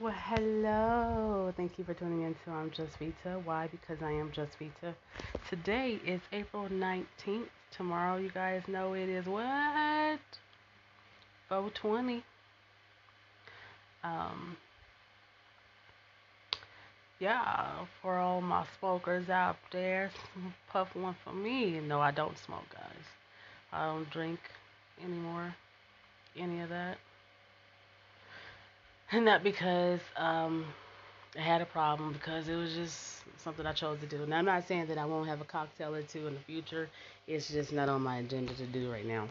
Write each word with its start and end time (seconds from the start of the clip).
Well, 0.00 0.14
hello. 0.16 1.52
Thank 1.58 1.78
you 1.78 1.84
for 1.84 1.92
tuning 1.92 2.22
in 2.22 2.34
to 2.46 2.50
I'm 2.50 2.70
Just 2.70 2.98
Vita. 2.98 3.38
Why? 3.44 3.68
Because 3.70 4.02
I 4.02 4.10
am 4.12 4.32
Just 4.32 4.52
Vita. 4.58 4.94
Today 5.50 6.00
is 6.06 6.22
April 6.32 6.68
19th. 6.70 7.48
Tomorrow, 7.70 8.16
you 8.16 8.30
guys 8.30 8.62
know 8.66 8.94
it 8.94 9.10
is 9.10 9.26
what? 9.26 10.20
420. 11.50 12.24
Um, 14.02 14.56
yeah, 17.18 17.84
for 18.00 18.16
all 18.16 18.40
my 18.40 18.64
smokers 18.78 19.28
out 19.28 19.58
there, 19.70 20.10
puff 20.72 20.96
one 20.96 21.16
for 21.22 21.34
me. 21.34 21.78
No, 21.78 22.00
I 22.00 22.10
don't 22.10 22.38
smoke, 22.38 22.64
guys. 22.72 23.04
I 23.70 23.84
don't 23.84 24.08
drink 24.08 24.40
anymore. 25.04 25.54
Any 26.38 26.60
of 26.62 26.70
that. 26.70 26.96
And 29.12 29.24
not 29.24 29.42
because 29.42 30.00
um, 30.16 30.64
I 31.36 31.40
had 31.40 31.60
a 31.60 31.66
problem, 31.66 32.12
because 32.12 32.48
it 32.48 32.56
was 32.56 32.74
just 32.74 33.22
something 33.38 33.66
I 33.66 33.72
chose 33.72 33.98
to 34.00 34.06
do. 34.06 34.26
Now, 34.26 34.38
I'm 34.38 34.44
not 34.44 34.66
saying 34.66 34.86
that 34.86 34.98
I 34.98 35.04
won't 35.04 35.28
have 35.28 35.40
a 35.40 35.44
cocktail 35.44 35.94
or 35.94 36.02
two 36.02 36.26
in 36.26 36.34
the 36.34 36.40
future. 36.40 36.88
It's 37.26 37.48
just 37.48 37.72
not 37.72 37.88
on 37.88 38.02
my 38.02 38.18
agenda 38.18 38.52
to 38.54 38.66
do 38.66 38.90
right 38.90 39.06
now. 39.06 39.28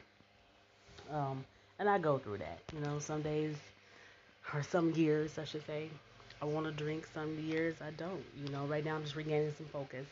Um, 1.12 1.44
and 1.80 1.90
I 1.90 1.98
go 1.98 2.18
through 2.18 2.40
that. 2.40 2.60
You 2.74 2.82
know, 2.82 3.00
some 3.00 3.22
days, 3.22 3.56
or 4.54 4.64
some 4.64 4.92
years, 4.92 5.38
I 5.38 5.46
should 5.46 5.66
say, 5.66 5.90
I 6.42 6.46
want 6.46 6.66
to 6.66 6.72
drink. 6.72 7.08
Some 7.14 7.38
years, 7.40 7.76
I 7.82 7.92
don't. 7.92 8.24
You 8.44 8.52
know, 8.52 8.66
right 8.66 8.84
now, 8.84 8.96
I'm 8.96 9.04
just 9.04 9.16
regaining 9.16 9.54
some 9.58 9.68
focus. 9.68 10.06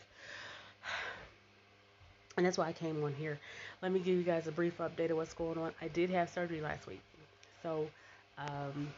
And 2.36 2.46
that's 2.46 2.56
why 2.56 2.68
I 2.68 2.72
came 2.72 3.04
on 3.04 3.16
here. 3.16 3.40
Let 3.82 3.92
me 3.92 3.98
give 4.00 4.16
you 4.16 4.22
guys 4.22 4.46
a 4.46 4.52
brief 4.52 4.78
update 4.78 5.10
of 5.10 5.18
what's 5.18 5.34
going 5.34 5.58
on. 5.58 5.72
I 5.82 5.88
did 5.88 6.12
have 6.12 6.30
surgery 6.30 6.62
last 6.62 6.86
week. 6.86 7.02
So, 7.64 7.88
um, 8.38 8.90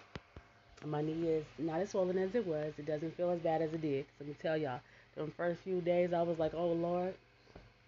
my 0.85 1.01
knee 1.01 1.27
is 1.27 1.45
not 1.57 1.81
as 1.81 1.89
swollen 1.89 2.17
as 2.17 2.33
it 2.35 2.45
was. 2.45 2.73
It 2.77 2.85
doesn't 2.85 3.15
feel 3.17 3.29
as 3.31 3.39
bad 3.39 3.61
as 3.61 3.73
it 3.73 3.81
did. 3.81 4.05
Let 4.19 4.29
me 4.29 4.35
tell 4.41 4.57
y'all, 4.57 4.79
the 5.15 5.27
first 5.37 5.61
few 5.61 5.81
days 5.81 6.13
I 6.13 6.21
was 6.21 6.39
like, 6.39 6.53
oh 6.53 6.71
Lord, 6.71 7.13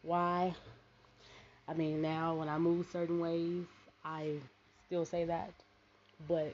why? 0.03 0.53
I 1.67 1.73
mean, 1.73 2.01
now 2.01 2.35
when 2.35 2.49
I 2.49 2.57
move 2.57 2.87
certain 2.91 3.19
ways, 3.19 3.65
I 4.03 4.33
still 4.87 5.05
say 5.05 5.25
that. 5.25 5.51
But 6.27 6.53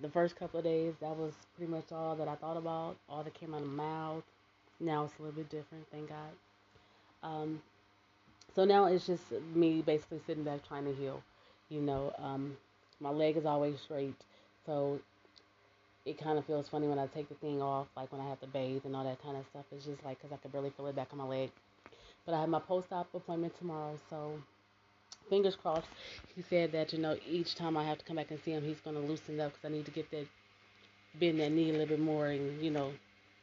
the 0.00 0.08
first 0.08 0.36
couple 0.36 0.58
of 0.58 0.64
days, 0.64 0.94
that 1.00 1.16
was 1.16 1.32
pretty 1.56 1.70
much 1.70 1.92
all 1.92 2.14
that 2.16 2.28
I 2.28 2.34
thought 2.34 2.56
about, 2.56 2.96
all 3.08 3.22
that 3.22 3.34
came 3.34 3.54
out 3.54 3.62
of 3.62 3.68
my 3.68 3.84
mouth. 3.84 4.24
Now 4.80 5.04
it's 5.04 5.14
a 5.18 5.22
little 5.22 5.36
bit 5.36 5.48
different, 5.48 5.86
thank 5.90 6.08
God. 6.08 6.32
Um, 7.22 7.62
so 8.54 8.64
now 8.64 8.86
it's 8.86 9.06
just 9.06 9.22
me 9.54 9.80
basically 9.80 10.20
sitting 10.26 10.44
back 10.44 10.66
trying 10.66 10.84
to 10.84 10.92
heal. 10.92 11.22
You 11.70 11.80
know, 11.80 12.12
um, 12.18 12.56
my 13.00 13.10
leg 13.10 13.36
is 13.36 13.46
always 13.46 13.80
straight. 13.80 14.14
So 14.66 15.00
it 16.04 16.18
kind 16.18 16.38
of 16.38 16.44
feels 16.46 16.68
funny 16.68 16.88
when 16.88 16.98
I 16.98 17.06
take 17.06 17.28
the 17.28 17.34
thing 17.36 17.62
off, 17.62 17.86
like 17.96 18.10
when 18.12 18.20
I 18.20 18.28
have 18.28 18.40
to 18.40 18.46
bathe 18.46 18.82
and 18.84 18.96
all 18.96 19.04
that 19.04 19.22
kind 19.22 19.36
of 19.36 19.44
stuff. 19.50 19.64
It's 19.70 19.84
just 19.84 20.04
like 20.04 20.20
because 20.20 20.32
I 20.32 20.40
can 20.40 20.50
barely 20.50 20.70
feel 20.70 20.86
it 20.86 20.96
back 20.96 21.08
on 21.12 21.18
my 21.18 21.24
leg. 21.24 21.50
But 22.26 22.34
I 22.34 22.40
have 22.40 22.48
my 22.48 22.60
post-op 22.60 23.12
appointment 23.14 23.56
tomorrow, 23.58 23.98
so 24.08 24.32
fingers 25.28 25.56
crossed. 25.56 25.86
He 26.34 26.42
said 26.42 26.72
that 26.72 26.92
you 26.92 26.98
know 26.98 27.16
each 27.28 27.54
time 27.54 27.76
I 27.76 27.84
have 27.84 27.98
to 27.98 28.04
come 28.04 28.16
back 28.16 28.30
and 28.30 28.40
see 28.44 28.52
him, 28.52 28.62
he's 28.62 28.80
going 28.80 28.96
to 28.96 29.02
loosen 29.02 29.40
up 29.40 29.52
because 29.52 29.64
I 29.64 29.72
need 29.72 29.84
to 29.86 29.90
get 29.90 30.10
that 30.10 30.26
bend 31.18 31.40
that 31.40 31.52
knee 31.52 31.70
a 31.70 31.72
little 31.72 31.88
bit 31.88 32.00
more 32.00 32.28
and 32.28 32.62
you 32.62 32.70
know 32.70 32.92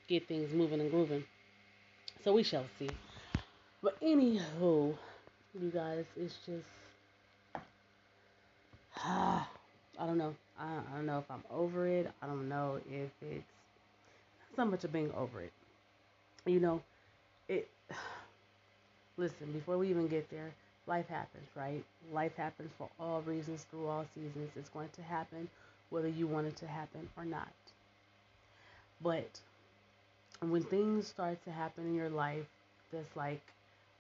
get 0.08 0.28
things 0.28 0.54
moving 0.54 0.80
and 0.80 0.92
grooving. 0.92 1.24
So 2.24 2.34
we 2.34 2.44
shall 2.44 2.66
see. 2.78 2.90
But 3.82 4.00
anywho, 4.02 4.96
you 5.60 5.72
guys, 5.74 6.06
it's 6.18 6.36
just 6.46 6.68
ah, 8.98 9.50
I 10.00 10.06
don't 10.06 10.18
know. 10.18 10.36
I, 10.60 10.66
I 10.66 10.96
don't 10.96 11.06
know 11.06 11.20
if 11.20 11.30
I'm 11.32 11.44
over 11.52 11.88
it. 11.88 12.12
I 12.22 12.28
don't 12.28 12.50
know 12.50 12.80
if 12.90 13.10
it's 13.22 13.44
not 14.58 14.66
so 14.66 14.66
much 14.66 14.84
of 14.84 14.92
being 14.92 15.12
over 15.18 15.42
it. 15.42 15.54
You 16.46 16.60
know, 16.60 16.82
it. 17.48 17.68
Listen, 19.18 19.52
before 19.52 19.78
we 19.78 19.90
even 19.90 20.08
get 20.08 20.30
there, 20.30 20.52
life 20.88 21.08
happens, 21.08 21.48
right? 21.56 21.84
Life 22.14 22.36
happens 22.38 22.72
for 22.78 22.90
all 23.00 23.22
reasons 23.22 23.66
through 23.70 23.88
all 23.88 24.06
seasons. 24.16 24.52
It's 24.56 24.70
going 24.70 24.90
to 24.96 25.02
happen 25.02 25.50
whether 25.90 26.08
you 26.08 26.28
want 26.28 26.48
it 26.48 26.56
to 26.58 26.68
happen 26.68 27.10
or 27.18 27.26
not. 27.26 27.52
But 29.02 29.40
when 30.42 30.64
things 30.64 31.08
start 31.08 31.44
to 31.46 31.52
happen 31.52 31.86
in 31.86 31.96
your 31.96 32.10
life 32.10 32.46
that's 32.92 33.16
like 33.16 33.42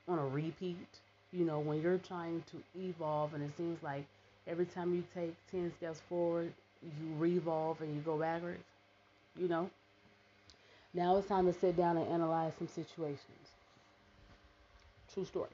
on 0.07 0.19
a 0.19 0.27
repeat, 0.27 0.77
you 1.31 1.45
know, 1.45 1.59
when 1.59 1.81
you're 1.81 1.97
trying 1.97 2.43
to 2.51 2.79
evolve 2.79 3.33
and 3.33 3.43
it 3.43 3.51
seems 3.57 3.81
like 3.83 4.05
every 4.49 4.65
time 4.65 4.95
you 4.95 5.03
take 5.13 5.33
10 5.51 5.71
steps 5.77 6.01
forward, 6.09 6.51
you 6.81 7.15
revolve 7.17 7.81
and 7.81 7.93
you 7.95 8.01
go 8.01 8.17
backwards, 8.17 8.63
you 9.37 9.47
know. 9.47 9.69
Now 10.93 11.17
it's 11.17 11.27
time 11.27 11.45
to 11.45 11.53
sit 11.59 11.77
down 11.77 11.97
and 11.97 12.07
analyze 12.07 12.53
some 12.57 12.67
situations. 12.67 13.19
True 15.13 15.25
story. 15.25 15.49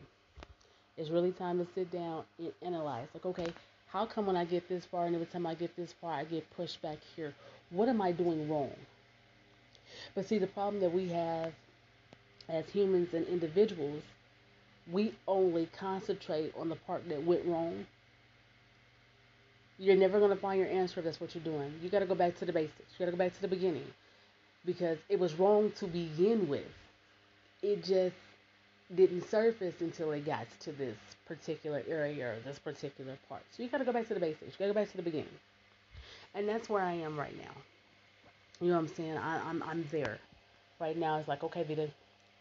It's 0.98 1.10
really 1.10 1.32
time 1.32 1.60
to 1.60 1.68
sit 1.74 1.92
down 1.92 2.24
and 2.40 2.54
analyze. 2.62 3.08
Like, 3.14 3.26
okay, 3.26 3.54
how 3.88 4.06
come 4.06 4.26
when 4.26 4.38
I 4.38 4.46
get 4.46 4.70
this 4.70 4.86
far 4.86 5.06
and 5.06 5.16
every 5.16 5.28
time 5.28 5.46
I 5.46 5.56
get 5.56 5.76
this 5.76 5.94
far, 6.00 6.14
I 6.14 6.24
get 6.24 6.50
pushed 6.56 6.82
back 6.82 6.98
here? 7.16 7.34
What 7.70 7.90
am 7.90 8.02
I 8.02 8.14
doing 8.14 8.50
wrong? 8.50 8.72
But 10.14 10.28
see, 10.28 10.38
the 10.38 10.48
problem 10.48 10.82
that 10.82 10.94
we 10.94 11.10
have 11.10 11.52
as 12.48 12.70
humans 12.70 13.14
and 13.14 13.28
individuals, 13.28 14.04
we 14.92 15.14
only 15.28 15.68
concentrate 15.78 16.54
on 16.58 16.70
the 16.70 16.76
part 16.76 17.08
that 17.10 17.24
went 17.24 17.46
wrong 17.46 17.86
you're 19.78 19.96
never 19.96 20.20
going 20.20 20.32
to 20.32 20.38
find 20.38 20.60
your 20.60 20.70
answer 20.70 21.00
if 21.00 21.06
that's 21.06 21.20
what 21.20 21.36
you're 21.36 21.44
doing. 21.44 21.74
You 21.82 21.90
got 21.90 22.00
to 22.00 22.06
go 22.06 22.16
back 22.16 22.38
to 22.40 22.46
the 22.46 22.54
basics. 22.54 22.80
You 22.98 23.06
got 23.06 23.12
to 23.12 23.18
go 23.18 23.18
back 23.18 23.34
to 23.36 23.42
the 23.42 23.48
beginning 23.48 23.88
because 24.66 24.98
it 25.10 25.20
was 25.20 25.34
wrong 25.36 25.72
to 25.78 25.88
begin 25.88 26.48
with. 26.48 26.68
It 27.62 27.84
just 27.84 28.16
didn't 28.94 29.30
surface 29.30 29.76
until 29.82 30.12
it 30.12 30.26
got 30.26 30.48
to 30.62 30.72
this 30.72 30.98
particular 31.28 31.84
area 31.88 32.28
or 32.28 32.36
this 32.46 32.60
particular 32.60 33.18
part. 33.28 33.42
So 33.52 33.64
you 33.64 33.70
got 33.70 33.80
to 33.80 33.86
go 33.86 33.92
back 33.94 34.08
to 34.08 34.14
the 34.14 34.20
basics. 34.20 34.54
You 34.54 34.60
got 34.60 34.68
to 34.68 34.74
go 34.74 34.80
back 34.82 34.92
to 34.92 34.98
the 34.98 35.04
beginning. 35.04 35.28
And 36.36 36.48
that's 36.48 36.70
where 36.70 36.82
I 36.82 36.94
am 36.94 37.18
right 37.18 37.36
now. 37.38 37.52
You 38.62 38.70
know 38.70 38.76
what 38.76 38.90
I'm 38.90 38.96
saying? 38.96 39.18
I, 39.18 39.38
am 39.38 39.64
I'm, 39.64 39.70
I'm 39.70 39.88
there. 39.92 40.18
Right 40.80 40.98
now, 40.98 41.18
it's 41.18 41.28
like, 41.28 41.44
okay, 41.44 41.64
Vita, 41.64 41.90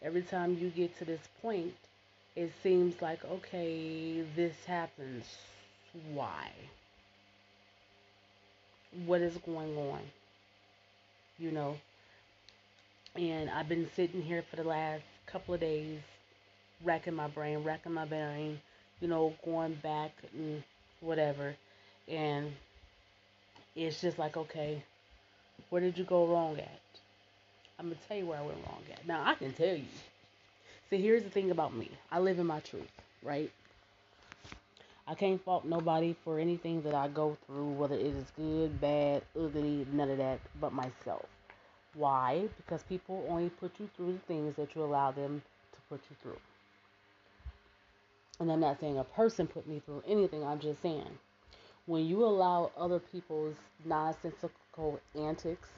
every 0.03 0.23
time 0.23 0.59
you 0.59 0.71
get 0.71 0.97
to 0.99 1.05
this 1.05 1.21
point, 1.41 1.75
it 2.37 2.53
seems 2.63 3.01
like, 3.01 3.25
okay, 3.25 4.25
this 4.37 4.55
happens. 4.67 5.25
Why? 6.13 6.51
What 9.07 9.21
is 9.21 9.37
going 9.39 9.77
on, 9.77 10.01
you 11.39 11.51
know. 11.51 11.77
And 13.17 13.51
I've 13.51 13.69
been 13.69 13.89
sitting 13.95 14.23
here 14.23 14.43
for 14.51 14.57
the 14.57 14.65
last 14.65 15.03
couple 15.27 15.55
of 15.55 15.61
days, 15.61 16.01
racking 16.83 17.15
my 17.15 17.29
brain, 17.29 17.63
racking 17.63 17.93
my 17.93 18.05
brain, 18.05 18.61
you 19.01 19.09
know, 19.09 19.35
going 19.45 19.75
back 19.83 20.13
and 20.33 20.63
whatever. 21.01 21.55
And 22.09 22.53
it's 23.77 24.01
just 24.01 24.19
like, 24.19 24.37
okay, 24.37 24.83
where 25.71 25.81
did 25.81 25.99
you 25.99 26.05
go 26.05 26.27
wrong 26.27 26.59
at? 26.59 26.81
I'm 27.79 27.87
going 27.87 27.99
to 27.99 28.09
tell 28.09 28.17
you 28.17 28.27
where 28.27 28.39
I 28.39 28.43
went 28.43 28.59
wrong 28.67 28.83
at. 28.93 29.07
Now, 29.07 29.25
I 29.25 29.35
can 29.35 29.53
tell 29.53 29.75
you. 29.75 29.85
See, 30.91 31.01
here's 31.01 31.25
the 31.25 31.31
thing 31.31 31.51
about 31.51 31.75
me 31.75 31.91
I 32.11 32.21
live 32.21 32.39
in 32.39 32.47
my 32.47 32.61
truth, 32.61 32.91
right? 33.23 33.51
I 35.07 35.15
can't 35.15 35.43
fault 35.45 35.65
nobody 35.65 36.17
for 36.25 36.39
anything 36.39 36.83
that 36.83 36.95
I 36.95 37.09
go 37.09 37.37
through, 37.47 37.73
whether 37.73 37.95
it 37.95 38.07
is 38.07 38.25
good, 38.37 38.81
bad, 38.81 39.23
ugly, 39.39 39.87
none 39.93 40.11
of 40.11 40.19
that, 40.19 40.41
but 40.61 40.73
myself. 40.73 41.27
Why? 41.95 42.49
Because 42.57 42.83
people 42.85 43.25
only 43.29 43.51
put 43.51 43.73
you 43.79 43.89
through 43.97 44.15
the 44.15 44.19
things 44.21 44.57
that 44.57 44.75
you 44.75 44.83
allow 44.83 45.13
them 45.13 45.43
to 45.73 45.79
put 45.89 46.01
you 46.11 46.17
through. 46.23 46.39
And 48.41 48.51
I'm 48.51 48.61
not 48.61 48.81
saying 48.81 48.99
a 48.99 49.05
person 49.05 49.47
put 49.47 49.67
me 49.67 49.83
through 49.85 50.03
anything, 50.09 50.45
I'm 50.45 50.59
just 50.59 50.81
saying 50.83 51.19
when 51.87 52.07
you 52.07 52.25
allow 52.25 52.71
other 52.77 52.99
people's 52.99 53.57
nonsensical 53.85 55.01
antics 55.15 55.69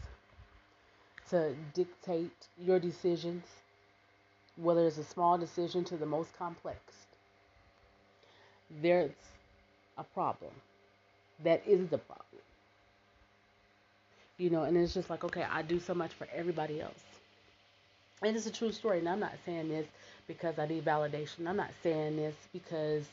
to 1.30 1.54
dictate 1.74 2.48
your 2.58 2.78
decisions, 2.78 3.44
whether 4.56 4.86
it's 4.86 4.98
a 4.98 5.04
small 5.04 5.36
decision 5.36 5.82
to 5.84 5.96
the 5.96 6.06
most 6.06 6.36
complex, 6.38 7.05
there's 8.82 9.12
a 9.98 10.04
problem. 10.04 10.50
That 11.44 11.62
is 11.66 11.88
the 11.88 11.98
problem. 11.98 12.24
You 14.38 14.50
know, 14.50 14.64
and 14.64 14.76
it's 14.76 14.94
just 14.94 15.08
like, 15.08 15.24
okay, 15.24 15.44
I 15.50 15.62
do 15.62 15.80
so 15.80 15.94
much 15.94 16.12
for 16.12 16.26
everybody 16.34 16.80
else. 16.80 17.00
And 18.22 18.36
it's 18.36 18.46
a 18.46 18.52
true 18.52 18.72
story. 18.72 18.98
And 18.98 19.08
I'm 19.08 19.20
not 19.20 19.34
saying 19.44 19.68
this 19.68 19.86
because 20.26 20.58
I 20.58 20.66
need 20.66 20.84
validation. 20.84 21.46
I'm 21.46 21.56
not 21.56 21.70
saying 21.82 22.16
this 22.16 22.34
because 22.52 23.04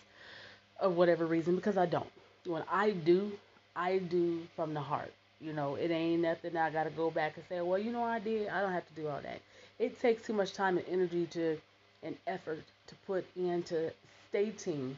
of 0.79 0.95
whatever 0.95 1.25
reason, 1.25 1.55
because 1.55 1.77
I 1.77 1.85
don't. 1.85 2.09
When 2.45 2.63
I 2.71 2.91
do, 2.91 3.31
I 3.75 4.00
do 4.00 4.41
from 4.55 4.73
the 4.73 4.81
heart. 4.81 5.13
You 5.39 5.53
know, 5.53 5.75
it 5.75 5.91
ain't 5.91 6.21
nothing 6.21 6.55
I 6.55 6.69
got 6.69 6.85
to 6.85 6.89
go 6.89 7.11
back 7.11 7.35
and 7.35 7.45
say, 7.50 7.61
well, 7.61 7.79
you 7.79 7.91
know, 7.91 8.03
I 8.03 8.19
did. 8.19 8.47
I 8.50 8.61
don't 8.61 8.71
have 8.71 8.88
to 8.88 9.01
do 9.01 9.07
all 9.07 9.19
that. 9.21 9.41
It 9.79 10.00
takes 10.01 10.25
too 10.25 10.33
much 10.33 10.53
time 10.53 10.77
and 10.77 10.88
energy 10.89 11.25
to, 11.31 11.57
and 12.01 12.15
effort 12.27 12.63
to 12.88 12.95
put 13.07 13.25
into 13.35 13.91
stating 14.29 14.97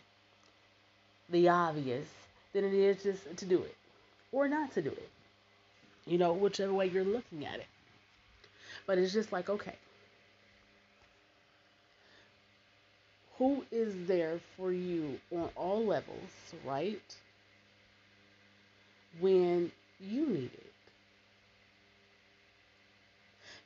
the 1.30 1.50
obvious 1.50 2.08
than 2.54 2.66
it 2.66 2.74
is 2.74 3.04
just 3.04 3.38
to 3.38 3.46
do 3.46 3.64
it 3.64 3.76
or 4.32 4.48
not 4.50 4.74
to 4.74 4.82
do 4.82 4.92
it. 4.92 5.10
You 6.08 6.18
know, 6.18 6.34
whichever 6.34 6.74
way 6.74 6.88
you're 6.88 7.06
looking 7.06 7.46
at 7.46 7.60
it. 7.60 7.68
But 8.88 8.98
it's 8.98 9.14
just 9.14 9.32
like, 9.32 9.50
okay, 9.50 9.76
who 13.38 13.66
is 13.72 14.08
there 14.08 14.40
for 14.58 14.72
you 14.72 15.20
on 15.32 15.50
all 15.56 15.86
levels, 15.86 16.32
right? 16.66 17.16
When 19.20 19.72
you 20.00 20.28
need 20.28 20.54
it. 20.54 20.75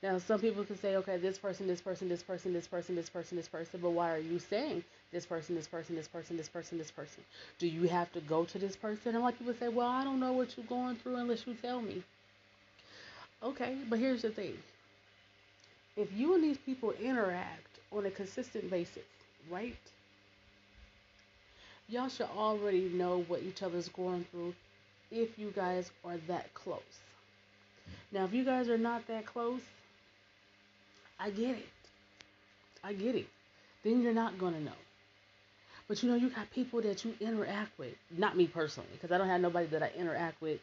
Now, 0.02 0.16
some 0.16 0.40
people 0.40 0.64
can 0.64 0.78
say, 0.78 0.96
okay, 0.96 1.18
this 1.18 1.36
person, 1.36 1.66
this 1.66 1.82
person, 1.82 2.08
this 2.08 2.22
person, 2.22 2.54
this 2.54 2.66
person, 2.66 2.96
this 2.96 3.10
person, 3.10 3.36
this 3.36 3.48
person, 3.48 3.80
but 3.82 3.90
why 3.90 4.10
are 4.12 4.18
you 4.18 4.38
saying 4.38 4.82
this 5.12 5.26
person, 5.26 5.54
this 5.54 5.66
person, 5.66 5.94
this 5.94 6.08
person, 6.08 6.38
this 6.38 6.48
person, 6.48 6.78
this 6.78 6.90
person? 6.90 7.22
Do 7.58 7.66
you 7.66 7.86
have 7.88 8.10
to 8.12 8.20
go 8.20 8.44
to 8.46 8.58
this 8.58 8.76
person? 8.76 9.14
And 9.14 9.22
like 9.22 9.38
people 9.38 9.54
say, 9.60 9.68
well, 9.68 9.88
I 9.88 10.02
don't 10.02 10.18
know 10.18 10.32
what 10.32 10.56
you're 10.56 10.66
going 10.66 10.96
through 10.96 11.16
unless 11.16 11.46
you 11.46 11.54
tell 11.54 11.82
me. 11.82 12.02
Okay, 13.42 13.76
but 13.88 13.98
here's 13.98 14.22
the 14.22 14.30
thing 14.30 14.56
if 15.96 16.10
you 16.12 16.34
and 16.34 16.42
these 16.42 16.58
people 16.58 16.92
interact 16.92 17.78
on 17.92 18.06
a 18.06 18.10
consistent 18.10 18.70
basis, 18.70 19.04
right? 19.50 19.76
Y'all 21.88 22.08
should 22.08 22.28
already 22.36 22.88
know 22.88 23.24
what 23.28 23.42
each 23.42 23.62
other's 23.62 23.88
going 23.88 24.24
through 24.30 24.54
if 25.10 25.38
you 25.38 25.52
guys 25.54 25.90
are 26.04 26.16
that 26.28 26.54
close. 26.54 26.80
Now, 28.12 28.24
if 28.24 28.32
you 28.32 28.44
guys 28.44 28.68
are 28.68 28.78
not 28.78 29.06
that 29.08 29.26
close, 29.26 29.60
I 31.20 31.30
get 31.30 31.50
it. 31.50 31.68
I 32.82 32.94
get 32.94 33.14
it. 33.14 33.26
Then 33.84 34.02
you're 34.02 34.14
not 34.14 34.38
going 34.38 34.54
to 34.54 34.60
know. 34.60 34.72
But 35.88 36.02
you 36.02 36.08
know, 36.08 36.14
you 36.16 36.30
got 36.30 36.50
people 36.52 36.80
that 36.82 37.04
you 37.04 37.14
interact 37.20 37.78
with. 37.78 37.94
Not 38.16 38.36
me 38.36 38.46
personally, 38.46 38.88
because 38.92 39.12
I 39.12 39.18
don't 39.18 39.28
have 39.28 39.40
nobody 39.40 39.66
that 39.66 39.82
I 39.82 39.90
interact 39.98 40.40
with 40.40 40.60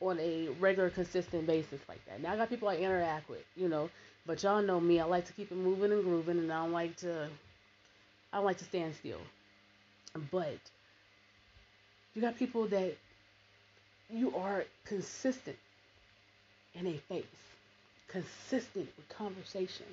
on 0.00 0.18
a 0.20 0.48
regular, 0.60 0.90
consistent 0.90 1.46
basis 1.46 1.80
like 1.88 2.04
that. 2.06 2.22
Now 2.22 2.32
I 2.32 2.36
got 2.36 2.48
people 2.48 2.68
I 2.68 2.76
interact 2.76 3.28
with, 3.28 3.44
you 3.56 3.68
know, 3.68 3.90
but 4.26 4.42
y'all 4.42 4.62
know 4.62 4.80
me. 4.80 5.00
I 5.00 5.04
like 5.04 5.26
to 5.26 5.32
keep 5.32 5.50
it 5.50 5.56
moving 5.56 5.92
and 5.92 6.04
grooving, 6.04 6.38
and 6.38 6.52
I 6.52 6.62
don't 6.62 6.72
like 6.72 6.96
to. 6.98 7.28
I 8.32 8.36
don't 8.36 8.46
like 8.46 8.58
to 8.58 8.64
stand 8.64 8.94
still. 8.94 9.20
But 10.30 10.58
you 12.14 12.22
got 12.22 12.36
people 12.36 12.66
that 12.68 12.96
you 14.08 14.34
are 14.36 14.64
consistent 14.84 15.56
in 16.74 16.86
a 16.86 16.96
face, 17.08 17.24
consistent 18.10 18.88
with 18.96 19.08
conversation, 19.08 19.86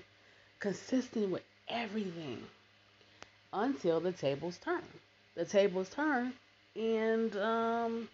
consistent 0.60 1.30
with 1.30 1.44
everything 1.70 2.42
until 3.54 4.00
the 4.00 4.12
tables 4.12 4.58
turn. 4.64 4.82
The 5.36 5.46
tables 5.46 5.90
turn, 5.90 6.34
and 6.76 7.36
um, 7.38 8.10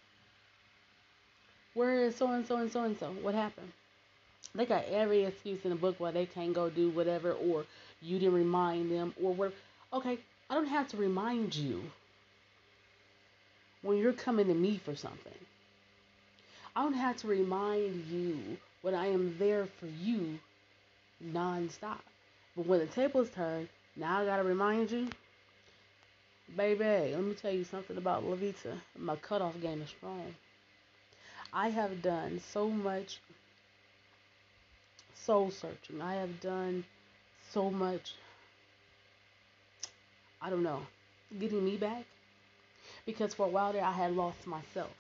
where 1.74 2.04
is 2.04 2.16
so 2.16 2.32
and 2.32 2.46
so 2.46 2.58
and 2.58 2.72
so 2.72 2.84
and 2.84 2.98
so? 3.00 3.08
What 3.22 3.34
happened? 3.34 3.72
They 4.56 4.66
got 4.66 4.86
every 4.86 5.24
excuse 5.24 5.64
in 5.64 5.70
the 5.72 5.76
book 5.76 5.96
why 6.00 6.12
they 6.12 6.26
can't 6.26 6.54
go 6.54 6.70
do 6.70 6.90
whatever, 6.90 7.32
or 7.32 7.66
you 8.02 8.20
didn't 8.20 8.36
remind 8.36 8.92
them, 8.92 9.14
or 9.22 9.34
what. 9.34 9.54
Okay, 9.94 10.18
I 10.50 10.54
don't 10.56 10.68
have 10.68 10.90
to 10.90 10.98
remind 10.98 11.56
you 11.56 11.82
when 13.82 13.98
you're 13.98 14.14
coming 14.14 14.48
to 14.48 14.54
me 14.54 14.80
for 14.84 14.96
something. 14.96 15.34
I 16.76 16.84
don't 16.84 16.94
have 16.94 17.18
to 17.18 17.28
remind 17.28 18.06
you 18.08 18.58
when 18.84 18.94
I 18.94 19.08
am 19.08 19.36
there 19.40 19.66
for 19.80 19.88
you 19.88 20.38
nonstop. 21.26 22.02
But 22.56 22.68
when 22.68 22.80
the 22.80 22.86
tables 22.86 23.30
turn, 23.34 23.68
now 23.96 24.22
I 24.22 24.26
gotta 24.26 24.44
remind 24.44 24.92
you, 24.92 25.08
baby. 26.56 27.16
Let 27.16 27.24
me 27.24 27.34
tell 27.34 27.54
you 27.54 27.64
something 27.64 27.98
about 27.98 28.24
Lavita. 28.24 28.76
My 29.00 29.16
cutoff 29.16 29.60
game 29.62 29.82
is 29.82 29.90
strong. 29.90 30.36
I 31.54 31.70
have 31.70 32.02
done 32.02 32.42
so 32.52 32.70
much 32.70 33.20
soul 35.16 35.50
searching. 35.50 36.02
I 36.02 36.16
have 36.16 36.42
done 36.42 36.84
so 37.52 37.72
much, 37.72 38.16
I 40.42 40.50
don't 40.50 40.64
know, 40.64 40.82
getting 41.40 41.64
me 41.64 41.78
back. 41.78 42.04
Because 43.06 43.34
for 43.34 43.46
a 43.46 43.50
while 43.50 43.72
there, 43.72 43.84
I 43.84 43.94
had 43.94 44.12
lost 44.12 44.46
myself. 44.46 44.92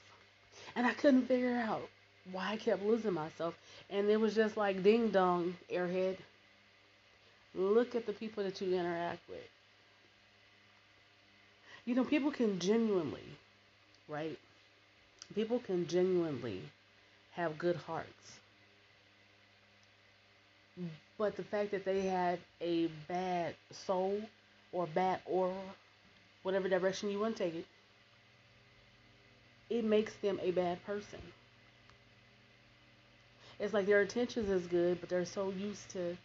And 0.75 0.87
I 0.87 0.93
couldn't 0.93 1.27
figure 1.27 1.57
out 1.57 1.89
why 2.31 2.51
I 2.51 2.57
kept 2.57 2.83
losing 2.83 3.13
myself. 3.13 3.55
And 3.89 4.09
it 4.09 4.19
was 4.19 4.35
just 4.35 4.57
like, 4.57 4.83
ding 4.83 5.09
dong, 5.09 5.55
airhead. 5.71 6.17
Look 7.55 7.95
at 7.95 8.05
the 8.05 8.13
people 8.13 8.43
that 8.43 8.61
you 8.61 8.73
interact 8.75 9.27
with. 9.29 9.49
You 11.85 11.95
know, 11.95 12.03
people 12.03 12.31
can 12.31 12.59
genuinely, 12.59 13.23
right? 14.07 14.37
People 15.35 15.59
can 15.59 15.87
genuinely 15.87 16.61
have 17.33 17.57
good 17.57 17.75
hearts. 17.77 18.39
But 21.17 21.35
the 21.35 21.43
fact 21.43 21.71
that 21.71 21.85
they 21.85 22.01
have 22.07 22.39
a 22.61 22.87
bad 23.07 23.55
soul 23.71 24.21
or 24.71 24.87
bad 24.87 25.21
aura, 25.25 25.75
whatever 26.43 26.69
direction 26.69 27.09
you 27.09 27.19
want 27.19 27.37
to 27.37 27.43
take 27.45 27.55
it, 27.55 27.65
it 29.69 29.83
makes 29.83 30.13
them 30.15 30.39
a 30.41 30.51
bad 30.51 30.83
person. 30.85 31.19
It's 33.59 33.73
like 33.73 33.85
their 33.85 34.01
intentions 34.01 34.49
is 34.49 34.67
good, 34.67 34.99
but 34.99 35.09
they're 35.09 35.25
so 35.25 35.51
used 35.51 35.89
to 35.91 36.17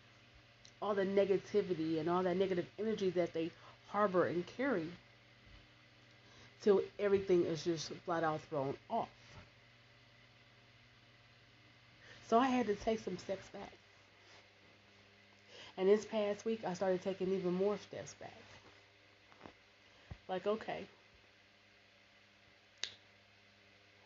all 0.81 0.95
the 0.95 1.05
negativity 1.05 2.01
and 2.01 2.09
all 2.09 2.23
that 2.23 2.37
negative 2.37 2.67
energy 2.79 3.11
that 3.11 3.35
they 3.35 3.51
harbor 3.89 4.27
and 4.27 4.45
carry 4.57 4.87
till 6.63 6.81
everything 6.99 7.45
is 7.45 7.65
just 7.65 7.93
flat 8.05 8.25
out 8.25 8.41
thrown 8.51 8.75
off. 8.91 9.09
So 12.29 12.39
I 12.39 12.49
had 12.49 12.67
to 12.67 12.75
take 12.75 13.01
some 13.01 13.17
steps 13.17 13.49
back. 13.49 13.73
And 15.79 15.89
this 15.89 16.05
past 16.05 16.45
week, 16.45 16.61
I 16.67 16.75
started 16.75 17.03
taking 17.03 17.33
even 17.33 17.55
more 17.55 17.79
steps 17.79 18.15
back. 18.15 18.43
Like, 20.29 20.47
okay, 20.47 20.85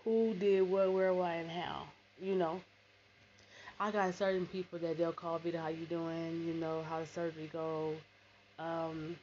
who 0.05 0.35
did 0.35 0.63
what, 0.71 0.93
where, 0.93 1.13
why, 1.13 1.35
and 1.37 1.51
how? 1.51 1.85
You 2.21 2.37
know, 2.37 2.61
I 3.83 3.91
got 3.91 4.15
certain 4.15 4.47
people 4.47 4.79
that 4.79 4.97
they'll 4.97 5.13
call 5.13 5.41
me, 5.45 5.51
to 5.51 5.61
how 5.61 5.67
you 5.67 5.87
doing? 5.87 6.45
You 6.47 6.55
know, 6.55 6.85
how 6.89 7.01
the 7.01 7.07
surgery 7.07 7.51
go? 7.53 7.95
Um, 8.61 9.17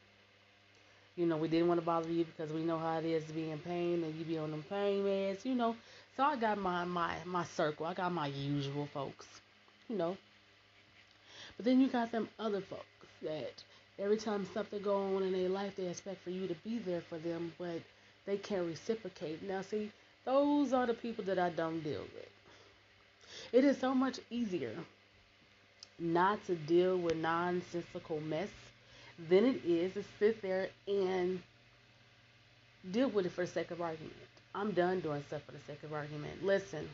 you 1.16 1.24
know, 1.24 1.38
we 1.38 1.48
didn't 1.48 1.68
want 1.68 1.80
to 1.80 1.86
bother 1.86 2.10
you 2.10 2.26
because 2.26 2.52
we 2.52 2.62
know 2.62 2.78
how 2.78 2.98
it 2.98 3.06
is 3.06 3.24
to 3.24 3.32
be 3.32 3.50
in 3.50 3.58
pain 3.58 4.04
and 4.04 4.14
you 4.16 4.24
be 4.26 4.36
on 4.36 4.50
them 4.50 4.62
pain 4.68 5.02
meds, 5.02 5.46
you 5.46 5.54
know. 5.54 5.76
So 6.14 6.24
I 6.24 6.36
got 6.36 6.58
my 6.58 6.84
my 6.84 7.14
my 7.24 7.44
circle. 7.44 7.86
I 7.86 7.94
got 7.94 8.12
my 8.12 8.26
usual 8.26 8.86
folks, 8.92 9.26
you 9.88 9.96
know. 9.96 10.18
But 11.56 11.64
then 11.64 11.80
you 11.80 11.88
got 11.88 12.12
them 12.12 12.28
other 12.38 12.60
folks 12.60 12.84
that 13.22 13.54
every 13.98 14.18
time 14.18 14.46
something 14.52 14.82
go 14.82 15.16
on 15.16 15.22
in 15.22 15.32
their 15.32 15.48
life, 15.48 15.76
they 15.76 15.86
expect 15.86 16.22
for 16.22 16.30
you 16.30 16.46
to 16.48 16.54
be 16.56 16.78
there 16.80 17.00
for 17.00 17.16
them, 17.16 17.54
but 17.58 17.80
they 18.26 18.36
can't 18.36 18.66
reciprocate. 18.66 19.42
Now, 19.42 19.62
see, 19.62 19.90
those 20.26 20.74
are 20.74 20.86
the 20.86 20.92
people 20.94 21.24
that 21.24 21.38
I 21.38 21.48
don't 21.48 21.82
deal 21.82 22.02
with. 22.14 22.39
It 23.52 23.64
is 23.64 23.78
so 23.78 23.94
much 23.94 24.20
easier 24.30 24.74
not 25.98 26.44
to 26.46 26.54
deal 26.54 26.96
with 26.96 27.16
nonsensical 27.16 28.20
mess 28.20 28.48
than 29.28 29.44
it 29.44 29.64
is 29.64 29.92
to 29.94 30.04
sit 30.18 30.40
there 30.40 30.68
and 30.88 31.42
deal 32.90 33.08
with 33.10 33.26
it 33.26 33.32
for 33.32 33.44
the 33.44 33.50
sake 33.50 33.70
of 33.70 33.80
argument. 33.80 34.14
I'm 34.54 34.72
done 34.72 35.00
doing 35.00 35.22
stuff 35.26 35.42
for 35.44 35.52
the 35.52 35.60
sake 35.66 35.82
of 35.82 35.92
argument. 35.92 36.44
Listen, 36.44 36.88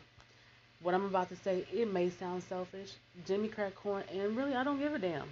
what 0.81 0.93
I'm 0.93 1.05
about 1.05 1.29
to 1.29 1.35
say, 1.35 1.65
it 1.73 1.91
may 1.91 2.09
sound 2.09 2.43
selfish. 2.43 2.91
Jimmy 3.25 3.47
crack 3.47 3.75
corn, 3.75 4.03
and 4.11 4.35
really, 4.35 4.53
I 4.53 4.63
don't 4.63 4.79
give 4.79 4.93
a 4.93 4.99
damn. 4.99 5.27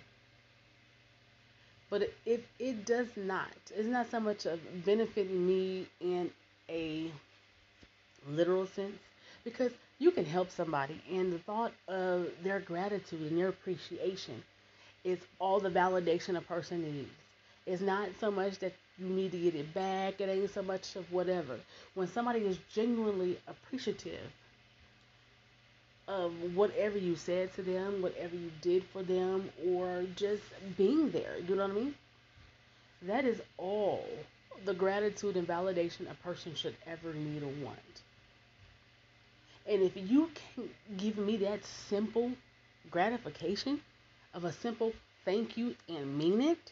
But 1.89 2.10
if 2.25 2.41
it, 2.60 2.86
does 2.86 3.08
not. 3.15 3.51
It's 3.75 3.88
not 3.88 4.10
so 4.10 4.20
much 4.20 4.46
of 4.46 4.60
benefiting 4.86 5.46
me 5.46 5.88
in 6.01 6.32
a 6.67 7.12
literal 8.27 8.65
sense 8.65 8.98
because 9.44 9.72
you 10.00 10.12
can 10.12 10.25
help 10.25 10.52
somebody, 10.52 11.02
and 11.12 11.32
the 11.32 11.40
thought 11.40 11.72
of 11.88 12.28
their 12.44 12.60
gratitude 12.60 13.22
and 13.22 13.38
their 13.38 13.50
appreciation 13.50 14.44
is 15.04 15.20
all 15.40 15.60
the 15.60 15.70
validation 15.70 16.38
a 16.38 16.42
person 16.42 16.84
needs. 16.84 17.10
It's 17.66 17.82
not 17.82 18.10
so 18.20 18.30
much 18.30 18.60
that 18.60 18.74
you 18.98 19.08
need 19.08 19.32
to 19.32 19.38
get 19.38 19.56
it 19.56 19.74
back. 19.74 20.22
It 20.22 20.30
ain't 20.30 20.54
so 20.54 20.62
much 20.62 20.96
of 20.96 21.12
whatever. 21.12 21.60
When 21.94 22.08
somebody 22.08 22.40
is 22.40 22.60
genuinely 22.74 23.40
appreciative 23.48 24.32
of 26.08 26.34
whatever 26.54 26.98
you 26.98 27.16
said 27.16 27.54
to 27.56 27.64
them, 27.64 28.02
whatever 28.02 28.36
you 28.36 28.52
did 28.62 28.84
for 28.84 29.02
them, 29.02 29.50
or 29.68 30.06
just 30.16 30.44
being 30.78 31.10
there, 31.12 31.38
you 31.48 31.56
know 31.56 31.64
what 31.64 31.72
I 31.72 31.80
mean? 31.80 31.96
That 33.04 33.25
is 33.25 33.42
all 33.58 34.06
the 34.66 34.74
gratitude 34.74 35.36
and 35.36 35.48
validation 35.48 36.10
a 36.10 36.16
person 36.24 36.54
should 36.56 36.75
ever 36.86 37.14
need 37.14 37.44
or 37.44 37.66
want. 37.66 37.78
And 39.68 39.82
if 39.82 39.94
you 39.96 40.30
can 40.56 40.70
give 40.98 41.18
me 41.18 41.38
that 41.38 41.66
simple 41.66 42.32
gratification 42.92 43.82
of 44.34 44.44
a 44.46 44.52
simple 44.52 44.94
thank 45.24 45.58
you 45.58 45.76
and 45.90 46.18
mean 46.18 46.42
it, 46.42 46.72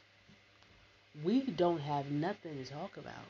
we 1.23 1.41
don't 1.41 1.79
have 1.79 2.11
nothing 2.11 2.63
to 2.63 2.71
talk 2.71 2.97
about. 2.97 3.25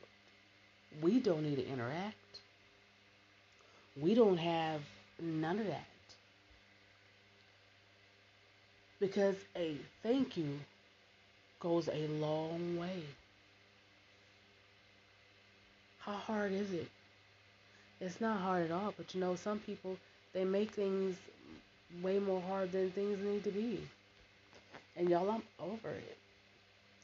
We 1.02 1.20
don't 1.20 1.44
need 1.44 1.56
to 1.56 1.68
interact. 1.68 2.16
We 4.00 4.16
don't 4.16 4.38
have 4.38 4.82
none 5.22 5.60
of 5.60 5.68
that. 5.68 5.86
Because 9.00 9.36
a 9.56 9.76
thank 10.02 10.38
you 10.38 10.60
goes 11.60 11.88
a 11.88 12.08
long 12.08 12.78
way. 12.78 13.04
How 16.00 16.14
hard 16.14 16.52
is 16.52 16.72
it? 16.72 16.90
It's 18.00 18.22
not 18.22 18.40
hard 18.40 18.66
at 18.66 18.72
all, 18.72 18.94
but 18.96 19.16
you 19.16 19.20
know, 19.20 19.36
some 19.36 19.60
people 19.60 19.98
they 20.34 20.46
make 20.46 20.72
things 20.72 21.16
way 22.02 22.20
more 22.20 22.42
hard 22.42 22.72
than 22.72 22.92
things 22.92 23.20
need 23.24 23.44
to 23.46 23.52
be. 23.52 23.80
And 24.96 25.10
y'all, 25.10 25.30
I'm 25.30 25.44
over 25.60 25.90
it. 25.90 26.18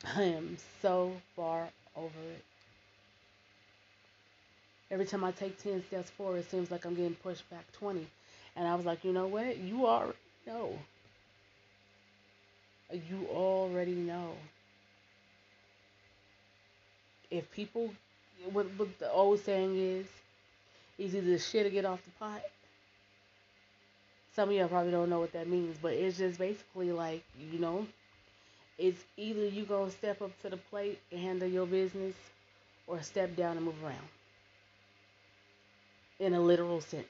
I 0.06 0.24
am 0.24 0.58
so 0.82 1.14
far 1.36 1.70
over 1.96 2.20
it. 2.32 2.44
Every 4.92 5.06
time 5.06 5.24
I 5.24 5.32
take 5.32 5.58
10 5.58 5.84
steps 5.88 6.12
forward, 6.12 6.38
it 6.38 6.50
seems 6.52 6.70
like 6.72 6.86
I'm 6.86 6.94
getting 6.96 7.16
pushed 7.16 7.50
back 7.50 7.72
20. 7.74 8.08
And 8.56 8.68
I 8.68 8.76
was 8.76 8.86
like, 8.86 9.04
you 9.04 9.14
know 9.14 9.28
what? 9.28 9.58
You 9.58 9.88
already 9.88 10.18
know. 10.46 10.78
You 12.92 13.26
already 13.32 13.96
know. 13.96 14.36
If 17.32 17.50
people, 17.52 17.94
what, 18.52 18.68
what 18.78 19.00
the 19.00 19.12
old 19.12 19.40
saying 19.40 19.76
is, 19.78 20.06
is 21.00 21.16
either 21.16 21.40
shit 21.40 21.66
or 21.66 21.70
get 21.70 21.86
off 21.86 22.04
the 22.04 22.12
pot. 22.20 22.42
Some 24.36 24.50
of 24.50 24.56
y'all 24.56 24.68
probably 24.68 24.92
don't 24.92 25.10
know 25.10 25.20
what 25.20 25.34
that 25.34 25.48
means, 25.48 25.78
but 25.82 25.94
it's 25.94 26.18
just 26.18 26.38
basically 26.38 26.92
like, 26.92 27.24
you 27.40 27.60
know, 27.60 27.88
it's 28.78 29.02
either 29.18 29.48
you 29.48 29.64
gonna 29.64 29.92
step 29.92 30.22
up 30.22 30.32
to 30.42 30.50
the 30.50 30.58
plate 30.58 31.00
and 31.12 31.20
handle 31.20 31.48
your 31.48 31.66
business 31.66 32.16
or 32.86 33.02
step 33.02 33.36
down 33.36 33.58
and 33.58 33.66
move 33.66 33.82
around. 33.84 34.08
In 36.20 36.34
a 36.34 36.42
literal 36.42 36.82
sense. 36.82 37.06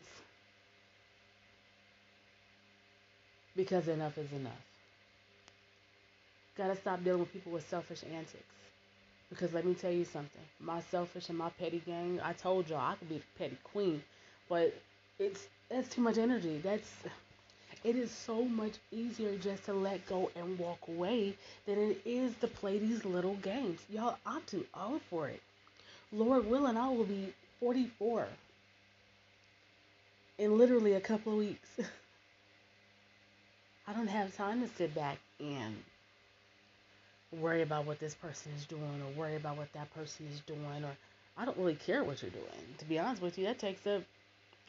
Because 3.56 3.88
enough 3.88 4.18
is 4.18 4.32
enough. 4.32 4.54
Gotta 6.56 6.76
stop 6.76 7.04
dealing 7.04 7.22
with 7.22 7.34
people 7.34 7.52
with 7.52 7.68
selfish 7.68 8.04
antics. 8.04 8.59
Because 9.30 9.54
let 9.54 9.66
me 9.66 9.76
tell 9.76 9.92
you 9.92 10.06
something. 10.06 10.42
My 10.60 10.82
selfish 10.82 11.30
and 11.30 11.38
my 11.38 11.50
petty 11.52 11.82
gang, 11.86 12.20
I 12.24 12.34
told 12.34 12.70
y'all 12.70 12.80
I 12.80 12.96
could 12.96 13.10
be 13.10 13.18
the 13.18 13.24
petty 13.38 13.58
queen. 13.64 14.02
But 14.48 14.74
it's 15.20 15.48
that's 15.70 15.90
too 15.90 16.02
much 16.02 16.18
energy. 16.18 16.60
That's 16.64 16.90
it 17.84 17.96
is 17.96 18.12
so 18.12 18.44
much 18.44 18.74
easier 18.92 19.38
just 19.38 19.66
to 19.66 19.74
let 19.74 20.06
go 20.08 20.32
and 20.36 20.60
walk 20.60 20.80
away 20.88 21.36
than 21.66 21.78
it 21.78 22.02
is 22.06 22.34
to 22.42 22.48
play 22.48 22.78
these 22.78 23.06
little 23.06 23.36
games. 23.36 23.80
Y'all, 23.90 24.18
I'm 24.26 24.42
too 24.48 24.66
old 24.76 25.02
for 25.10 25.30
it. 25.30 25.42
Lord 26.12 26.48
willing, 26.48 26.76
I 26.76 26.90
will 26.90 27.06
be 27.06 27.34
44 27.60 28.28
in 30.40 30.58
literally 30.58 30.94
a 30.94 31.02
couple 31.02 31.34
of 31.34 31.38
weeks. 31.38 31.70
I 33.88 33.94
don't 33.94 34.08
have 34.08 34.36
time 34.36 34.62
to 34.62 34.68
sit 34.76 34.94
back 34.94 35.18
and 35.40 35.76
worry 37.32 37.62
about 37.62 37.86
what 37.86 38.00
this 38.00 38.16
person 38.16 38.52
is 38.58 38.66
doing 38.66 39.02
or 39.02 39.20
worry 39.20 39.36
about 39.36 39.58
what 39.58 39.72
that 39.74 39.94
person 39.94 40.28
is 40.28 40.40
doing 40.42 40.84
or 40.84 40.98
I 41.38 41.46
don't 41.46 41.58
really 41.58 41.76
care 41.76 42.04
what 42.04 42.22
you're 42.22 42.32
doing. 42.32 42.76
To 42.80 42.86
be 42.86 43.00
honest 43.00 43.22
with 43.22 43.38
you, 43.38 43.46
that 43.46 43.60
takes 43.60 43.86
up 43.88 44.04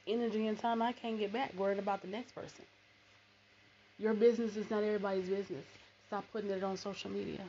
energy 0.07 0.47
and 0.47 0.59
time 0.59 0.83
I 0.83 0.93
can't 0.93 1.19
get 1.19 1.33
back 1.33 1.55
worried 1.55 1.79
about 1.79 2.03
the 2.03 2.09
next 2.09 2.35
person. 2.35 2.65
Your 3.99 4.15
business 4.15 4.57
is 4.57 4.71
not 4.71 4.83
everybody's 4.83 5.29
business. 5.29 5.67
Stop 6.07 6.25
putting 6.33 6.51
it 6.51 6.63
on 6.65 6.77
social 6.77 7.11
media. 7.11 7.41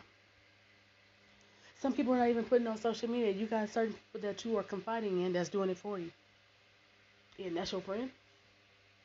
Some 1.82 1.94
people 1.94 2.14
are 2.14 2.20
not 2.20 2.30
even 2.30 2.46
putting 2.46 2.68
on 2.68 2.78
social 2.78 3.10
media. 3.10 3.32
You 3.32 3.48
got 3.48 3.70
certain 3.70 3.94
people 3.94 4.28
that 4.30 4.46
you 4.46 4.58
are 4.58 4.64
confiding 4.64 5.22
in 5.22 5.34
that's 5.34 5.50
doing 5.50 5.70
it 5.70 5.78
for 5.78 6.00
you. 6.00 6.12
And 7.40 7.58
that's 7.58 7.72
your 7.72 7.82
friend. 7.82 8.12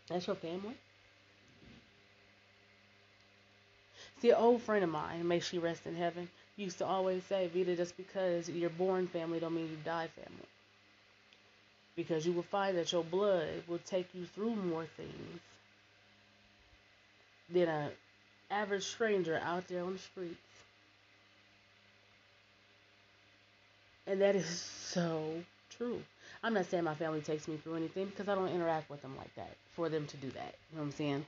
That's 0.08 0.26
your 0.26 0.36
family. 0.36 0.76
See, 4.20 4.30
an 4.30 4.37
old 4.37 4.62
friend 4.62 4.82
of 4.85 4.90
mine, 4.90 5.26
may 5.28 5.40
she 5.40 5.58
rest 5.58 5.87
in 5.87 5.94
heaven, 5.94 6.28
used 6.56 6.78
to 6.78 6.87
always 6.87 7.23
say, 7.25 7.49
Vita, 7.52 7.76
just 7.76 7.96
because 7.96 8.49
you're 8.49 8.70
born 8.70 9.06
family 9.08 9.40
don't 9.40 9.54
mean 9.54 9.68
you 9.70 9.76
die 9.85 10.08
family. 10.08 10.49
Because 11.96 12.26
you 12.26 12.32
will 12.32 12.42
find 12.42 12.76
that 12.78 12.92
your 12.92 13.04
blood 13.04 13.49
will 13.66 13.80
take 13.87 14.08
you 14.14 14.25
through 14.35 14.54
more 14.56 14.87
things 14.96 15.40
than 17.50 17.68
an 17.68 17.90
average 18.50 18.85
stranger 18.85 19.40
out 19.42 19.68
there 19.68 19.85
on 19.85 19.94
the 19.94 19.99
streets. 19.99 20.37
And 24.06 24.20
that 24.20 24.37
is 24.37 24.46
so 24.46 25.42
true. 25.70 26.02
I'm 26.42 26.54
not 26.54 26.66
saying 26.66 26.85
my 26.85 26.94
family 26.94 27.20
takes 27.20 27.49
me 27.49 27.56
through 27.56 27.75
anything 27.76 28.06
because 28.06 28.28
I 28.28 28.35
don't 28.35 28.49
interact 28.49 28.88
with 28.90 29.02
them 29.02 29.16
like 29.16 29.35
that 29.37 29.56
for 29.75 29.88
them 29.88 30.06
to 30.06 30.16
do 30.18 30.30
that. 30.30 30.54
You 30.70 30.76
know 30.76 30.82
what 30.82 30.85
I'm 30.85 30.92
saying? 30.92 31.26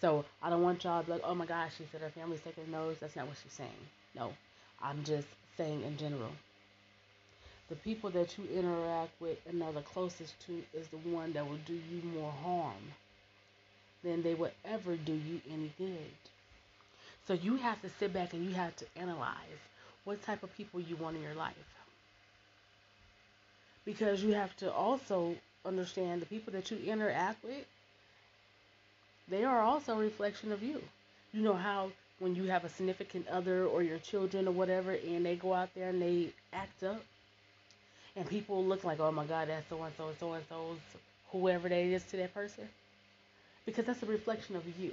So 0.00 0.24
I 0.42 0.50
don't 0.50 0.62
want 0.62 0.84
y'all 0.84 1.00
to 1.00 1.06
be 1.06 1.12
like, 1.12 1.22
oh 1.24 1.34
my 1.34 1.46
gosh, 1.46 1.72
she 1.76 1.84
said 1.92 2.00
her 2.00 2.10
family's 2.10 2.40
taking 2.40 2.70
notes. 2.70 3.00
That's 3.00 3.16
not 3.16 3.26
what 3.26 3.36
she's 3.42 3.52
saying. 3.52 3.70
No, 4.14 4.32
I'm 4.82 5.04
just 5.04 5.28
saying 5.56 5.82
in 5.82 5.96
general. 5.98 6.30
The 7.68 7.76
people 7.76 8.10
that 8.10 8.36
you 8.36 8.44
interact 8.52 9.12
with 9.20 9.38
and 9.48 9.62
are 9.62 9.72
the 9.72 9.82
closest 9.82 10.34
to 10.46 10.62
is 10.74 10.88
the 10.88 10.96
one 10.96 11.32
that 11.34 11.48
will 11.48 11.58
do 11.66 11.74
you 11.74 12.02
more 12.14 12.32
harm 12.42 12.94
than 14.02 14.22
they 14.22 14.34
would 14.34 14.52
ever 14.64 14.96
do 14.96 15.12
you 15.12 15.40
any 15.50 15.72
good. 15.78 16.12
So 17.26 17.34
you 17.34 17.56
have 17.56 17.80
to 17.82 17.90
sit 17.90 18.12
back 18.12 18.32
and 18.32 18.44
you 18.44 18.54
have 18.54 18.74
to 18.76 18.86
analyze 18.96 19.36
what 20.04 20.22
type 20.22 20.42
of 20.42 20.56
people 20.56 20.80
you 20.80 20.96
want 20.96 21.16
in 21.16 21.22
your 21.22 21.34
life. 21.34 21.54
Because 23.84 24.22
you 24.22 24.34
have 24.34 24.56
to 24.56 24.72
also 24.72 25.36
understand 25.64 26.22
the 26.22 26.26
people 26.26 26.52
that 26.54 26.70
you 26.70 26.78
interact 26.78 27.44
with, 27.44 27.66
they 29.30 29.44
are 29.44 29.60
also 29.62 29.94
a 29.94 30.02
reflection 30.02 30.52
of 30.52 30.62
you. 30.62 30.82
You 31.32 31.42
know 31.42 31.54
how 31.54 31.92
when 32.18 32.34
you 32.34 32.44
have 32.44 32.64
a 32.64 32.68
significant 32.68 33.26
other 33.28 33.64
or 33.64 33.82
your 33.82 33.98
children 33.98 34.46
or 34.46 34.50
whatever 34.50 34.92
and 34.92 35.24
they 35.24 35.36
go 35.36 35.54
out 35.54 35.70
there 35.74 35.88
and 35.88 36.02
they 36.02 36.30
act 36.52 36.82
up 36.82 37.00
and 38.16 38.28
people 38.28 38.64
look 38.64 38.84
like, 38.84 39.00
oh 39.00 39.12
my 39.12 39.24
God, 39.24 39.48
that's 39.48 39.68
so 39.68 39.82
and 39.82 39.94
so 39.96 40.08
and 40.08 40.18
so 40.18 40.32
and 40.34 40.44
so's 40.48 40.78
whoever 41.30 41.68
they 41.68 41.94
is 41.94 42.02
to 42.04 42.16
that 42.18 42.34
person 42.34 42.68
because 43.64 43.86
that's 43.86 44.02
a 44.02 44.06
reflection 44.06 44.56
of 44.56 44.64
you. 44.78 44.92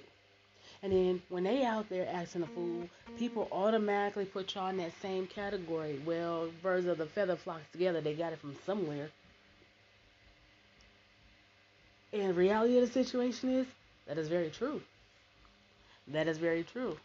And 0.83 0.93
then 0.93 1.21
when 1.29 1.43
they 1.43 1.63
out 1.63 1.89
there 1.89 2.07
acting 2.11 2.43
a 2.43 2.47
fool, 2.47 2.87
people 3.17 3.47
automatically 3.51 4.25
put 4.25 4.53
y'all 4.53 4.67
in 4.67 4.77
that 4.77 4.91
same 5.01 5.25
category. 5.25 5.99
Well, 6.05 6.49
birds 6.61 6.85
of 6.85 6.99
the 6.99 7.07
feather 7.07 7.35
flocks 7.35 7.65
together. 7.71 7.99
They 7.99 8.13
got 8.13 8.33
it 8.33 8.39
from 8.39 8.55
somewhere. 8.65 9.09
And 12.13 12.35
reality 12.37 12.77
of 12.77 12.85
the 12.85 13.03
situation 13.03 13.49
is 13.49 13.67
that 14.07 14.17
is 14.17 14.27
very 14.27 14.49
true. 14.49 14.81
That 16.07 16.27
is 16.27 16.37
very 16.37 16.63
true. 16.63 16.97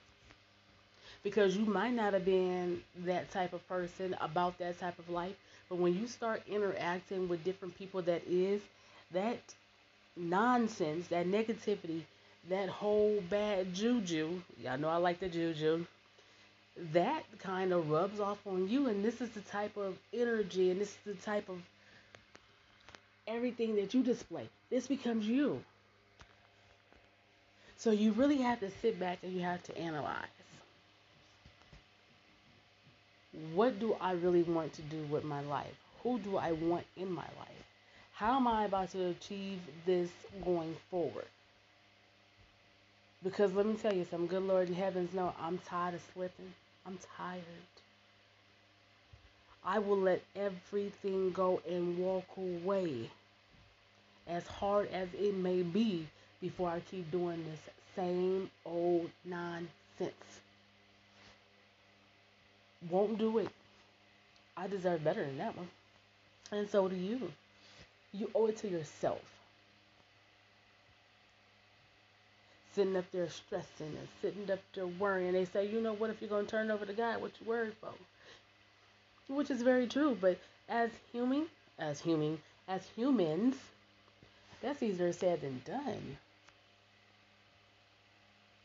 Because 1.23 1.57
you 1.57 1.65
might 1.65 1.93
not 1.93 2.15
have 2.15 2.25
been 2.25 2.83
that 3.05 3.31
type 3.31 3.53
of 3.53 3.67
person 3.69 4.17
about 4.21 4.59
that 4.59 4.79
type 4.81 4.99
of 4.99 5.09
life, 5.09 5.35
but 5.69 5.79
when 5.79 5.95
you 5.99 6.07
start 6.07 6.43
interacting 6.49 7.29
with 7.29 7.45
different 7.45 7.77
people 7.79 8.03
that 8.03 8.23
is, 8.29 8.61
that 9.13 9.39
nonsense, 10.17 11.09
that 11.09 11.27
negativity, 11.27 12.03
that 12.49 12.69
whole 12.69 13.23
bad 13.31 13.73
juju, 13.75 14.41
y'all 14.63 14.79
know 14.79 14.89
I 14.89 14.97
like 14.97 15.21
the 15.21 15.29
juju, 15.29 15.85
that 16.93 17.25
kind 17.39 17.73
of 17.73 17.91
rubs 17.91 18.21
off 18.21 18.39
on 18.47 18.69
you. 18.69 18.89
And 18.89 19.05
this 19.05 19.21
is 19.21 19.31
the 19.31 19.41
type 19.43 19.77
of 19.77 19.97
energy 20.13 20.71
and 20.71 20.81
this 20.81 20.91
is 20.91 21.17
the 21.17 21.23
type 21.23 21.49
of 21.49 21.59
everything 23.27 23.77
that 23.77 23.95
you 23.95 24.03
display. 24.03 24.49
This 24.71 24.87
becomes 24.87 25.27
you. 25.27 25.63
So 27.83 27.91
you 27.91 28.13
really 28.13 28.37
have 28.37 28.61
to 28.61 28.71
sit 28.81 29.01
back 29.01 29.19
and 29.25 29.33
you 29.33 29.41
have 29.41 29.61
to 29.65 29.77
analyze. 29.77 30.29
What 33.55 33.81
do 33.81 33.97
I 34.01 34.13
really 34.13 34.45
want 34.45 34.73
to 34.75 34.83
do 34.83 35.03
with 35.11 35.25
my 35.25 35.41
life? 35.41 35.75
Who 36.05 36.21
do 36.21 36.37
I 36.37 36.53
want 36.53 36.87
in 36.97 37.11
my 37.11 37.27
life? 37.41 37.65
How 38.15 38.37
am 38.37 38.47
I 38.47 38.67
about 38.67 38.93
to 38.93 39.07
achieve 39.07 39.59
this 39.85 40.11
going 40.45 40.77
forward? 40.93 41.25
Because 43.25 43.53
let 43.53 43.67
me 43.67 43.75
tell 43.75 43.93
you 43.93 44.07
something, 44.09 44.29
good 44.29 44.45
Lord 44.45 44.69
in 44.69 44.75
heavens, 44.75 45.13
no, 45.13 45.35
I'm 45.41 45.59
tired 45.59 45.95
of 45.95 46.03
slipping. 46.15 46.55
I'm 46.87 47.01
tired. 47.17 47.43
I 49.65 49.81
will 49.81 49.99
let 49.99 50.23
everything 50.37 51.33
go 51.33 51.61
and 51.69 51.99
walk 51.99 52.27
away 52.37 53.11
as 54.29 54.47
hard 54.47 54.89
as 54.93 55.09
it 55.19 55.35
may 55.35 55.63
be 55.63 56.07
before 56.43 56.69
I 56.69 56.81
keep 56.81 57.11
doing 57.11 57.43
this 57.45 57.61
same 57.97 58.51
old 58.67 59.09
nonsense. 59.25 59.71
Won't 62.91 63.17
do 63.17 63.39
it. 63.39 63.49
I 64.57 64.67
deserve 64.67 65.05
better 65.05 65.25
than 65.25 65.39
that 65.39 65.57
one. 65.57 65.69
And 66.51 66.69
so 66.69 66.89
do 66.89 66.97
you. 66.97 67.33
You 68.13 68.31
owe 68.35 68.47
it 68.47 68.59
to 68.59 68.69
yourself. 68.69 69.23
Sitting 72.75 72.97
up 72.97 73.05
there 73.13 73.29
stressing 73.29 73.87
and 73.87 74.09
sitting 74.21 74.51
up 74.51 74.59
there 74.75 74.87
worrying. 74.87 75.33
They 75.33 75.45
say, 75.45 75.67
you 75.69 75.81
know 75.81 75.93
what, 75.93 76.11
if 76.11 76.21
you're 76.21 76.29
going 76.29 76.47
to 76.47 76.51
turn 76.51 76.71
over 76.71 76.85
to 76.85 76.93
God, 76.93 77.21
what 77.23 77.33
you 77.41 77.47
worried 77.47 77.75
for? 77.81 77.91
Which 79.33 79.51
is 79.51 79.63
very 79.63 79.87
true. 79.87 80.17
But 80.21 80.39
as 80.69 80.91
human, 81.13 81.47
as 81.79 82.01
human, 82.01 82.39
as 82.67 82.87
humans, 82.97 83.57
that's 84.61 84.83
easier 84.83 85.13
said 85.13 85.43
than 85.43 85.63
done. 85.65 86.19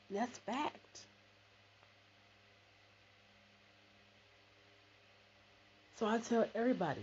That's 0.10 0.38
fact. 0.40 0.78
So 5.98 6.06
I 6.06 6.20
tell 6.20 6.46
everybody, 6.54 7.02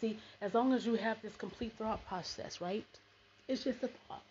see, 0.00 0.18
as 0.40 0.54
long 0.54 0.72
as 0.72 0.86
you 0.86 0.94
have 0.94 1.20
this 1.22 1.36
complete 1.36 1.72
thought 1.76 2.04
process, 2.08 2.60
right? 2.60 2.84
It's 3.46 3.64
just 3.64 3.82
a 3.82 3.88
thought. 3.88 4.22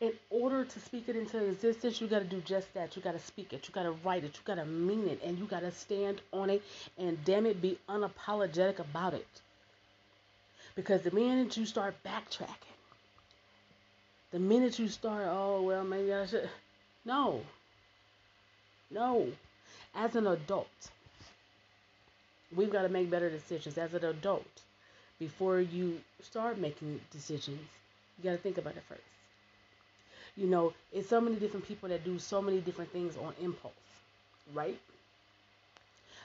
In 0.00 0.12
order 0.30 0.64
to 0.64 0.80
speak 0.80 1.08
it 1.08 1.16
into 1.16 1.44
existence, 1.44 2.00
you 2.00 2.06
got 2.06 2.20
to 2.20 2.24
do 2.24 2.40
just 2.40 2.72
that. 2.74 2.94
You 2.94 3.02
got 3.02 3.12
to 3.12 3.18
speak 3.18 3.52
it. 3.52 3.66
You 3.66 3.74
got 3.74 3.84
to 3.84 3.94
write 4.04 4.24
it. 4.24 4.34
You 4.34 4.40
got 4.44 4.56
to 4.56 4.64
mean 4.64 5.08
it. 5.08 5.20
And 5.24 5.38
you 5.38 5.46
got 5.46 5.60
to 5.60 5.70
stand 5.72 6.20
on 6.32 6.50
it. 6.50 6.62
And 6.98 7.22
damn 7.24 7.46
it, 7.46 7.60
be 7.62 7.78
unapologetic 7.88 8.78
about 8.80 9.14
it. 9.14 9.26
Because 10.74 11.02
the 11.02 11.10
minute 11.10 11.56
you 11.56 11.66
start 11.66 11.94
backtracking, 12.04 12.76
the 14.32 14.38
minute 14.40 14.78
you 14.78 14.88
start, 14.88 15.26
oh, 15.28 15.62
well, 15.62 15.84
maybe 15.84 16.12
I 16.12 16.26
should. 16.26 16.48
No. 17.04 17.42
No. 18.90 19.28
As 19.94 20.16
an 20.16 20.26
adult, 20.26 20.90
we've 22.54 22.70
got 22.72 22.82
to 22.82 22.88
make 22.88 23.10
better 23.10 23.30
decisions. 23.30 23.78
As 23.78 23.94
an 23.94 24.04
adult, 24.04 24.46
before 25.18 25.60
you 25.60 26.00
start 26.22 26.58
making 26.58 27.00
decisions, 27.12 27.60
you 28.18 28.24
got 28.24 28.32
to 28.36 28.42
think 28.42 28.58
about 28.58 28.76
it 28.76 28.82
first. 28.88 29.02
You 30.36 30.46
know, 30.48 30.72
it's 30.92 31.08
so 31.08 31.20
many 31.20 31.36
different 31.36 31.66
people 31.66 31.88
that 31.90 32.04
do 32.04 32.18
so 32.18 32.42
many 32.42 32.60
different 32.60 32.90
things 32.90 33.16
on 33.16 33.34
impulse, 33.40 33.72
right? 34.52 34.78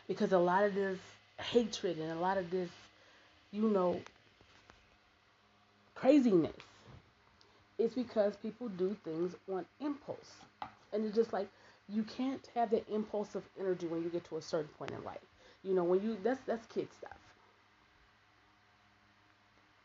Because 0.07 0.31
a 0.31 0.39
lot 0.39 0.63
of 0.63 0.74
this 0.74 0.98
hatred 1.39 1.98
and 2.00 2.12
a 2.12 2.15
lot 2.19 2.38
of 2.38 2.50
this, 2.50 2.69
you 3.51 3.69
know, 3.69 4.01
craziness 5.93 6.55
is 7.79 7.93
because 7.93 8.36
people 8.38 8.67
do 8.69 8.95
things 9.03 9.36
on 9.51 9.65
impulse. 9.79 10.31
And 10.93 11.05
it's 11.05 11.15
just 11.15 11.33
like 11.33 11.48
you 11.88 12.03
can't 12.03 12.48
have 12.53 12.69
that 12.71 12.88
impulsive 12.89 13.43
energy 13.59 13.88
when 13.88 14.03
you 14.03 14.09
get 14.09 14.25
to 14.25 14.38
a 14.38 14.41
certain 14.41 14.69
point 14.77 14.91
in 14.91 15.03
life. 15.03 15.17
You 15.63 15.74
know, 15.74 15.83
when 15.83 16.01
you 16.03 16.17
that's 16.24 16.41
that's 16.45 16.65
kid 16.67 16.88
stuff. 16.98 17.17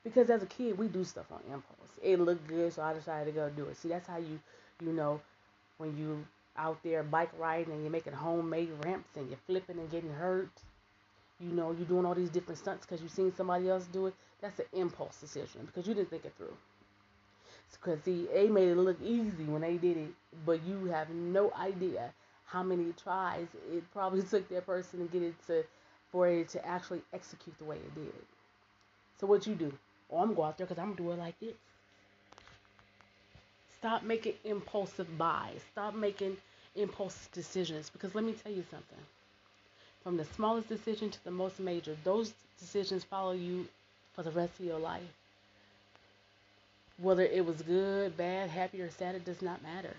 Because 0.03 0.29
as 0.29 0.43
a 0.43 0.47
kid, 0.47 0.77
we 0.77 0.89
do 0.89 1.03
stuff 1.03 1.27
on 1.33 1.41
impulse. 1.47 1.99
It 2.03 2.21
looked 2.21 2.47
good, 2.47 2.73
so 2.75 2.83
I 2.83 2.93
decided 2.93 3.27
to 3.27 3.33
go 3.33 3.49
do 3.49 3.65
it. 3.65 3.77
See, 3.79 3.89
that's 3.89 4.07
how 4.07 4.19
you, 4.19 4.39
you 4.83 4.93
know, 4.93 5.21
when 5.79 5.97
you 5.97 6.27
out 6.57 6.79
there 6.83 7.03
bike 7.03 7.31
riding 7.39 7.73
and 7.73 7.83
you're 7.83 7.91
making 7.91 8.13
homemade 8.13 8.71
ramps 8.85 9.09
and 9.17 9.29
you're 9.29 9.39
flipping 9.47 9.79
and 9.79 9.91
getting 9.91 10.13
hurt. 10.13 10.51
You 11.41 11.51
know, 11.51 11.73
you're 11.73 11.87
doing 11.87 12.07
all 12.07 12.15
these 12.15 12.31
different 12.31 12.59
stunts 12.59 12.87
because 12.87 13.03
you've 13.03 13.11
seen 13.11 13.33
somebody 13.35 13.69
else 13.69 13.87
do 13.93 14.07
it. 14.07 14.15
That's 14.41 14.61
an 14.61 14.67
impulse 14.73 15.17
decision 15.21 15.63
because 15.67 15.87
you 15.89 15.95
didn't 15.95 16.11
think 16.11 16.25
it 16.25 16.33
through. 16.37 16.57
Because 17.77 18.03
see, 18.05 18.27
they 18.33 18.49
made 18.49 18.69
it 18.69 18.77
look 18.77 19.01
easy 19.03 19.45
when 19.45 19.63
they 19.63 19.77
did 19.77 19.97
it, 19.97 20.11
but 20.47 20.65
you 20.65 20.87
have 20.87 21.11
no 21.11 21.53
idea 21.59 22.13
how 22.47 22.63
many 22.63 22.93
tries 23.03 23.47
it 23.73 23.83
probably 23.93 24.23
took 24.31 24.49
that 24.49 24.67
person 24.67 25.01
to 25.01 25.13
get 25.13 25.23
it 25.23 25.35
to 25.47 25.65
for 26.13 26.29
it 26.29 26.49
to 26.51 26.65
actually 26.65 27.03
execute 27.13 27.57
the 27.59 27.65
way 27.65 27.77
it 27.77 27.95
did. 27.95 28.13
So 29.21 29.27
what 29.27 29.47
you 29.47 29.55
do? 29.55 29.73
Oh, 30.11 30.19
I'm 30.19 30.35
go 30.35 30.45
out 30.45 30.59
there 30.59 30.67
because 30.67 30.81
I'm 30.81 30.95
doing 30.95 31.19
like 31.19 31.39
this. 31.41 31.55
Stop 33.79 34.03
making 34.03 34.35
impulsive 34.45 35.19
buys. 35.19 35.61
Stop 35.73 35.95
making 35.95 36.37
impulsive 36.77 37.31
decisions. 37.33 37.91
Because 37.91 38.15
let 38.15 38.25
me 38.25 38.33
tell 38.33 38.53
you 38.53 38.65
something. 38.71 38.99
From 40.03 40.17
the 40.17 40.25
smallest 40.25 40.69
decision 40.69 41.11
to 41.11 41.25
the 41.25 41.31
most 41.31 41.59
major, 41.59 41.97
those 42.05 42.33
decisions 42.59 43.05
follow 43.05 43.33
you 43.33 43.67
for 44.15 44.23
the 44.23 44.31
rest 44.31 44.59
of 44.61 44.67
your 44.67 44.79
life. 44.79 45.03
Whether 46.99 47.23
it 47.23 47.45
was 47.45 47.61
good, 47.63 48.17
bad, 48.17 48.51
happy, 48.51 48.81
or 48.81 48.91
sad, 48.91 49.15
it 49.15 49.25
does 49.25 49.43
not 49.43 49.63
matter. 49.63 49.95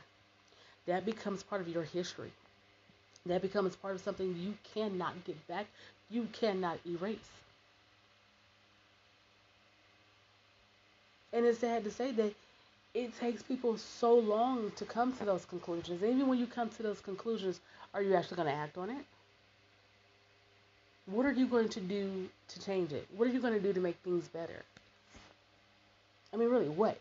That 0.86 1.06
becomes 1.06 1.44
part 1.44 1.62
of 1.62 1.68
your 1.68 1.84
history. 1.84 2.32
That 3.26 3.42
becomes 3.42 3.76
part 3.76 3.96
of 3.96 4.02
something 4.02 4.36
you 4.38 4.54
cannot 4.74 5.24
get 5.26 5.48
back, 5.48 5.66
you 6.10 6.28
cannot 6.32 6.78
erase. 6.86 7.18
And 11.34 11.46
it's 11.46 11.60
sad 11.60 11.84
to 11.84 11.92
say 11.92 12.12
that 12.12 12.34
it 12.94 13.20
takes 13.20 13.44
people 13.44 13.78
so 13.78 14.16
long 14.16 14.72
to 14.78 14.86
come 14.86 15.12
to 15.18 15.26
those 15.26 15.44
conclusions. 15.44 16.02
Even 16.02 16.28
when 16.28 16.40
you 16.40 16.48
come 16.48 16.70
to 16.70 16.84
those 16.84 17.02
conclusions, 17.02 17.60
are 17.94 18.02
you 18.02 18.16
actually 18.16 18.38
going 18.38 18.48
to 18.48 18.54
act 18.54 18.78
on 18.78 18.90
it? 18.90 19.06
What 21.08 21.26
are 21.26 21.34
you 21.34 21.46
going 21.46 21.70
to 21.70 21.82
do 21.82 22.30
to 22.48 22.60
change 22.62 22.94
it? 22.94 23.06
What 23.16 23.28
are 23.28 23.32
you 23.32 23.42
going 23.42 23.54
to 23.54 23.60
do 23.60 23.74
to 23.74 23.82
make 23.82 23.98
things 24.04 24.28
better? 24.30 24.64
I 26.36 26.38
mean, 26.38 26.50
really, 26.50 26.68
what? 26.68 26.98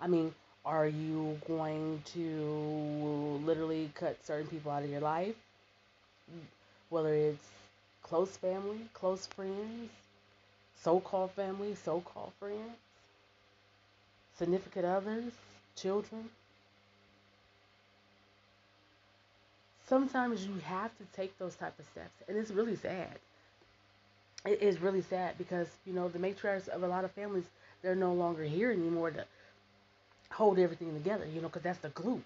I 0.00 0.08
mean, 0.08 0.34
are 0.64 0.88
you 0.88 1.38
going 1.46 2.02
to 2.14 3.40
literally 3.44 3.88
cut 3.94 4.16
certain 4.26 4.48
people 4.48 4.72
out 4.72 4.82
of 4.82 4.90
your 4.90 5.00
life? 5.00 5.36
Whether 6.88 7.14
it's 7.14 7.46
close 8.02 8.36
family, 8.36 8.80
close 8.94 9.26
friends, 9.26 9.90
so 10.80 10.98
called 10.98 11.30
family, 11.30 11.76
so 11.84 12.00
called 12.00 12.32
friends, 12.40 12.76
significant 14.36 14.84
others, 14.84 15.32
children. 15.76 16.28
Sometimes 19.86 20.44
you 20.44 20.54
have 20.64 20.90
to 20.98 21.04
take 21.14 21.38
those 21.38 21.54
type 21.54 21.78
of 21.78 21.84
steps, 21.92 22.24
and 22.26 22.36
it's 22.36 22.50
really 22.50 22.74
sad. 22.74 23.20
It 24.44 24.62
is 24.62 24.80
really 24.80 25.02
sad 25.02 25.36
because 25.38 25.68
you 25.84 25.92
know 25.92 26.08
the 26.08 26.18
matriarchs 26.20 26.68
of 26.68 26.82
a 26.82 26.88
lot 26.88 27.04
of 27.04 27.10
families 27.12 27.44
they're 27.82 27.96
no 27.96 28.12
longer 28.12 28.44
here 28.44 28.70
anymore 28.70 29.10
to 29.10 29.24
hold 30.30 30.58
everything 30.58 30.92
together. 30.94 31.26
You 31.26 31.40
know, 31.40 31.48
because 31.48 31.62
that's 31.62 31.78
the 31.78 31.90
glue. 31.90 32.22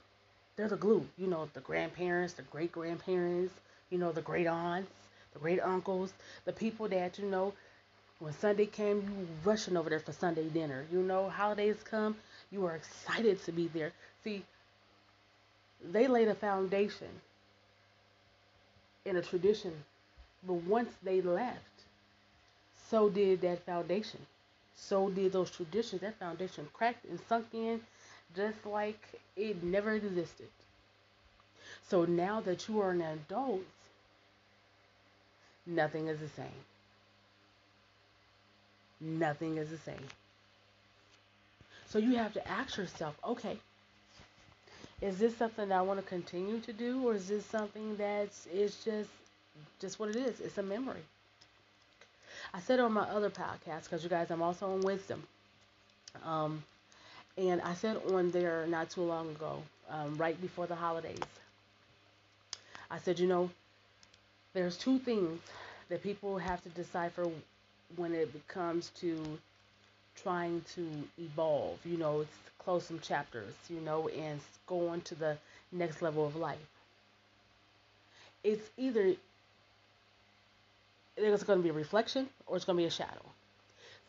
They're 0.57 0.69
the 0.69 0.77
glue. 0.77 1.07
You 1.19 1.27
know, 1.29 1.49
the 1.55 1.61
grandparents, 1.61 2.35
the 2.35 2.43
great 2.43 2.73
grandparents, 2.73 3.55
you 3.91 3.99
know, 3.99 4.13
the 4.13 4.23
great 4.23 4.47
aunts, 4.47 4.91
the 5.35 5.39
great 5.41 5.61
uncles, 5.61 6.13
the 6.45 6.53
people 6.53 6.89
that 6.89 7.19
you 7.19 7.27
know 7.27 7.53
when 8.21 8.33
Sunday 8.35 8.67
came, 8.67 8.99
you 9.03 9.29
rushing 9.45 9.77
over 9.77 9.91
there 9.91 10.01
for 10.01 10.13
Sunday 10.13 10.49
dinner. 10.49 10.87
You 10.93 11.03
know, 11.03 11.29
holidays 11.31 11.77
come, 11.85 12.17
you 12.53 12.65
are 12.67 12.77
excited 12.77 13.43
to 13.45 13.53
be 13.53 13.69
there. 13.69 13.93
See, 14.25 14.45
they 15.83 16.07
laid 16.07 16.29
a 16.29 16.35
foundation 16.35 17.23
in 19.07 19.17
a 19.17 19.23
tradition, 19.23 19.85
but 20.47 20.55
once 20.55 20.93
they 21.03 21.21
left, 21.23 21.76
so 22.91 23.09
did 23.11 23.41
that 23.43 23.65
foundation. 23.67 24.21
So 24.77 25.11
did 25.11 25.33
those 25.33 25.51
traditions. 25.51 26.03
That 26.03 26.19
foundation 26.19 26.69
cracked 26.73 27.05
and 27.07 27.19
sunk 27.29 27.47
in 27.53 27.81
just 28.35 28.65
like 28.67 29.21
it 29.37 29.63
never 29.63 29.93
existed. 29.93 30.49
So 31.89 32.05
now 32.05 32.41
that 32.43 32.69
you 32.69 32.81
are 32.83 32.91
an 32.91 33.01
adult, 33.01 33.63
nothing 35.67 36.09
is 36.09 36.19
the 36.21 36.29
same 36.29 36.65
nothing 39.01 39.57
is 39.59 39.71
the 39.71 39.79
same. 39.79 40.07
So 41.89 41.99
you 41.99 42.17
have 42.17 42.33
to 42.35 42.49
ask 42.49 42.77
yourself, 42.77 43.17
okay, 43.25 43.59
is 45.01 45.19
this 45.19 45.37
something 45.37 45.69
that 45.69 45.79
I 45.79 45.83
want 45.83 46.01
to 46.01 46.07
continue 46.07 46.61
to 46.61 46.73
do, 46.73 47.07
or 47.09 47.15
is 47.15 47.29
this 47.29 47.45
something 47.47 47.97
that's 47.97 48.47
is 48.47 48.77
just 48.85 49.11
just 49.81 49.99
what 49.99 50.11
it 50.11 50.17
is? 50.17 50.41
It's 50.41 50.59
a 50.59 50.63
memory. 50.63 51.03
I 52.55 52.61
said 52.61 52.81
on 52.81 52.93
my 52.93 53.03
other 53.03 53.31
podcast, 53.31 53.85
because 53.85 54.03
you 54.03 54.09
guys, 54.11 54.31
I'm 54.31 54.43
also 54.43 54.73
on 54.73 54.81
Wisdom, 54.83 55.23
um, 56.25 56.63
and 57.37 57.61
I 57.63 57.75
said 57.75 57.99
on 58.13 58.31
there 58.31 58.67
not 58.67 58.91
too 58.91 59.03
long 59.03 59.31
ago, 59.31 59.63
um, 59.91 60.17
right 60.17 60.41
before 60.41 60.67
the 60.67 60.75
holidays. 60.75 61.19
I 62.91 62.99
said, 62.99 63.19
you 63.19 63.27
know, 63.27 63.51
there's 64.55 64.77
two 64.77 64.99
things 64.99 65.41
that 65.89 66.03
people 66.03 66.39
have 66.39 66.63
to 66.63 66.69
decipher 66.71 67.29
when 67.97 68.15
it 68.15 68.31
comes 68.49 68.91
to 69.01 69.39
trying 70.23 70.63
to 70.75 70.89
evolve, 71.19 71.79
you 71.85 71.97
know, 71.99 72.21
it's 72.21 72.31
close 72.59 72.87
some 72.87 72.99
chapters, 73.01 73.55
you 73.69 73.81
know, 73.81 74.09
and 74.09 74.41
go 74.67 74.89
on 74.89 75.01
to 75.03 75.15
the 75.15 75.37
next 75.73 76.03
level 76.03 76.27
of 76.27 76.37
life. 76.37 76.59
It's 78.43 78.69
either 78.77 79.15
there's 81.17 81.43
going 81.43 81.59
to 81.59 81.63
be 81.63 81.71
a 81.71 81.75
reflection 81.75 82.29
or 82.47 82.57
it's 82.57 82.65
going 82.65 82.77
to 82.77 82.83
be 82.83 82.87
a 82.87 82.91
shadow. 82.91 83.23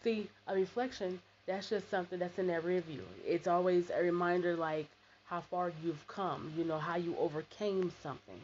See, 0.03 0.29
a 0.47 0.55
reflection, 0.55 1.19
that's 1.45 1.69
just 1.69 1.89
something 1.89 2.19
that's 2.19 2.37
in 2.39 2.49
every 2.49 2.75
review. 2.75 3.03
It's 3.25 3.47
always 3.47 3.89
a 3.89 4.01
reminder, 4.01 4.55
like 4.55 4.87
how 5.25 5.41
far 5.41 5.71
you've 5.83 6.05
come, 6.07 6.53
you 6.57 6.63
know, 6.63 6.77
how 6.77 6.95
you 6.97 7.15
overcame 7.17 7.91
something. 8.03 8.39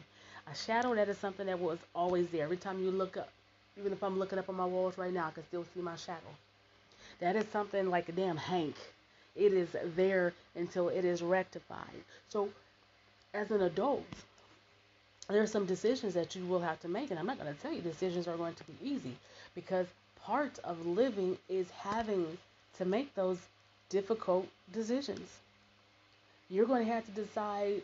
A 0.50 0.54
shadow, 0.54 0.94
that 0.94 1.08
is 1.08 1.18
something 1.18 1.46
that 1.46 1.58
was 1.58 1.78
always 1.94 2.28
there. 2.28 2.44
Every 2.44 2.56
time 2.56 2.82
you 2.82 2.90
look 2.90 3.16
up, 3.16 3.30
even 3.78 3.92
if 3.92 4.02
I'm 4.02 4.18
looking 4.18 4.38
up 4.38 4.48
on 4.48 4.56
my 4.56 4.66
walls 4.66 4.98
right 4.98 5.12
now, 5.12 5.28
I 5.28 5.30
can 5.30 5.44
still 5.46 5.64
see 5.74 5.80
my 5.80 5.96
shadow. 5.96 6.20
That 7.20 7.36
is 7.36 7.46
something 7.52 7.88
like 7.90 8.08
a 8.08 8.12
damn 8.12 8.36
Hank. 8.36 8.76
It 9.36 9.52
is 9.52 9.68
there 9.96 10.32
until 10.54 10.88
it 10.88 11.04
is 11.04 11.22
rectified. 11.22 12.04
So, 12.28 12.50
as 13.32 13.50
an 13.50 13.62
adult, 13.62 14.04
there 15.28 15.42
are 15.42 15.46
some 15.46 15.66
decisions 15.66 16.14
that 16.14 16.34
you 16.36 16.44
will 16.46 16.60
have 16.60 16.80
to 16.80 16.88
make, 16.88 17.10
and 17.10 17.18
I'm 17.18 17.26
not 17.26 17.38
going 17.40 17.52
to 17.54 17.60
tell 17.60 17.72
you 17.72 17.80
decisions 17.80 18.28
are 18.28 18.36
going 18.36 18.54
to 18.54 18.64
be 18.64 18.74
easy 18.82 19.16
because 19.54 19.86
part 20.22 20.58
of 20.64 20.86
living 20.86 21.38
is 21.48 21.70
having 21.70 22.38
to 22.78 22.84
make 22.84 23.14
those 23.14 23.38
difficult 23.88 24.46
decisions. 24.72 25.28
You're 26.50 26.66
going 26.66 26.86
to 26.86 26.92
have 26.92 27.06
to 27.06 27.12
decide 27.12 27.82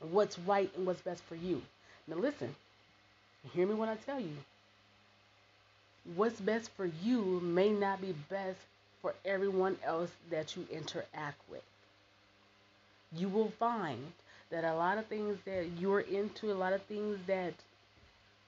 what's 0.00 0.38
right 0.40 0.70
and 0.76 0.86
what's 0.86 1.00
best 1.00 1.22
for 1.24 1.36
you. 1.36 1.62
Now, 2.06 2.16
listen, 2.16 2.54
hear 3.54 3.66
me 3.66 3.74
when 3.74 3.88
I 3.88 3.96
tell 3.96 4.20
you. 4.20 4.36
What's 6.16 6.40
best 6.40 6.70
for 6.76 6.86
you 7.02 7.40
may 7.42 7.70
not 7.70 8.00
be 8.00 8.14
best 8.28 8.58
for 9.00 9.14
everyone 9.24 9.78
else 9.84 10.10
that 10.30 10.56
you 10.56 10.66
interact 10.70 11.38
with. 11.50 11.62
You 13.16 13.28
will 13.28 13.50
find 13.58 14.12
that 14.52 14.64
a 14.64 14.74
lot 14.74 14.98
of 14.98 15.06
things 15.06 15.38
that 15.46 15.66
you're 15.78 16.00
into, 16.00 16.52
a 16.52 16.54
lot 16.54 16.72
of 16.72 16.82
things 16.82 17.18
that 17.26 17.54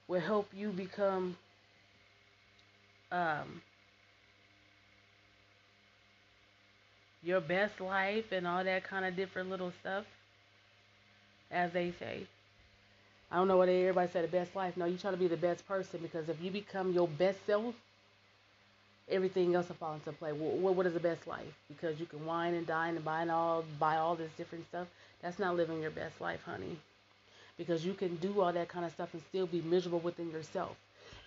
will 0.07 0.21
help 0.21 0.47
you 0.55 0.69
become 0.69 1.35
um, 3.11 3.61
your 7.23 7.41
best 7.41 7.81
life 7.81 8.31
and 8.31 8.47
all 8.47 8.63
that 8.63 8.83
kind 8.83 9.03
of 9.03 9.15
different 9.15 9.49
little 9.49 9.73
stuff, 9.81 10.05
as 11.51 11.71
they 11.73 11.91
say. 11.99 12.27
I 13.31 13.37
don't 13.37 13.47
know 13.47 13.57
what 13.57 13.67
everybody 13.67 14.09
said 14.11 14.23
the 14.23 14.27
best 14.29 14.55
life. 14.55 14.77
No, 14.77 14.85
you 14.85 14.97
try 14.97 15.11
to 15.11 15.17
be 15.17 15.27
the 15.27 15.35
best 15.35 15.67
person 15.67 15.99
because 16.01 16.29
if 16.29 16.39
you 16.41 16.51
become 16.51 16.93
your 16.93 17.07
best 17.07 17.39
self, 17.47 17.73
everything 19.09 19.55
else 19.55 19.67
will 19.67 19.75
fall 19.75 19.93
into 19.93 20.11
play. 20.11 20.31
What, 20.31 20.75
what 20.75 20.85
is 20.85 20.93
the 20.93 20.99
best 20.99 21.27
life? 21.27 21.53
Because 21.67 21.99
you 21.99 22.05
can 22.05 22.25
wine 22.25 22.53
and 22.53 22.65
dine 22.65 22.95
and 22.95 23.05
buy 23.05 23.21
and 23.21 23.31
all 23.31 23.63
buy 23.79 23.97
all 23.97 24.15
this 24.15 24.31
different 24.37 24.67
stuff. 24.67 24.87
That's 25.21 25.39
not 25.39 25.55
living 25.55 25.81
your 25.81 25.91
best 25.91 26.19
life, 26.21 26.41
honey. 26.43 26.77
Because 27.57 27.85
you 27.85 27.93
can 27.93 28.15
do 28.17 28.41
all 28.41 28.51
that 28.53 28.69
kind 28.69 28.85
of 28.85 28.91
stuff 28.91 29.13
and 29.13 29.21
still 29.29 29.47
be 29.47 29.61
miserable 29.61 29.99
within 29.99 30.31
yourself. 30.31 30.75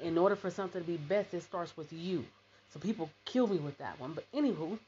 In 0.00 0.18
order 0.18 0.36
for 0.36 0.50
something 0.50 0.80
to 0.80 0.86
be 0.86 0.96
best, 0.96 1.34
it 1.34 1.42
starts 1.42 1.76
with 1.76 1.92
you. 1.92 2.24
So 2.72 2.80
people 2.80 3.10
kill 3.24 3.46
me 3.46 3.58
with 3.58 3.78
that 3.78 3.98
one. 3.98 4.12
But 4.12 4.24
anywho, 4.34 4.78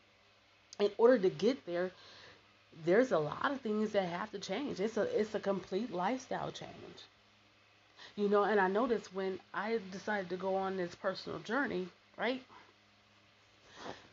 in 0.79 0.91
order 0.99 1.19
to 1.19 1.31
get 1.31 1.65
there, 1.67 1.91
there's 2.85 3.13
a 3.13 3.19
lot 3.19 3.51
of 3.51 3.61
things 3.61 3.93
that 3.93 4.09
have 4.09 4.31
to 4.33 4.39
change. 4.39 4.81
It's 4.81 4.97
a 4.97 5.03
it's 5.19 5.35
a 5.35 5.41
complete 5.41 5.93
lifestyle 5.93 6.51
change. 6.53 7.01
You 8.17 8.29
know, 8.29 8.45
and 8.45 8.61
I 8.61 8.69
noticed 8.69 9.15
when 9.15 9.39
I 9.55 9.81
decided 9.93 10.31
to 10.31 10.37
go 10.37 10.57
on 10.57 10.77
this 10.77 10.95
personal 10.95 11.39
journey, 11.41 11.89
right? 12.19 12.43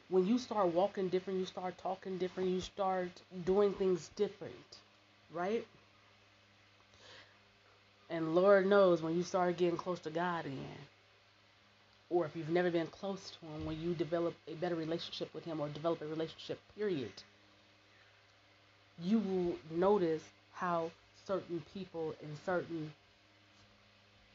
When 0.09 0.25
you 0.25 0.37
start 0.37 0.67
walking 0.67 1.09
different, 1.09 1.39
you 1.39 1.45
start 1.45 1.77
talking 1.79 2.17
different, 2.17 2.49
you 2.49 2.61
start 2.61 3.09
doing 3.45 3.73
things 3.73 4.09
different, 4.15 4.53
right? 5.33 5.65
And 8.09 8.33
Lord 8.35 8.65
knows 8.67 9.01
when 9.01 9.17
you 9.17 9.23
start 9.23 9.57
getting 9.57 9.77
close 9.77 9.99
to 9.99 10.09
God 10.09 10.45
again, 10.45 10.79
or 12.09 12.25
if 12.25 12.35
you've 12.35 12.49
never 12.49 12.71
been 12.71 12.87
close 12.87 13.31
to 13.31 13.45
Him, 13.45 13.65
when 13.65 13.81
you 13.81 13.93
develop 13.93 14.33
a 14.47 14.53
better 14.53 14.75
relationship 14.75 15.33
with 15.33 15.43
Him 15.43 15.59
or 15.59 15.67
develop 15.67 16.01
a 16.01 16.05
relationship, 16.05 16.59
period, 16.77 17.11
you 19.03 19.19
will 19.19 19.55
notice 19.77 20.23
how 20.53 20.89
certain 21.25 21.61
people 21.73 22.15
in 22.21 22.29
certain, 22.45 22.93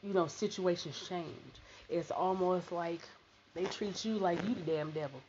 you 0.03 0.13
know, 0.13 0.27
situations 0.27 1.03
change. 1.09 1.25
It's 1.89 2.11
almost 2.11 2.71
like 2.71 3.01
they 3.55 3.65
treat 3.65 4.03
you 4.05 4.17
like 4.17 4.41
you 4.47 4.55
the 4.55 4.61
damn 4.61 4.91
devil. 4.91 5.21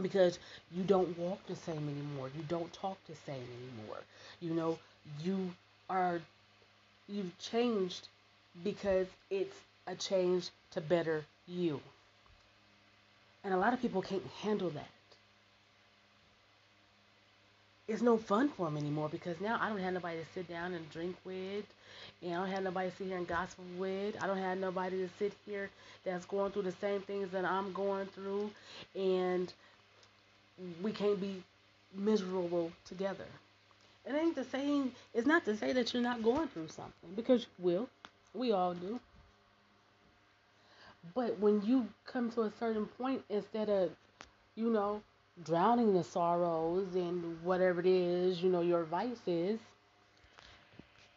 Because 0.00 0.38
you 0.74 0.82
don't 0.84 1.16
walk 1.18 1.46
the 1.46 1.56
same 1.56 1.88
anymore. 1.88 2.30
You 2.36 2.44
don't 2.48 2.72
talk 2.72 2.96
the 3.06 3.14
same 3.26 3.44
anymore. 3.60 3.98
You 4.40 4.54
know, 4.54 4.78
you 5.22 5.52
are 5.90 6.20
you've 7.08 7.36
changed 7.38 8.08
because 8.64 9.06
it's 9.30 9.56
a 9.86 9.94
change 9.94 10.50
to 10.70 10.80
better 10.80 11.24
you. 11.46 11.80
And 13.44 13.52
a 13.52 13.56
lot 13.56 13.74
of 13.74 13.82
people 13.82 14.02
can't 14.02 14.26
handle 14.42 14.70
that. 14.70 14.88
It's 17.92 18.00
no 18.00 18.16
fun 18.16 18.48
for 18.48 18.64
them 18.64 18.78
anymore 18.78 19.10
because 19.10 19.38
now 19.38 19.58
I 19.60 19.68
don't 19.68 19.78
have 19.78 19.92
nobody 19.92 20.16
to 20.16 20.24
sit 20.32 20.48
down 20.48 20.72
and 20.72 20.90
drink 20.90 21.14
with. 21.26 21.66
And 22.22 22.32
I 22.32 22.36
don't 22.38 22.48
have 22.48 22.62
nobody 22.62 22.88
to 22.88 22.96
sit 22.96 23.06
here 23.08 23.18
and 23.18 23.28
gossip 23.28 23.58
with. 23.76 24.16
I 24.22 24.26
don't 24.26 24.38
have 24.38 24.56
nobody 24.56 24.96
to 24.96 25.10
sit 25.18 25.34
here 25.44 25.68
that's 26.02 26.24
going 26.24 26.52
through 26.52 26.62
the 26.62 26.72
same 26.72 27.02
things 27.02 27.30
that 27.32 27.44
I'm 27.44 27.70
going 27.74 28.06
through. 28.06 28.50
And 28.96 29.52
we 30.82 30.90
can't 30.90 31.20
be 31.20 31.42
miserable 31.94 32.72
together. 32.86 33.26
It 34.06 34.14
ain't 34.14 34.36
the 34.36 34.44
same. 34.44 34.92
It's 35.12 35.26
not 35.26 35.44
to 35.44 35.54
say 35.54 35.74
that 35.74 35.92
you're 35.92 36.02
not 36.02 36.22
going 36.22 36.48
through 36.48 36.68
something 36.68 37.10
because 37.14 37.42
you 37.42 37.64
will. 37.64 37.88
We 38.32 38.52
all 38.52 38.72
do. 38.72 39.00
But 41.14 41.38
when 41.40 41.60
you 41.60 41.88
come 42.06 42.30
to 42.30 42.44
a 42.44 42.52
certain 42.58 42.86
point, 42.86 43.22
instead 43.28 43.68
of, 43.68 43.90
you 44.56 44.70
know, 44.70 45.02
drowning 45.44 45.94
the 45.94 46.04
sorrows 46.04 46.94
and 46.94 47.42
whatever 47.42 47.80
it 47.80 47.86
is, 47.86 48.42
you 48.42 48.50
know, 48.50 48.60
your 48.60 48.84
vices, 48.84 49.58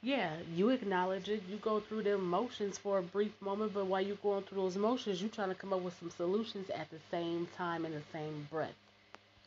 yeah, 0.01 0.31
you 0.53 0.69
acknowledge 0.69 1.29
it. 1.29 1.43
You 1.49 1.57
go 1.57 1.79
through 1.79 2.03
the 2.03 2.13
emotions 2.13 2.77
for 2.77 2.99
a 2.99 3.01
brief 3.01 3.31
moment, 3.41 3.73
but 3.73 3.87
while 3.87 4.01
you're 4.01 4.17
going 4.17 4.43
through 4.43 4.61
those 4.61 4.75
emotions, 4.75 5.21
you're 5.21 5.31
trying 5.31 5.49
to 5.49 5.55
come 5.55 5.73
up 5.73 5.81
with 5.81 5.97
some 5.99 6.11
solutions 6.11 6.69
at 6.69 6.89
the 6.91 6.99
same 7.09 7.47
time 7.57 7.85
in 7.85 7.91
the 7.91 8.01
same 8.13 8.47
breath, 8.51 8.75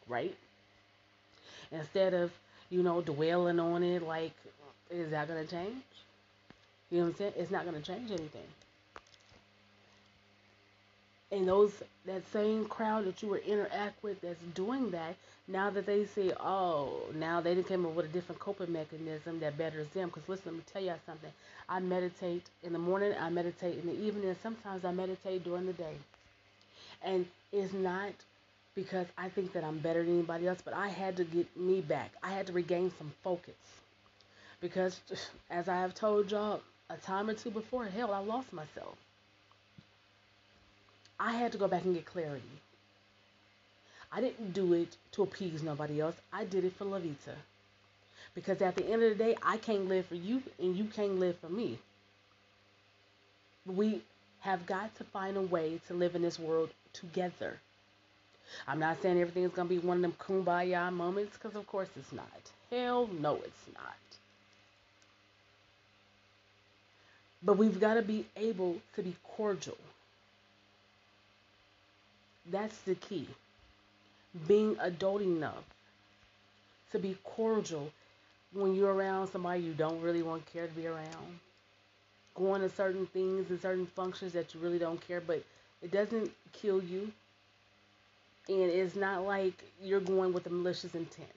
right? 0.09 0.37
Instead 1.71 2.15
of, 2.15 2.33
you 2.71 2.83
know, 2.83 3.01
dwelling 3.01 3.61
on 3.61 3.83
it 3.83 4.03
like, 4.03 4.33
is 4.91 5.11
that 5.11 5.29
going 5.29 5.45
to 5.47 5.51
change? 5.51 5.83
You 6.91 6.99
know 6.99 7.05
what 7.05 7.11
I'm 7.11 7.17
saying? 7.17 7.33
It's 7.37 7.51
not 7.51 7.65
going 7.65 7.81
to 7.81 7.93
change 7.93 8.11
anything 8.11 8.49
and 11.31 11.47
those 11.47 11.73
that 12.07 12.23
same 12.33 12.65
crowd 12.67 13.05
that 13.05 13.23
you 13.23 13.29
were 13.29 13.39
interact 13.39 14.03
with 14.03 14.21
that's 14.21 14.43
doing 14.55 14.91
that 14.91 15.15
now 15.47 15.71
that 15.71 15.87
they 15.87 16.05
say 16.07 16.33
oh 16.41 17.03
now 17.15 17.41
they 17.41 17.61
came 17.63 17.85
up 17.85 17.93
with 17.93 18.07
a 18.07 18.09
different 18.09 18.41
coping 18.41 18.73
mechanism 18.73 19.41
that 19.41 19.59
betters 19.59 19.89
them. 19.89 20.09
Because 20.09 20.29
listen 20.29 20.45
let 20.47 20.55
me 20.55 20.63
tell 20.73 20.83
you 20.83 20.95
something. 21.07 21.31
I 21.69 21.81
meditate 21.81 22.47
in 22.63 22.73
the 22.73 22.79
morning 22.79 23.13
i 23.21 23.29
meditate 23.29 23.79
in 23.79 23.87
the 23.87 24.01
evening 24.01 24.29
and 24.29 24.37
sometimes 24.43 24.85
i 24.85 24.93
meditate 24.93 25.45
during 25.45 25.67
the 25.67 25.73
day. 25.75 25.95
And 27.03 27.27
it's 27.53 27.73
not 27.73 28.13
because 28.75 29.07
i 29.19 29.29
think 29.29 29.53
that 29.53 29.65
i'm 29.65 29.79
better 29.79 30.03
than 30.03 30.15
anybody 30.15 30.47
else 30.49 30.61
but 30.65 30.75
i 30.75 30.89
had 30.89 31.17
to 31.19 31.25
get 31.25 31.55
me 31.57 31.81
back. 31.81 32.13
I 32.23 32.31
had 32.31 32.47
to 32.47 32.53
regain 32.53 32.91
some 32.97 33.13
focus. 33.23 33.55
Because 34.61 35.01
as 35.51 35.69
i 35.69 35.77
have 35.77 35.95
told 35.95 36.31
y'all 36.31 36.63
a 36.89 36.97
time 36.97 37.29
or 37.29 37.35
two 37.35 37.51
before 37.51 37.85
hell 37.85 38.15
i 38.15 38.19
lost 38.19 38.51
myself 38.53 38.97
I 41.21 41.33
had 41.33 41.53
to 41.53 41.59
go 41.59 41.69
back 41.69 41.85
and 41.85 41.95
get 41.95 42.07
clarity. 42.07 42.43
I 44.11 44.21
didn't 44.21 44.53
do 44.55 44.73
it 44.73 44.97
to 45.13 45.23
appease 45.23 45.63
nobody 45.63 46.01
else. 46.01 46.17
I 46.33 46.45
did 46.45 46.65
it 46.65 46.77
for 46.77 46.85
Lavita. 46.85 47.35
Because 48.35 48.63
at 48.63 48.77
the 48.77 48.87
end 48.87 49.03
of 49.03 49.11
the 49.11 49.25
day, 49.25 49.37
I 49.43 49.57
can't 49.57 49.89
live 49.89 50.07
for 50.07 50.15
you 50.15 50.43
and 50.59 50.77
you 50.77 50.85
can't 50.85 51.19
live 51.19 51.39
for 51.39 51.49
me. 51.49 51.79
We 53.67 54.03
have 54.41 54.65
got 54.67 54.97
to 54.97 55.05
find 55.05 55.37
a 55.37 55.43
way 55.43 55.81
to 55.89 55.95
live 55.95 56.15
in 56.15 56.23
this 56.23 56.39
world 56.39 56.71
together. 56.93 57.59
I'm 58.67 58.79
not 58.79 59.03
saying 59.03 59.21
everything 59.21 59.45
is 59.45 59.53
going 59.53 59.69
to 59.69 59.75
be 59.75 59.87
one 59.87 59.99
of 59.99 60.03
them 60.03 60.15
kumbaya 60.19 60.93
moments 60.93 61.37
because, 61.37 61.57
of 61.57 61.67
course, 61.67 61.89
it's 61.97 62.13
not. 62.13 62.27
Hell 62.71 63.09
no, 63.21 63.37
it's 63.37 63.67
not. 63.75 63.97
But 67.43 67.59
we've 67.59 67.79
got 67.79 67.95
to 67.95 68.03
be 68.03 68.25
able 68.37 68.79
to 68.95 69.03
be 69.03 69.15
cordial. 69.25 69.77
That's 72.51 72.77
the 72.79 72.95
key. 72.95 73.29
Being 74.47 74.77
adult 74.81 75.23
enough 75.23 75.65
to 76.93 76.99
be 76.99 77.17
cordial 77.25 77.91
when 78.53 78.75
you're 78.75 78.93
around 78.93 79.29
somebody 79.29 79.61
you 79.61 79.75
don't 79.75 80.01
really 80.01 80.23
want 80.23 80.47
to 80.47 80.53
care 80.53 80.67
to 80.67 80.73
be 80.73 80.87
around. 80.87 81.41
Going 82.35 82.63
to 82.63 82.69
certain 82.69 83.07
things 83.07 83.51
and 83.51 83.61
certain 83.61 83.87
functions 83.87 84.33
that 84.33 84.55
you 84.55 84.61
really 84.61 84.79
don't 84.79 85.01
care, 85.01 85.21
but 85.21 85.43
it 85.83 85.91
doesn't 85.91 86.31
kill 86.53 86.83
you. 86.83 87.11
And 88.49 88.71
it's 88.71 88.97
not 88.97 89.27
like 89.27 89.63
you're 89.83 90.01
going 90.01 90.33
with 90.33 90.47
a 90.47 90.51
malicious 90.51 90.95
intent. 90.95 91.29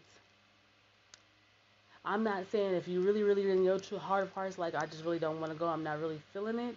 I'm 2.04 2.24
not 2.24 2.50
saying 2.52 2.74
if 2.74 2.88
you 2.88 3.02
really, 3.02 3.24
really 3.24 3.50
in 3.50 3.64
your 3.64 3.80
true 3.80 3.98
heart 3.98 4.24
of 4.24 4.32
hearts, 4.34 4.58
like 4.58 4.74
I 4.74 4.86
just 4.86 5.04
really 5.04 5.20
don't 5.20 5.40
want 5.40 5.52
to 5.52 5.58
go, 5.58 5.68
I'm 5.68 5.84
not 5.84 6.00
really 6.00 6.20
feeling 6.34 6.58
it, 6.58 6.76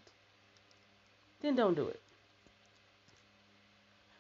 then 1.41 1.55
don't 1.55 1.75
do 1.75 1.89
it. 1.89 2.01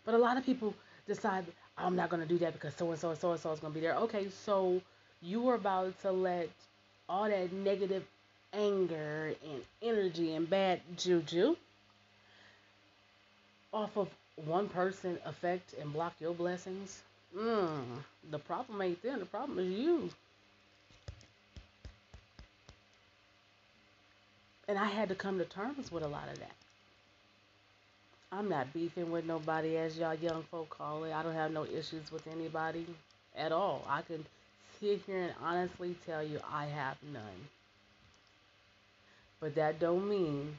But 0.04 0.14
a 0.14 0.18
lot 0.18 0.36
of 0.36 0.44
people 0.44 0.74
decide, 1.06 1.44
I'm 1.78 1.96
not 1.96 2.10
going 2.10 2.22
to 2.22 2.28
do 2.28 2.38
that 2.38 2.52
because 2.52 2.74
so 2.74 2.90
and 2.90 2.98
so 3.00 3.10
and 3.10 3.18
so 3.18 3.32
and 3.32 3.40
so 3.40 3.52
is 3.52 3.60
going 3.60 3.72
to 3.72 3.78
be 3.78 3.84
there. 3.84 3.96
Okay, 3.96 4.28
so 4.44 4.80
you 5.22 5.48
are 5.48 5.54
about 5.54 6.00
to 6.02 6.12
let 6.12 6.48
all 7.08 7.28
that 7.28 7.52
negative 7.52 8.04
anger 8.52 9.34
and 9.50 9.62
energy 9.82 10.34
and 10.34 10.48
bad 10.48 10.80
juju 10.96 11.56
off 13.72 13.96
of 13.96 14.08
one 14.46 14.68
person 14.68 15.18
affect 15.24 15.74
and 15.80 15.92
block 15.92 16.14
your 16.20 16.32
blessings. 16.32 17.02
Mm, 17.36 17.82
the 18.30 18.38
problem 18.38 18.80
ain't 18.80 19.02
them, 19.02 19.18
the 19.18 19.26
problem 19.26 19.58
is 19.58 19.72
you. 19.72 20.10
And 24.68 24.78
I 24.78 24.86
had 24.86 25.08
to 25.08 25.14
come 25.14 25.38
to 25.38 25.44
terms 25.44 25.90
with 25.92 26.04
a 26.04 26.08
lot 26.08 26.28
of 26.32 26.38
that. 26.38 26.52
I'm 28.36 28.48
not 28.48 28.72
beefing 28.74 29.12
with 29.12 29.24
nobody, 29.26 29.76
as 29.76 29.96
y'all 29.96 30.14
young 30.14 30.42
folk 30.50 30.68
call 30.68 31.04
it. 31.04 31.12
I 31.12 31.22
don't 31.22 31.34
have 31.34 31.52
no 31.52 31.64
issues 31.64 32.10
with 32.10 32.26
anybody 32.26 32.84
at 33.36 33.52
all. 33.52 33.84
I 33.88 34.02
can 34.02 34.26
sit 34.80 35.02
here 35.06 35.22
and 35.22 35.34
honestly 35.40 35.94
tell 36.04 36.22
you 36.22 36.40
I 36.52 36.66
have 36.66 36.96
none. 37.12 37.48
But 39.38 39.54
that 39.54 39.78
don't 39.78 40.08
mean 40.08 40.58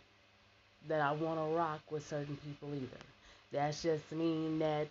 that 0.87 1.01
I 1.01 1.11
want 1.11 1.37
to 1.39 1.55
rock 1.57 1.81
with 1.91 2.07
certain 2.07 2.37
people 2.37 2.69
either. 2.73 3.03
That's 3.51 3.83
just 3.83 4.09
mean 4.13 4.59
that 4.59 4.87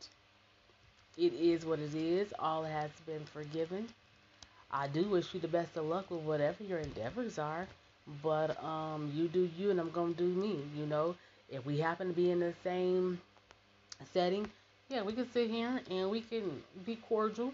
it 1.16 1.32
is 1.32 1.64
what 1.64 1.78
it 1.78 1.94
is. 1.94 2.34
All 2.38 2.64
has 2.64 2.90
been 3.06 3.24
forgiven. 3.24 3.88
I 4.70 4.88
do 4.88 5.04
wish 5.04 5.32
you 5.32 5.40
the 5.40 5.48
best 5.48 5.76
of 5.78 5.86
luck 5.86 6.10
with 6.10 6.20
whatever 6.20 6.62
your 6.64 6.80
endeavors 6.80 7.38
are, 7.38 7.66
but 8.22 8.62
um, 8.62 9.10
you 9.14 9.28
do 9.28 9.48
you, 9.56 9.70
and 9.70 9.80
I'm 9.80 9.90
gonna 9.90 10.12
do 10.12 10.26
me. 10.26 10.58
You 10.76 10.84
know, 10.86 11.14
if 11.54 11.64
we 11.64 11.78
happen 11.78 12.08
to 12.08 12.14
be 12.14 12.30
in 12.30 12.40
the 12.40 12.52
same 12.64 13.20
setting, 14.12 14.48
yeah, 14.88 15.02
we 15.02 15.12
can 15.12 15.30
sit 15.32 15.50
here 15.50 15.80
and 15.90 16.10
we 16.10 16.20
can 16.20 16.62
be 16.84 16.96
cordial, 16.96 17.52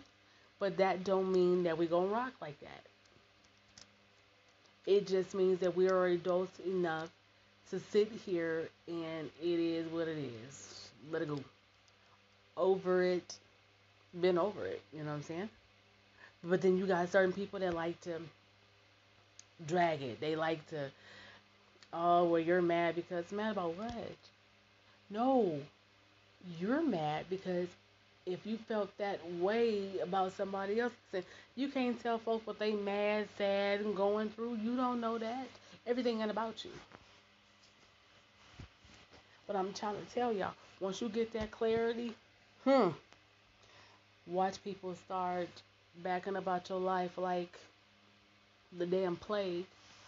but 0.58 0.76
that 0.78 1.04
don't 1.04 1.30
mean 1.30 1.64
that 1.64 1.76
we 1.76 1.86
gonna 1.86 2.06
rock 2.06 2.32
like 2.40 2.58
that. 2.60 2.82
It 4.86 5.06
just 5.06 5.34
means 5.34 5.60
that 5.60 5.76
we 5.76 5.88
are 5.88 6.06
adults 6.06 6.58
enough 6.60 7.10
to 7.70 7.78
sit 7.78 8.10
here 8.26 8.68
and 8.88 9.30
it 9.42 9.60
is 9.60 9.86
what 9.92 10.08
it 10.08 10.18
is. 10.18 10.90
Let 11.10 11.22
it 11.22 11.28
go. 11.28 11.38
Over 12.56 13.04
it, 13.04 13.36
been 14.20 14.38
over 14.38 14.66
it. 14.66 14.82
You 14.92 15.00
know 15.00 15.10
what 15.10 15.16
I'm 15.16 15.22
saying? 15.22 15.48
But 16.42 16.62
then 16.62 16.78
you 16.78 16.86
got 16.86 17.08
certain 17.10 17.32
people 17.32 17.60
that 17.60 17.74
like 17.74 18.00
to 18.02 18.18
drag 19.66 20.02
it. 20.02 20.20
They 20.20 20.36
like 20.36 20.66
to, 20.70 20.90
oh, 21.92 22.24
well, 22.24 22.40
you're 22.40 22.62
mad 22.62 22.94
because 22.96 23.30
mad 23.32 23.52
about 23.52 23.76
what? 23.76 24.16
No, 25.08 25.58
you're 26.58 26.82
mad 26.82 27.26
because 27.28 27.68
if 28.26 28.46
you 28.46 28.56
felt 28.56 28.96
that 28.98 29.18
way 29.38 29.98
about 30.02 30.32
somebody 30.32 30.80
else, 30.80 30.92
you 31.56 31.68
can't 31.68 32.00
tell 32.00 32.18
folks 32.18 32.46
what 32.46 32.58
they 32.58 32.72
mad, 32.72 33.28
sad, 33.36 33.80
and 33.80 33.96
going 33.96 34.30
through. 34.30 34.56
You 34.56 34.76
don't 34.76 35.00
know 35.00 35.18
that. 35.18 35.48
Everything 35.86 36.20
ain't 36.20 36.30
about 36.30 36.64
you. 36.64 36.70
But 39.46 39.56
I'm 39.56 39.72
trying 39.72 39.96
to 39.96 40.14
tell 40.14 40.32
y'all, 40.32 40.54
once 40.78 41.00
you 41.00 41.08
get 41.08 41.32
that 41.32 41.50
clarity, 41.50 42.14
hmm, 42.64 42.90
watch 44.26 44.62
people 44.62 44.94
start 44.94 45.48
backing 46.02 46.36
about 46.36 46.68
your 46.68 46.78
life 46.78 47.18
like 47.18 47.58
the 48.78 48.86
damn 48.86 49.16
plague. 49.16 49.64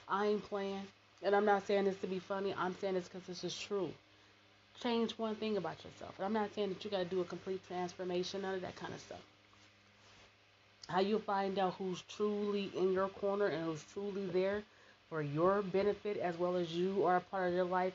I 0.09 0.27
ain't 0.27 0.49
playing. 0.49 0.87
And 1.23 1.37
I'm 1.37 1.45
not 1.45 1.67
saying 1.67 1.85
this 1.85 1.97
to 1.99 2.07
be 2.07 2.19
funny. 2.19 2.55
I'm 2.57 2.75
saying 2.81 2.95
this 2.95 3.09
because 3.09 3.27
this 3.27 3.45
is 3.45 3.57
true. 3.57 3.91
Change 4.83 5.13
one 5.13 5.37
thing 5.37 5.57
about 5.57 5.77
yourself. 5.85 6.15
And 6.19 6.27
I'm 6.27 6.33
not 6.33 6.55
saying 6.55 6.71
that 6.71 6.85
you 6.85 6.91
got 6.91 6.99
to 6.99 7.05
do 7.05 7.21
a 7.21 7.25
complete 7.25 7.61
transformation, 7.69 8.43
none 8.43 8.55
of 8.55 8.63
that 8.63 8.77
kind 8.77 8.93
of 8.93 9.01
stuff. 9.01 9.21
How 10.89 11.01
you 11.01 11.21
find 11.21 11.59
out 11.59 11.75
who's 11.79 12.03
truly 12.03 12.71
in 12.77 12.93
your 12.93 13.09
corner 13.09 13.47
and 13.47 13.65
who's 13.65 13.85
truly 13.93 14.27
there 14.27 14.63
for 15.09 15.23
your 15.23 15.63
benefit 15.63 16.17
as 16.17 16.37
well 16.39 16.57
as 16.57 16.73
you 16.73 17.05
are 17.07 17.17
a 17.17 17.21
part 17.21 17.49
of 17.49 17.55
their 17.55 17.65
life, 17.65 17.93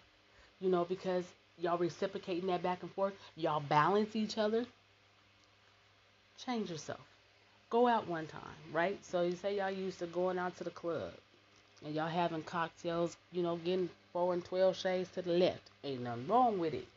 you 0.62 0.70
know, 0.70 0.86
because 0.86 1.26
y'all 1.60 1.78
reciprocating 1.78 2.48
that 2.48 2.64
back 2.64 2.82
and 2.82 2.92
forth, 2.92 3.14
y'all 3.36 3.60
balance 3.60 4.16
each 4.16 4.38
other. 4.38 4.66
Change 6.46 6.70
yourself. 6.70 7.02
Go 7.70 7.88
out 7.88 8.08
one 8.08 8.28
time, 8.28 8.42
right? 8.72 8.98
So 9.04 9.24
you 9.24 9.36
say 9.36 9.58
y'all 9.58 9.70
used 9.70 10.00
to 10.00 10.06
going 10.06 10.40
out 10.40 10.58
to 10.60 10.64
the 10.64 10.70
club 10.70 11.12
and 11.86 11.96
y'all 11.96 12.08
having 12.08 12.44
cocktails, 12.44 13.16
you 13.32 13.44
know, 13.44 13.58
getting 13.58 13.90
four 14.14 14.34
and 14.34 14.44
twelve 14.44 14.76
shades 14.76 15.10
to 15.14 15.22
the 15.22 15.32
left. 15.32 15.62
Ain't 15.84 16.02
nothing 16.02 16.28
wrong 16.28 16.60
with 16.60 16.74
it. 16.74 16.88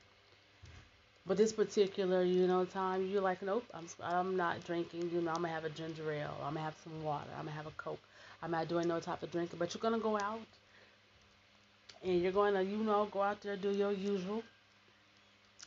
But 1.26 1.36
this 1.36 1.52
particular, 1.52 2.24
you 2.24 2.46
know, 2.46 2.64
time 2.64 3.06
you're 3.06 3.20
like, 3.20 3.42
nope, 3.42 3.64
I'm 3.74 3.86
I'm 4.02 4.36
not 4.36 4.64
drinking. 4.64 5.10
You 5.12 5.20
know, 5.20 5.30
I'm 5.30 5.42
gonna 5.42 5.48
have 5.48 5.64
a 5.64 5.70
ginger 5.70 6.10
ale. 6.10 6.36
I'm 6.42 6.54
gonna 6.54 6.64
have 6.64 6.76
some 6.82 7.02
water. 7.04 7.28
I'm 7.38 7.44
gonna 7.44 7.56
have 7.56 7.66
a 7.66 7.72
coke. 7.76 8.00
I'm 8.42 8.50
not 8.50 8.68
doing 8.68 8.88
no 8.88 9.00
type 9.00 9.22
of 9.22 9.30
drinking. 9.30 9.58
But 9.58 9.74
you're 9.74 9.82
gonna 9.82 9.98
go 9.98 10.16
out, 10.18 10.40
and 12.02 12.22
you're 12.22 12.32
going 12.32 12.54
to, 12.54 12.64
you 12.64 12.78
know, 12.78 13.06
go 13.12 13.22
out 13.22 13.40
there 13.42 13.56
do 13.56 13.70
your 13.70 13.92
usual, 13.92 14.42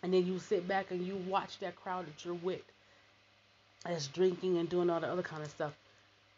and 0.01 0.13
then 0.13 0.25
you 0.25 0.39
sit 0.39 0.67
back 0.67 0.91
and 0.91 1.05
you 1.05 1.15
watch 1.27 1.59
that 1.59 1.75
crowd 1.75 2.07
that 2.07 2.25
you're 2.25 2.33
with, 2.33 2.63
that's 3.85 4.07
drinking 4.07 4.57
and 4.57 4.69
doing 4.69 4.89
all 4.89 4.99
the 4.99 5.07
other 5.07 5.21
kind 5.21 5.43
of 5.43 5.49
stuff, 5.49 5.73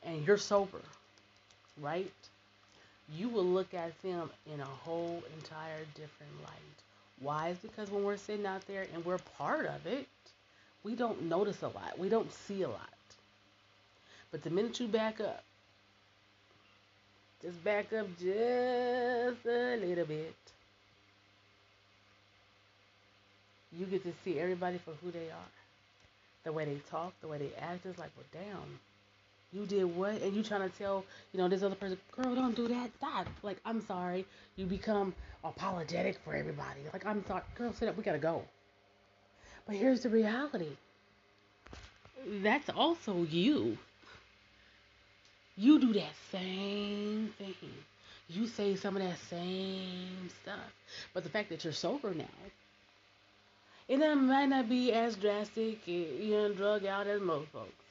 and 0.03 0.25
you're 0.27 0.38
sober, 0.38 0.81
right? 1.81 2.11
You 3.13 3.30
will 3.30 3.46
look 3.46 3.74
at 3.74 4.02
them 4.02 4.30
in 4.52 4.60
a 4.60 4.65
whole 4.65 5.24
entire 5.38 5.86
different 5.94 6.32
light. 6.44 6.84
Why? 7.20 7.50
Is 7.50 7.58
because 7.60 7.89
when 7.91 8.04
we're 8.04 8.18
sitting 8.18 8.46
out 8.46 8.65
there 8.68 8.88
and 8.94 9.06
we're 9.06 9.20
part 9.38 9.65
of 9.65 9.86
it, 9.86 10.08
we 10.84 10.96
don't 10.96 11.24
notice 11.24 11.62
a 11.62 11.68
lot. 11.68 11.98
We 11.98 12.10
don't 12.10 12.32
see 12.32 12.63
a 12.63 12.70
lot. 12.70 12.89
But 14.32 14.44
the 14.44 14.50
minute 14.50 14.80
you 14.80 14.88
back 14.88 15.22
up, 15.22 15.44
just 17.41 17.63
back 17.63 17.94
up 17.94 18.08
just 18.20 19.46
a 19.46 19.78
little 19.78 20.06
bit, 20.06 20.36
you 23.78 23.86
get 23.86 24.04
to 24.04 24.13
see 24.24 24.39
everybody 24.39 24.78
for 24.78 24.91
who 25.02 25.12
they 25.12 25.30
are. 25.30 25.52
The 26.44 26.52
way 26.52 26.65
they 26.65 26.80
talk, 26.89 27.13
the 27.22 27.28
way 27.28 27.38
they 27.38 27.52
act 27.60 27.86
is 27.86 27.98
like, 27.98 28.12
well, 28.15 28.26
damn, 28.32 28.80
you 29.56 29.65
did 29.65 29.86
what? 29.96 30.22
And 30.22 30.36
you 30.36 30.44
trying 30.44 30.70
to 30.70 30.78
tell, 30.78 31.06
you 31.32 31.39
know, 31.39 31.48
this 31.48 31.63
other 31.63 31.76
person, 31.76 31.98
girl, 32.12 32.36
don't 32.36 32.56
do 32.56 32.68
that. 32.68 32.89
Stop. 32.98 33.28
Like, 33.41 33.58
I'm 33.65 33.82
sorry. 33.86 34.26
You 34.58 34.65
become 34.65 35.13
apologetic 35.44 36.20
for 36.26 36.36
everybody. 36.36 36.82
Like, 36.91 37.06
I'm 37.06 37.26
sorry. 37.26 37.44
Girl, 37.56 37.72
sit 37.72 37.88
up. 37.88 37.96
We 37.96 38.04
got 38.04 38.13
to 38.13 38.18
go. 38.18 38.44
But 39.65 39.78
here's 39.78 40.02
the 40.02 40.10
reality 40.10 40.70
that's 42.41 42.70
also 42.70 43.24
you. 43.24 43.78
You 45.56 45.80
do 45.80 45.94
that 45.94 46.13
same 46.32 47.34
thing. 47.38 47.56
You 48.28 48.48
say 48.48 48.76
some 48.76 48.98
of 48.98 49.04
that 49.04 49.18
same 49.30 50.30
stuff. 50.41 50.74
But 51.13 51.24
the 51.24 51.30
fact 51.30 51.50
that 51.50 51.63
you're 51.63 51.72
sober 51.72 52.13
now, 52.13 52.26
it 53.88 54.00
might 54.00 54.48
not 54.48 54.68
be 54.68 54.91
as 54.91 55.15
drastic, 55.15 55.80
eh, 55.88 55.91
you 56.20 56.32
know, 56.32 56.54
drug 56.54 56.86
out 56.86 57.08
as 57.08 57.22
most 57.22 57.50
folks 57.50 57.85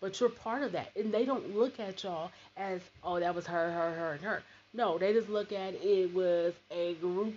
but 0.00 0.18
you're 0.20 0.28
part 0.28 0.62
of 0.62 0.72
that. 0.72 0.90
And 0.96 1.12
they 1.12 1.24
don't 1.24 1.56
look 1.56 1.80
at 1.80 2.02
y'all 2.02 2.30
as, 2.56 2.80
oh, 3.02 3.20
that 3.20 3.34
was 3.34 3.46
her, 3.46 3.70
her, 3.72 3.94
her, 3.94 4.12
and 4.12 4.22
her. 4.22 4.42
No, 4.74 4.98
they 4.98 5.12
just 5.12 5.28
look 5.28 5.52
at 5.52 5.74
it 5.82 6.12
was 6.14 6.52
a 6.70 6.94
group 6.94 7.34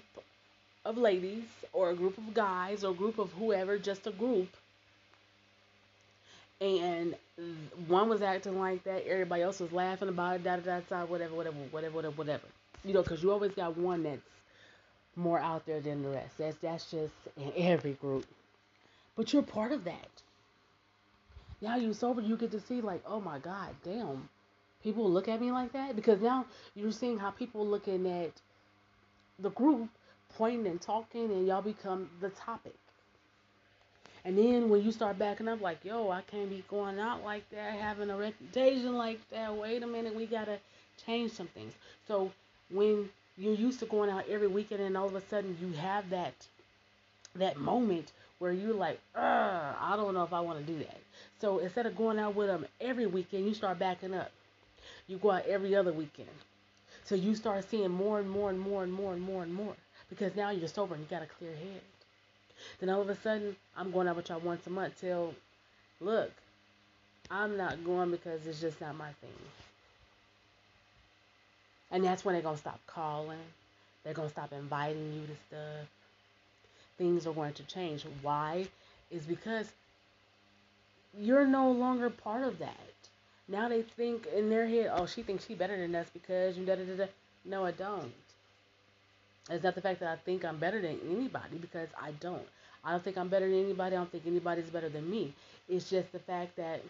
of 0.85 0.97
ladies 0.97 1.45
or 1.73 1.91
a 1.91 1.95
group 1.95 2.17
of 2.17 2.33
guys 2.33 2.83
or 2.83 2.91
a 2.91 2.95
group 2.95 3.17
of 3.17 3.31
whoever, 3.33 3.77
just 3.77 4.07
a 4.07 4.11
group. 4.11 4.49
And 6.61 7.15
one 7.87 8.09
was 8.09 8.21
acting 8.21 8.59
like 8.59 8.83
that, 8.83 9.05
everybody 9.07 9.41
else 9.41 9.61
was 9.61 9.71
laughing 9.71 10.09
about 10.09 10.35
it, 10.35 10.43
da 10.43 10.57
da 10.57 10.81
da, 10.89 11.05
whatever, 11.05 11.33
whatever, 11.33 11.55
whatever, 11.71 11.95
whatever, 11.95 12.15
whatever. 12.15 12.47
You 12.83 12.93
know, 12.93 13.01
because 13.01 13.23
you 13.23 13.31
always 13.31 13.53
got 13.53 13.77
one 13.77 14.03
that's 14.03 14.21
more 15.15 15.39
out 15.39 15.65
there 15.65 15.79
than 15.79 16.03
the 16.03 16.09
rest. 16.09 16.37
That's 16.37 16.57
that's 16.57 16.91
just 16.91 17.13
in 17.37 17.51
every 17.55 17.93
group. 17.93 18.25
But 19.15 19.31
you're 19.31 19.41
part 19.41 19.71
of 19.71 19.85
that 19.85 20.09
now 21.61 21.75
you 21.75 21.93
sober, 21.93 22.21
you 22.21 22.37
get 22.37 22.51
to 22.51 22.59
see 22.61 22.81
like, 22.81 23.03
oh 23.05 23.19
my 23.19 23.39
God, 23.39 23.69
damn, 23.83 24.29
people 24.83 25.09
look 25.09 25.27
at 25.27 25.41
me 25.41 25.51
like 25.51 25.73
that 25.73 25.95
because 25.95 26.21
now 26.21 26.45
you're 26.75 26.91
seeing 26.91 27.17
how 27.17 27.31
people 27.31 27.65
looking 27.65 28.07
at 28.07 28.31
the 29.39 29.49
group, 29.51 29.89
pointing 30.37 30.67
and 30.67 30.81
talking, 30.81 31.31
and 31.31 31.47
y'all 31.47 31.61
become 31.61 32.09
the 32.21 32.29
topic. 32.29 32.75
And 34.25 34.37
then 34.37 34.69
when 34.69 34.83
you 34.83 34.91
start 34.91 35.17
backing 35.17 35.47
up, 35.47 35.61
like, 35.61 35.83
yo, 35.83 36.11
I 36.11 36.21
can't 36.21 36.49
be 36.49 36.63
going 36.69 36.99
out 36.99 37.23
like 37.23 37.49
that, 37.51 37.73
having 37.73 38.09
a 38.09 38.17
reputation 38.17 38.95
like 38.95 39.19
that. 39.31 39.55
Wait 39.55 39.81
a 39.81 39.87
minute, 39.87 40.13
we 40.15 40.25
gotta 40.25 40.59
change 41.05 41.31
some 41.31 41.47
things. 41.47 41.73
So 42.07 42.31
when 42.69 43.09
you're 43.37 43.55
used 43.55 43.79
to 43.79 43.85
going 43.85 44.09
out 44.09 44.27
every 44.29 44.47
weekend, 44.47 44.81
and 44.81 44.97
all 44.97 45.07
of 45.07 45.15
a 45.15 45.21
sudden 45.21 45.57
you 45.61 45.71
have 45.79 46.09
that 46.09 46.33
that 47.35 47.57
moment 47.57 48.11
where 48.39 48.51
you're 48.51 48.73
like, 48.73 48.99
I 49.15 49.93
don't 49.95 50.13
know 50.13 50.23
if 50.23 50.33
I 50.33 50.41
want 50.41 50.59
to 50.59 50.65
do 50.65 50.79
that. 50.79 50.97
So 51.39 51.59
instead 51.59 51.85
of 51.85 51.95
going 51.95 52.19
out 52.19 52.35
with 52.35 52.47
them 52.47 52.65
every 52.81 53.05
weekend, 53.05 53.47
you 53.47 53.53
start 53.53 53.79
backing 53.79 54.13
up. 54.13 54.31
You 55.07 55.17
go 55.17 55.31
out 55.31 55.45
every 55.45 55.75
other 55.75 55.93
weekend. 55.93 56.29
So 57.05 57.15
you 57.15 57.35
start 57.35 57.69
seeing 57.69 57.89
more 57.89 58.19
and 58.19 58.29
more 58.29 58.49
and 58.49 58.59
more 58.59 58.83
and 58.83 58.93
more 58.93 59.13
and 59.13 59.21
more 59.21 59.43
and 59.43 59.53
more 59.53 59.75
because 60.09 60.35
now 60.35 60.49
you're 60.51 60.67
sober 60.67 60.95
and 60.95 61.03
you 61.03 61.09
got 61.09 61.23
a 61.23 61.27
clear 61.27 61.51
head. 61.51 61.81
Then 62.79 62.89
all 62.89 63.01
of 63.01 63.09
a 63.09 63.15
sudden, 63.15 63.55
I'm 63.77 63.91
going 63.91 64.07
out 64.07 64.17
with 64.17 64.29
y'all 64.29 64.39
once 64.39 64.67
a 64.67 64.69
month 64.69 64.99
till, 64.99 65.33
look, 66.01 66.31
I'm 67.31 67.57
not 67.57 67.83
going 67.85 68.11
because 68.11 68.45
it's 68.45 68.59
just 68.59 68.81
not 68.81 68.97
my 68.97 69.11
thing. 69.21 69.29
And 71.91 72.03
that's 72.03 72.23
when 72.23 72.33
they're 72.33 72.41
going 72.41 72.55
to 72.55 72.61
stop 72.61 72.79
calling. 72.85 73.37
They're 74.03 74.13
going 74.13 74.27
to 74.27 74.33
stop 74.33 74.51
inviting 74.51 75.13
you 75.13 75.21
to 75.21 75.35
stuff. 75.47 75.87
Things 76.97 77.25
are 77.25 77.33
going 77.33 77.53
to 77.53 77.63
change. 77.63 78.05
Why? 78.21 78.67
Is 79.09 79.23
because 79.23 79.71
you're 81.17 81.45
no 81.45 81.71
longer 81.71 82.09
part 82.09 82.43
of 82.43 82.59
that. 82.59 82.77
Now 83.47 83.67
they 83.67 83.81
think 83.81 84.27
in 84.27 84.49
their 84.49 84.67
head, 84.67 84.91
oh, 84.93 85.05
she 85.05 85.23
thinks 85.23 85.45
she 85.47 85.55
better 85.55 85.77
than 85.77 85.95
us 85.95 86.07
because 86.13 86.57
you 86.57 86.65
da 86.65 86.75
da 86.75 86.83
da. 86.83 87.05
No, 87.45 87.65
I 87.65 87.71
don't. 87.71 88.13
It's 89.49 89.63
not 89.63 89.73
the 89.73 89.81
fact 89.81 89.99
that 90.01 90.09
I 90.09 90.15
think 90.17 90.45
I'm 90.45 90.57
better 90.57 90.79
than 90.81 90.99
anybody 91.09 91.57
because 91.59 91.87
I 91.99 92.11
don't. 92.19 92.45
I 92.83 92.91
don't 92.91 93.03
think 93.03 93.17
I'm 93.17 93.29
better 93.29 93.49
than 93.49 93.63
anybody. 93.63 93.95
I 93.95 93.99
don't 93.99 94.11
think 94.11 94.27
anybody's 94.27 94.69
better 94.69 94.89
than 94.89 95.09
me. 95.09 95.33
It's 95.67 95.89
just 95.89 96.11
the 96.11 96.19
fact 96.19 96.55
that 96.57 96.81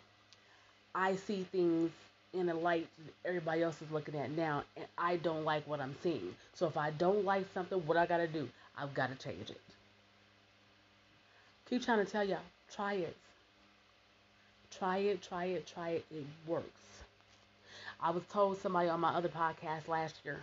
I 0.93 1.15
see 1.15 1.43
things 1.51 1.91
in 2.33 2.49
a 2.49 2.53
light 2.53 2.87
everybody 3.25 3.63
else 3.63 3.81
is 3.81 3.89
looking 3.91 4.15
at 4.15 4.31
now, 4.31 4.63
and 4.75 4.85
I 4.97 5.15
don't 5.17 5.45
like 5.45 5.67
what 5.67 5.79
I'm 5.79 5.95
seeing. 6.03 6.35
So 6.53 6.67
if 6.67 6.77
I 6.77 6.91
don't 6.91 7.23
like 7.25 7.45
something, 7.53 7.79
what 7.87 7.97
I 7.97 8.05
gotta 8.05 8.27
do? 8.27 8.49
I've 8.77 8.93
got 8.93 9.09
to 9.09 9.15
change 9.15 9.49
it. 9.49 9.61
Keep 11.69 11.83
trying 11.83 12.05
to 12.05 12.11
tell 12.11 12.23
y'all, 12.23 12.39
try 12.73 12.93
it. 12.93 13.15
Try 14.79 14.97
it, 14.97 15.21
try 15.21 15.45
it, 15.45 15.67
try 15.67 15.89
it. 15.89 16.05
It 16.11 16.25
works. 16.47 16.67
I 18.01 18.11
was 18.11 18.23
told 18.31 18.59
somebody 18.61 18.89
on 18.89 18.99
my 18.99 19.09
other 19.09 19.29
podcast 19.29 19.87
last 19.87 20.15
year. 20.23 20.39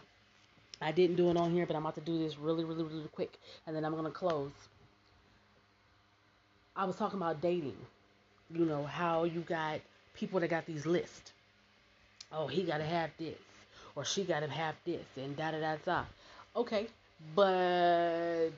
I 0.81 0.93
didn't 0.93 1.17
do 1.17 1.31
it 1.31 1.37
on 1.37 1.53
here, 1.53 1.67
but 1.67 1.75
I'm 1.75 1.83
about 1.83 1.95
to 1.95 2.03
do 2.03 2.19
this 2.19 2.39
really, 2.39 2.65
really, 2.65 2.85
really 2.85 3.09
quick, 3.13 3.39
and 3.67 3.75
then 3.75 3.85
I'm 3.85 3.95
gonna 3.95 4.11
close. 4.11 4.53
I 6.77 6.85
was 6.85 6.97
talking 6.97 7.19
about 7.19 7.41
dating. 7.41 7.77
You 8.51 8.67
know 8.67 8.85
how 8.85 9.25
you 9.25 9.41
got 9.41 9.81
people 10.15 10.39
that 10.41 10.49
got 10.49 10.67
these 10.67 10.85
lists 10.85 11.33
oh, 12.33 12.47
he 12.47 12.63
got 12.63 12.79
to 12.79 12.85
have 12.85 13.11
this, 13.19 13.39
or 13.95 14.05
she 14.05 14.25
got 14.25 14.41
to 14.41 14.49
have 14.49 14.75
this, 14.85 15.05
and 15.17 15.37
da 15.37 15.51
da 15.51 15.61
da 15.61 15.77
da. 15.85 16.05
Okay, 16.55 16.87
but 17.35 18.51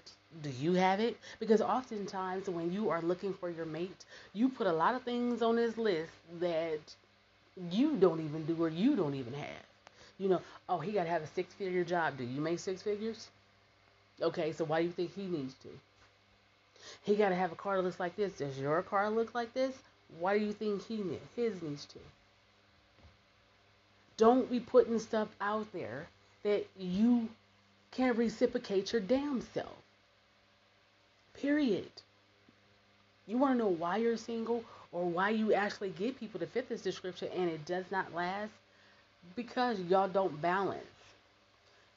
do 0.42 0.50
you 0.60 0.74
have 0.74 1.00
it? 1.00 1.16
Because 1.40 1.60
oftentimes 1.60 2.48
when 2.48 2.72
you 2.72 2.90
are 2.90 3.02
looking 3.02 3.32
for 3.32 3.50
your 3.50 3.66
mate, 3.66 4.04
you 4.34 4.48
put 4.48 4.66
a 4.66 4.72
lot 4.72 4.94
of 4.94 5.02
things 5.02 5.42
on 5.42 5.56
this 5.56 5.76
list 5.76 6.12
that 6.40 6.80
you 7.70 7.96
don't 7.96 8.20
even 8.20 8.44
do 8.44 8.62
or 8.62 8.68
you 8.68 8.96
don't 8.96 9.14
even 9.14 9.32
have. 9.32 9.66
You 10.18 10.28
know, 10.28 10.40
oh, 10.68 10.78
he 10.78 10.92
got 10.92 11.04
to 11.04 11.10
have 11.10 11.22
a 11.22 11.26
six 11.26 11.54
figure 11.54 11.84
job. 11.84 12.18
Do 12.18 12.24
you 12.24 12.40
make 12.40 12.58
six 12.58 12.82
figures? 12.82 13.28
Okay, 14.20 14.52
so 14.52 14.64
why 14.64 14.80
do 14.80 14.86
you 14.86 14.92
think 14.92 15.14
he 15.14 15.26
needs 15.26 15.54
to? 15.62 15.68
He 17.02 17.14
got 17.14 17.28
to 17.28 17.34
have 17.34 17.52
a 17.52 17.56
car 17.56 17.76
that 17.76 17.82
looks 17.82 18.00
like 18.00 18.16
this. 18.16 18.32
Does 18.32 18.58
your 18.58 18.82
car 18.82 19.10
look 19.10 19.34
like 19.34 19.54
this? 19.54 19.74
Why 20.18 20.38
do 20.38 20.44
you 20.44 20.52
think 20.52 20.84
he 20.86 20.96
need, 20.96 21.20
his 21.36 21.62
needs 21.62 21.84
to? 21.86 21.98
Don't 24.16 24.50
be 24.50 24.58
putting 24.58 24.98
stuff 24.98 25.28
out 25.40 25.72
there 25.72 26.08
that 26.42 26.66
you 26.76 27.28
can't 27.90 28.16
reciprocate 28.16 28.92
your 28.92 29.00
damn 29.00 29.40
self. 29.40 29.76
Period. 31.34 31.90
You 33.26 33.38
want 33.38 33.54
to 33.54 33.58
know 33.58 33.68
why 33.68 33.98
you're 33.98 34.16
single 34.16 34.64
or 34.92 35.04
why 35.04 35.30
you 35.30 35.52
actually 35.52 35.90
get 35.90 36.18
people 36.18 36.40
to 36.40 36.46
fit 36.46 36.68
this 36.68 36.82
description 36.82 37.28
and 37.36 37.50
it 37.50 37.64
does 37.66 37.84
not 37.90 38.14
last? 38.14 38.52
Because 39.36 39.78
y'all 39.80 40.08
don't 40.08 40.40
balance. 40.40 40.84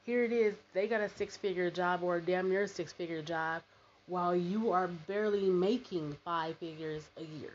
Here 0.06 0.24
it 0.24 0.32
is, 0.32 0.56
they 0.74 0.88
got 0.88 1.02
a 1.02 1.10
six 1.10 1.38
figure 1.38 1.70
job 1.70 2.04
or 2.04 2.18
a 2.18 2.22
damn 2.22 2.50
near 2.50 2.68
six 2.68 2.92
figure 2.92 3.22
job 3.22 3.62
while 4.08 4.36
you 4.36 4.72
are 4.72 4.88
barely 5.08 5.50
making 5.50 6.18
five 6.26 6.58
figures 6.58 7.04
a 7.18 7.24
year. 7.40 7.54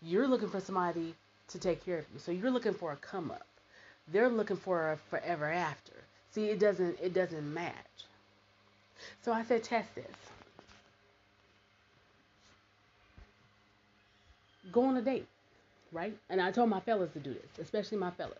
You're 0.00 0.28
looking 0.28 0.48
for 0.48 0.60
somebody 0.60 1.14
to 1.48 1.58
take 1.58 1.84
care 1.84 1.98
of 1.98 2.04
you. 2.14 2.20
So 2.20 2.32
you're 2.32 2.50
looking 2.50 2.74
for 2.74 2.92
a 2.92 2.96
come 2.96 3.30
up. 3.30 3.46
They're 4.10 4.28
looking 4.28 4.56
for 4.56 4.92
a 4.92 4.96
forever 5.10 5.46
after. 5.46 5.92
See, 6.30 6.46
it 6.50 6.58
doesn't 6.58 6.98
it 7.02 7.14
doesn't 7.14 7.52
match. 7.54 7.74
So 9.22 9.32
I 9.32 9.42
said 9.44 9.62
test 9.62 9.94
this. 9.94 10.06
Go 14.72 14.84
on 14.84 14.96
a 14.96 15.02
date, 15.02 15.26
right? 15.92 16.16
And 16.28 16.40
I 16.40 16.50
told 16.50 16.68
my 16.68 16.80
fellas 16.80 17.12
to 17.12 17.18
do 17.20 17.32
this, 17.32 17.58
especially 17.58 17.98
my 17.98 18.10
fellas. 18.10 18.38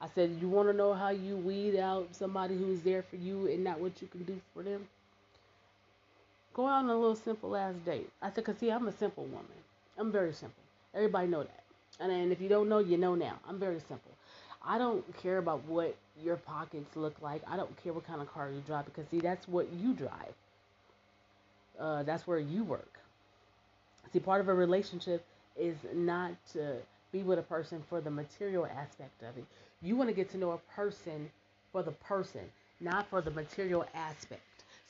I 0.00 0.08
said, 0.14 0.38
you 0.40 0.48
want 0.48 0.68
to 0.68 0.72
know 0.72 0.94
how 0.94 1.10
you 1.10 1.36
weed 1.36 1.76
out 1.78 2.08
somebody 2.12 2.56
who's 2.56 2.80
there 2.80 3.02
for 3.02 3.16
you 3.16 3.48
and 3.48 3.62
not 3.62 3.80
what 3.80 4.00
you 4.00 4.08
can 4.08 4.24
do 4.24 4.40
for 4.54 4.62
them? 4.62 4.88
Go 6.54 6.66
out 6.66 6.84
on 6.84 6.90
a 6.90 6.94
little 6.98 7.16
simple 7.16 7.54
ass 7.54 7.74
date. 7.84 8.10
I 8.22 8.30
said, 8.30 8.44
cause 8.44 8.56
see, 8.58 8.70
I'm 8.70 8.88
a 8.88 8.92
simple 8.92 9.24
woman. 9.24 9.46
I'm 9.98 10.10
very 10.10 10.32
simple. 10.32 10.62
Everybody 10.94 11.28
know 11.28 11.42
that. 11.42 11.62
And, 12.00 12.10
and 12.10 12.32
if 12.32 12.40
you 12.40 12.48
don't 12.48 12.68
know, 12.68 12.78
you 12.78 12.96
know 12.96 13.14
now. 13.14 13.38
I'm 13.46 13.58
very 13.58 13.78
simple. 13.80 14.10
I 14.64 14.78
don't 14.78 15.04
care 15.22 15.38
about 15.38 15.64
what 15.66 15.96
your 16.22 16.36
pockets 16.36 16.96
look 16.96 17.14
like. 17.22 17.42
I 17.48 17.56
don't 17.56 17.74
care 17.82 17.92
what 17.92 18.06
kind 18.06 18.20
of 18.20 18.32
car 18.32 18.50
you 18.50 18.62
drive 18.66 18.84
because 18.84 19.06
see 19.10 19.20
that's 19.20 19.48
what 19.48 19.68
you 19.72 19.94
drive. 19.94 20.34
Uh, 21.78 22.02
that's 22.02 22.26
where 22.26 22.38
you 22.38 22.64
work. 22.64 22.98
See, 24.12 24.20
part 24.20 24.40
of 24.40 24.48
a 24.48 24.54
relationship 24.54 25.24
is 25.58 25.76
not 25.94 26.32
to 26.52 26.76
be 27.12 27.22
with 27.22 27.38
a 27.38 27.42
person 27.42 27.82
for 27.88 28.00
the 28.00 28.10
material 28.10 28.66
aspect 28.66 29.22
of 29.22 29.36
it. 29.38 29.44
You 29.82 29.96
want 29.96 30.10
to 30.10 30.14
get 30.14 30.30
to 30.32 30.38
know 30.38 30.52
a 30.52 30.58
person 30.74 31.30
for 31.72 31.82
the 31.82 31.92
person, 31.92 32.42
not 32.80 33.06
for 33.08 33.20
the 33.22 33.30
material 33.30 33.86
aspect. 33.94 34.42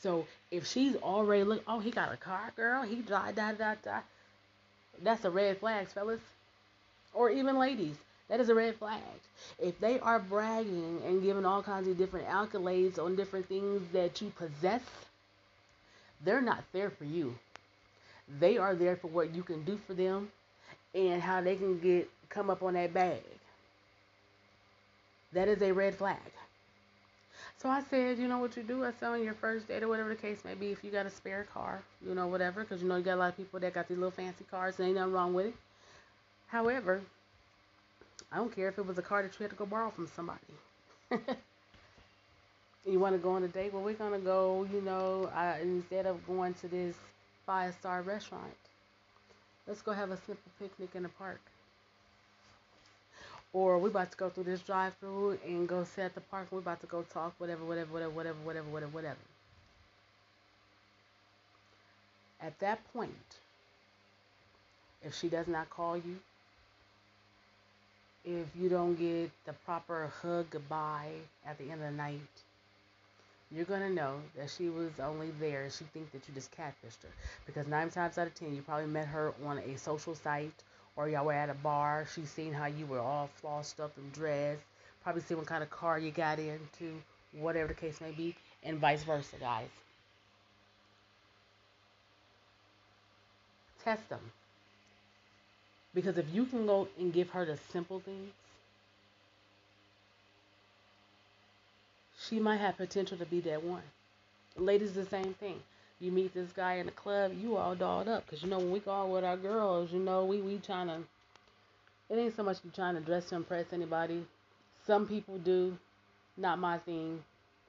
So 0.02 0.26
if 0.50 0.66
she's 0.66 0.96
already 0.96 1.44
look, 1.44 1.62
oh, 1.68 1.78
he 1.78 1.90
got 1.90 2.12
a 2.12 2.16
car, 2.16 2.52
girl, 2.56 2.82
he 2.82 2.96
drive, 2.96 3.36
da 3.36 3.52
da 3.52 3.74
da. 3.82 4.00
That's 5.02 5.24
a 5.24 5.30
red 5.30 5.58
flag, 5.58 5.88
fellas, 5.88 6.20
or 7.14 7.30
even 7.30 7.58
ladies. 7.58 7.96
That 8.30 8.38
is 8.38 8.48
a 8.48 8.54
red 8.54 8.76
flag. 8.76 9.00
If 9.58 9.80
they 9.80 9.98
are 9.98 10.20
bragging 10.20 11.02
and 11.04 11.20
giving 11.20 11.44
all 11.44 11.62
kinds 11.64 11.88
of 11.88 11.98
different 11.98 12.28
accolades 12.28 12.96
on 12.96 13.16
different 13.16 13.46
things 13.48 13.82
that 13.92 14.22
you 14.22 14.32
possess, 14.38 14.82
they're 16.24 16.40
not 16.40 16.62
there 16.72 16.90
for 16.90 17.04
you. 17.04 17.34
They 18.38 18.56
are 18.56 18.76
there 18.76 18.94
for 18.94 19.08
what 19.08 19.34
you 19.34 19.42
can 19.42 19.64
do 19.64 19.78
for 19.84 19.94
them 19.94 20.30
and 20.94 21.20
how 21.20 21.40
they 21.40 21.56
can 21.56 21.80
get 21.80 22.08
come 22.28 22.50
up 22.50 22.62
on 22.62 22.74
that 22.74 22.94
bag. 22.94 23.20
That 25.32 25.48
is 25.48 25.60
a 25.62 25.72
red 25.72 25.96
flag. 25.96 26.18
So 27.58 27.68
I 27.68 27.82
said, 27.82 28.18
you 28.18 28.28
know 28.28 28.38
what 28.38 28.56
you 28.56 28.62
do? 28.62 28.84
I 28.84 28.92
said 28.92 29.08
on 29.08 29.24
your 29.24 29.34
first 29.34 29.66
date 29.66 29.82
or 29.82 29.88
whatever 29.88 30.08
the 30.08 30.14
case 30.14 30.44
may 30.44 30.54
be, 30.54 30.70
if 30.70 30.84
you 30.84 30.92
got 30.92 31.04
a 31.04 31.10
spare 31.10 31.46
car, 31.52 31.82
you 32.06 32.14
know, 32.14 32.28
whatever, 32.28 32.62
because 32.62 32.80
you 32.80 32.88
know 32.88 32.96
you 32.96 33.02
got 33.02 33.16
a 33.16 33.16
lot 33.16 33.30
of 33.30 33.36
people 33.36 33.58
that 33.58 33.74
got 33.74 33.88
these 33.88 33.98
little 33.98 34.12
fancy 34.12 34.44
cars 34.48 34.78
and 34.78 34.86
ain't 34.86 34.96
nothing 34.96 35.12
wrong 35.12 35.34
with 35.34 35.46
it. 35.46 35.54
However, 36.46 37.02
I 38.32 38.36
don't 38.36 38.54
care 38.54 38.68
if 38.68 38.78
it 38.78 38.86
was 38.86 38.98
a 38.98 39.02
car 39.02 39.22
that 39.22 39.38
you 39.38 39.42
had 39.42 39.50
to 39.50 39.56
go 39.56 39.66
borrow 39.66 39.90
from 39.90 40.06
somebody. 40.06 40.38
you 42.86 42.98
want 42.98 43.14
to 43.14 43.18
go 43.18 43.30
on 43.30 43.42
a 43.42 43.48
date? 43.48 43.72
Well, 43.72 43.82
we're 43.82 43.94
going 43.94 44.12
to 44.12 44.24
go, 44.24 44.66
you 44.72 44.80
know, 44.82 45.30
uh, 45.34 45.56
instead 45.60 46.06
of 46.06 46.24
going 46.26 46.54
to 46.54 46.68
this 46.68 46.94
five 47.44 47.74
star 47.74 48.02
restaurant, 48.02 48.54
let's 49.66 49.82
go 49.82 49.92
have 49.92 50.10
a 50.10 50.16
simple 50.16 50.52
picnic 50.60 50.90
in 50.94 51.02
the 51.02 51.08
park. 51.08 51.40
Or 53.52 53.78
we're 53.78 53.88
about 53.88 54.12
to 54.12 54.16
go 54.16 54.30
through 54.30 54.44
this 54.44 54.60
drive 54.60 54.94
through 55.00 55.38
and 55.44 55.68
go 55.68 55.82
sit 55.82 56.02
at 56.04 56.14
the 56.14 56.20
park. 56.20 56.46
We're 56.52 56.60
about 56.60 56.80
to 56.82 56.86
go 56.86 57.02
talk, 57.12 57.34
whatever, 57.38 57.64
whatever, 57.64 57.92
whatever, 57.92 58.10
whatever, 58.12 58.38
whatever, 58.44 58.68
whatever, 58.68 58.92
whatever. 58.92 59.18
At 62.40 62.58
that 62.60 62.80
point, 62.92 63.12
if 65.02 65.14
she 65.14 65.28
does 65.28 65.48
not 65.48 65.68
call 65.68 65.96
you, 65.96 66.18
if 68.24 68.46
you 68.58 68.68
don't 68.68 68.94
get 68.94 69.30
the 69.46 69.52
proper 69.64 70.12
hug 70.22 70.50
goodbye 70.50 71.12
at 71.46 71.58
the 71.58 71.64
end 71.64 71.82
of 71.82 71.90
the 71.90 71.96
night, 71.96 72.20
you're 73.50 73.64
gonna 73.64 73.90
know 73.90 74.20
that 74.36 74.50
she 74.50 74.68
was 74.68 74.90
only 75.00 75.30
there. 75.40 75.68
She 75.70 75.84
think 75.84 76.12
that 76.12 76.22
you 76.28 76.34
just 76.34 76.52
catfished 76.52 77.02
her 77.02 77.08
because 77.46 77.66
nine 77.66 77.90
times 77.90 78.18
out 78.18 78.26
of 78.26 78.34
ten, 78.34 78.54
you 78.54 78.62
probably 78.62 78.86
met 78.86 79.08
her 79.08 79.32
on 79.44 79.58
a 79.58 79.76
social 79.76 80.14
site 80.14 80.52
or 80.96 81.08
y'all 81.08 81.24
were 81.24 81.32
at 81.32 81.50
a 81.50 81.54
bar. 81.54 82.06
She's 82.14 82.30
seen 82.30 82.52
how 82.52 82.66
you 82.66 82.86
were 82.86 83.00
all 83.00 83.30
flossed 83.42 83.80
up 83.80 83.96
and 83.96 84.12
dressed. 84.12 84.62
Probably 85.02 85.22
seen 85.22 85.38
what 85.38 85.46
kind 85.46 85.62
of 85.62 85.70
car 85.70 85.98
you 85.98 86.10
got 86.10 86.38
into, 86.38 87.00
whatever 87.32 87.68
the 87.68 87.74
case 87.74 88.00
may 88.00 88.10
be, 88.10 88.36
and 88.62 88.78
vice 88.78 89.02
versa, 89.02 89.36
guys. 89.40 89.68
Test 93.82 94.06
them. 94.10 94.20
Because 95.94 96.18
if 96.18 96.26
you 96.32 96.44
can 96.46 96.66
go 96.66 96.88
and 96.98 97.12
give 97.12 97.30
her 97.30 97.44
the 97.44 97.58
simple 97.72 98.00
things, 98.00 98.32
she 102.28 102.38
might 102.38 102.58
have 102.58 102.76
potential 102.76 103.16
to 103.18 103.26
be 103.26 103.40
that 103.40 103.62
one. 103.62 103.82
Ladies, 104.56 104.92
the 104.92 105.04
same 105.06 105.34
thing. 105.34 105.60
You 106.00 106.12
meet 106.12 106.32
this 106.32 106.52
guy 106.52 106.74
in 106.74 106.86
the 106.86 106.92
club, 106.92 107.32
you 107.40 107.56
all 107.56 107.74
dolled 107.74 108.08
up. 108.08 108.24
Because, 108.26 108.42
you 108.42 108.48
know, 108.48 108.58
when 108.58 108.70
we 108.70 108.80
go 108.80 108.92
out 108.92 109.10
with 109.10 109.24
our 109.24 109.36
girls, 109.36 109.92
you 109.92 109.98
know, 109.98 110.24
we, 110.24 110.40
we 110.40 110.58
trying 110.58 110.86
to, 110.88 110.98
it 112.08 112.18
ain't 112.18 112.36
so 112.36 112.42
much 112.42 112.58
you 112.64 112.70
trying 112.74 112.94
to 112.94 113.00
dress 113.00 113.26
to 113.30 113.36
impress 113.36 113.66
anybody. 113.72 114.24
Some 114.86 115.06
people 115.06 115.38
do. 115.38 115.76
Not 116.36 116.58
my 116.58 116.78
thing. 116.78 117.22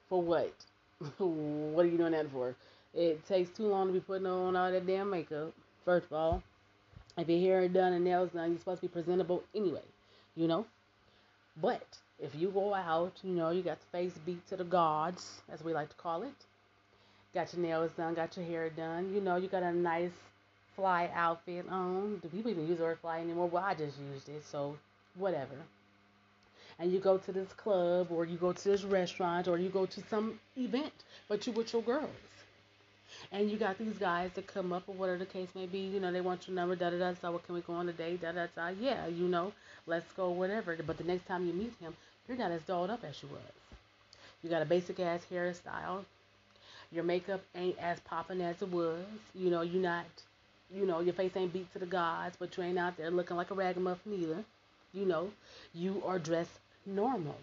For 0.08 0.22
what? 0.22 0.52
what 1.18 1.84
are 1.84 1.88
you 1.88 1.98
doing 1.98 2.12
that 2.12 2.30
for? 2.30 2.54
It 2.94 3.26
takes 3.26 3.50
too 3.56 3.66
long 3.66 3.88
to 3.88 3.92
be 3.92 4.00
putting 4.00 4.26
on 4.26 4.56
all 4.56 4.70
that 4.70 4.86
damn 4.86 5.10
makeup, 5.10 5.52
first 5.84 6.06
of 6.06 6.12
all. 6.12 6.42
If 7.16 7.28
your 7.28 7.40
hair 7.40 7.68
done 7.68 7.92
and 7.92 8.04
nails 8.04 8.30
done, 8.30 8.50
you're 8.50 8.58
supposed 8.58 8.80
to 8.80 8.88
be 8.88 8.92
presentable 8.92 9.42
anyway, 9.54 9.84
you 10.34 10.48
know. 10.48 10.64
But 11.60 11.86
if 12.18 12.34
you 12.34 12.48
go 12.48 12.72
out, 12.72 13.12
you 13.22 13.34
know, 13.34 13.50
you 13.50 13.62
got 13.62 13.78
the 13.80 13.86
face 13.86 14.12
beat 14.24 14.46
to 14.48 14.56
the 14.56 14.64
gods, 14.64 15.42
as 15.52 15.62
we 15.62 15.74
like 15.74 15.90
to 15.90 15.96
call 15.96 16.22
it. 16.22 16.34
Got 17.34 17.52
your 17.52 17.62
nails 17.62 17.90
done, 17.96 18.14
got 18.14 18.36
your 18.36 18.46
hair 18.46 18.70
done, 18.70 19.12
you 19.14 19.20
know, 19.20 19.36
you 19.36 19.48
got 19.48 19.62
a 19.62 19.72
nice 19.72 20.12
fly 20.76 21.10
outfit 21.14 21.66
on. 21.68 22.18
Do 22.22 22.28
people 22.28 22.50
even 22.50 22.66
use 22.66 22.78
the 22.78 22.84
word 22.84 22.98
fly 23.00 23.20
anymore? 23.20 23.48
Well, 23.48 23.62
I 23.62 23.74
just 23.74 23.98
used 24.12 24.28
it, 24.28 24.44
so 24.46 24.76
whatever. 25.16 25.56
And 26.78 26.92
you 26.92 26.98
go 26.98 27.18
to 27.18 27.32
this 27.32 27.52
club 27.52 28.08
or 28.10 28.24
you 28.24 28.36
go 28.36 28.52
to 28.52 28.64
this 28.64 28.84
restaurant 28.84 29.48
or 29.48 29.58
you 29.58 29.68
go 29.68 29.86
to 29.86 30.02
some 30.08 30.40
event, 30.56 30.92
but 31.28 31.46
you 31.46 31.52
with 31.52 31.72
your 31.72 31.82
girls. 31.82 32.10
And 33.32 33.50
you 33.50 33.56
got 33.56 33.78
these 33.78 33.96
guys 33.98 34.30
that 34.34 34.46
come 34.46 34.72
up 34.74 34.84
or 34.86 34.94
whatever 34.94 35.18
the 35.18 35.26
case 35.26 35.48
may 35.54 35.64
be, 35.66 35.78
you 35.78 36.00
know, 36.00 36.12
they 36.12 36.20
want 36.20 36.46
your 36.46 36.54
number, 36.54 36.76
da 36.76 36.90
da 36.90 36.98
da, 36.98 37.14
so 37.20 37.32
what 37.32 37.46
can 37.46 37.54
we 37.54 37.62
go 37.62 37.72
on 37.72 37.86
date, 37.92 38.20
da 38.20 38.32
da 38.32 38.46
da, 38.54 38.68
yeah, 38.68 39.06
you 39.06 39.26
know, 39.26 39.52
let's 39.86 40.12
go, 40.12 40.30
whatever. 40.30 40.76
But 40.86 40.98
the 40.98 41.04
next 41.04 41.26
time 41.26 41.46
you 41.46 41.54
meet 41.54 41.72
him, 41.80 41.94
you're 42.28 42.36
not 42.36 42.50
as 42.50 42.62
dolled 42.62 42.90
up 42.90 43.02
as 43.04 43.22
you 43.22 43.30
was. 43.30 43.40
You 44.42 44.50
got 44.50 44.60
a 44.62 44.66
basic 44.66 45.00
ass 45.00 45.22
hairstyle. 45.32 46.04
Your 46.90 47.04
makeup 47.04 47.40
ain't 47.54 47.78
as 47.78 48.00
popping 48.00 48.42
as 48.42 48.60
it 48.60 48.70
was. 48.70 49.04
You 49.34 49.50
know, 49.50 49.62
you're 49.62 49.82
not, 49.82 50.04
you 50.74 50.84
know, 50.86 51.00
your 51.00 51.14
face 51.14 51.32
ain't 51.34 51.54
beat 51.54 51.72
to 51.72 51.78
the 51.78 51.86
gods, 51.86 52.36
but 52.38 52.54
you 52.56 52.64
ain't 52.64 52.78
out 52.78 52.98
there 52.98 53.10
looking 53.10 53.36
like 53.36 53.50
a 53.50 53.54
ragamuffin 53.54 54.12
either. 54.12 54.44
You 54.92 55.06
know, 55.06 55.30
you 55.74 56.02
are 56.04 56.18
dressed 56.18 56.58
normal. 56.84 57.36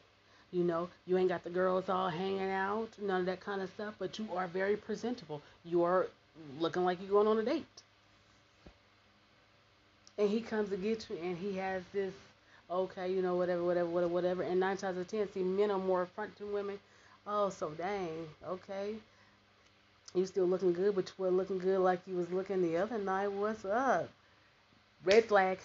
You 0.52 0.64
know, 0.64 0.90
you 1.06 1.18
ain't 1.18 1.30
got 1.30 1.44
the 1.44 1.50
girls 1.50 1.90
all 1.90 2.10
hanging 2.10 2.50
out, 2.50 2.90
none 3.00 3.22
of 3.22 3.26
that 3.28 3.40
kind 3.40 3.62
of 3.62 3.70
stuff, 3.70 3.94
but 4.00 4.18
you 4.18 4.28
are 4.36 4.48
very 4.48 4.76
presentable. 4.76 5.42
You 5.64 5.84
are 5.84 6.08
looking 6.60 6.84
like 6.84 7.00
you're 7.02 7.12
going 7.12 7.28
on 7.28 7.38
a 7.38 7.44
date. 7.44 7.66
And 10.18 10.28
he 10.28 10.42
comes 10.42 10.70
to 10.70 10.78
get 10.78 11.08
you 11.10 11.18
and 11.24 11.38
he 11.38 11.56
has 11.58 11.84
this, 11.94 12.14
okay, 12.70 13.12
you 13.12 13.22
know, 13.22 13.36
whatever, 13.36 13.64
whatever, 13.64 13.90
whatever, 13.90 14.14
whatever. 14.14 14.44
And 14.44 14.60
nine 14.60 14.78
times 14.78 14.98
out 14.98 15.02
of 15.02 15.08
ten, 15.08 15.32
see, 15.32 15.44
men 15.44 15.70
are 15.70 15.78
more 15.78 16.08
front 16.08 16.36
than 16.38 16.52
women. 16.52 16.80
Oh, 17.28 17.50
so 17.50 17.70
dang, 17.70 18.28
okay. 18.48 18.96
You 20.16 20.26
still 20.26 20.46
looking 20.46 20.74
good, 20.74 20.96
but 20.96 21.12
you 21.18 21.26
were 21.26 21.32
looking 21.32 21.60
good 21.60 21.80
like 21.80 22.00
you 22.08 22.16
was 22.16 22.32
looking 22.32 22.64
the 22.64 22.78
other 22.78 22.98
night. 22.98 23.32
What's 23.32 23.64
up? 23.64 24.10
Red 25.06 25.26
flag. 25.26 25.60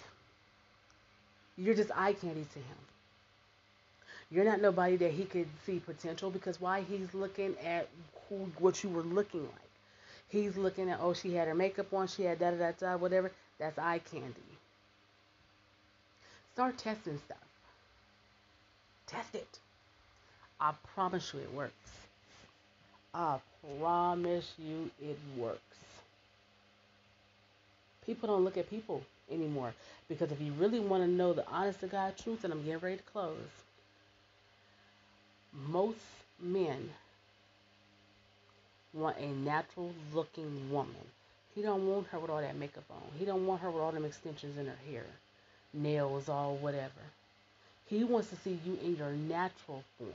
You're 1.57 1.73
just 1.73 1.89
eye 1.95 2.13
candy 2.13 2.45
to 2.53 2.59
him. 2.59 2.77
You're 4.35 4.43
not 4.43 4.59
nobody 4.59 4.97
that 4.97 5.13
he 5.13 5.23
could 5.23 5.47
see 5.65 5.79
potential 5.79 6.29
because 6.29 6.59
why 6.59 6.81
he's 6.81 7.13
looking 7.13 7.55
at 7.65 7.87
who 8.27 8.35
what 8.59 8.83
you 8.83 8.89
were 8.89 9.01
looking 9.01 9.43
like. 9.43 9.71
He's 10.27 10.57
looking 10.57 10.89
at 10.89 10.99
oh 11.01 11.13
she 11.13 11.33
had 11.33 11.47
her 11.47 11.55
makeup 11.55 11.93
on, 11.93 12.07
she 12.07 12.23
had 12.23 12.39
da 12.39 12.51
da 12.51 12.57
da 12.57 12.71
da 12.77 12.97
whatever. 12.97 13.31
That's 13.59 13.79
eye 13.79 13.99
candy. 14.11 14.35
Start 16.53 16.77
testing 16.77 17.17
stuff. 17.23 17.37
Test 19.07 19.35
it. 19.35 19.59
I 20.59 20.73
promise 20.93 21.33
you 21.33 21.39
it 21.39 21.53
works. 21.53 21.73
I 23.13 23.37
promise 23.79 24.51
you 24.59 24.91
it 25.01 25.17
works. 25.37 25.61
People 28.05 28.27
don't 28.27 28.43
look 28.43 28.57
at 28.57 28.69
people 28.69 29.01
anymore 29.31 29.73
because 30.09 30.29
if 30.33 30.41
you 30.41 30.51
really 30.59 30.81
want 30.81 31.03
to 31.03 31.09
know 31.09 31.31
the 31.31 31.47
honest 31.47 31.79
to 31.79 31.87
God 31.87 32.17
truth, 32.17 32.43
and 32.43 32.51
I'm 32.51 32.63
getting 32.65 32.79
ready 32.79 32.97
to 32.97 33.03
close, 33.03 33.64
most 35.69 35.97
men 36.39 36.89
want 38.93 39.17
a 39.17 39.27
natural 39.27 39.91
looking 40.13 40.71
woman. 40.71 40.95
He 41.53 41.61
don't 41.61 41.87
want 41.87 42.07
her 42.07 42.19
with 42.19 42.29
all 42.29 42.41
that 42.41 42.57
makeup 42.57 42.83
on. 42.89 43.01
He 43.17 43.25
don't 43.25 43.45
want 43.45 43.61
her 43.61 43.71
with 43.71 43.81
all 43.81 43.91
them 43.91 44.05
extensions 44.05 44.57
in 44.57 44.65
her 44.65 44.77
hair, 44.89 45.05
nails, 45.73 46.27
all 46.27 46.55
whatever. 46.55 46.91
He 47.87 48.03
wants 48.03 48.29
to 48.29 48.35
see 48.37 48.59
you 48.65 48.77
in 48.83 48.95
your 48.95 49.11
natural 49.11 49.83
form. 49.97 50.11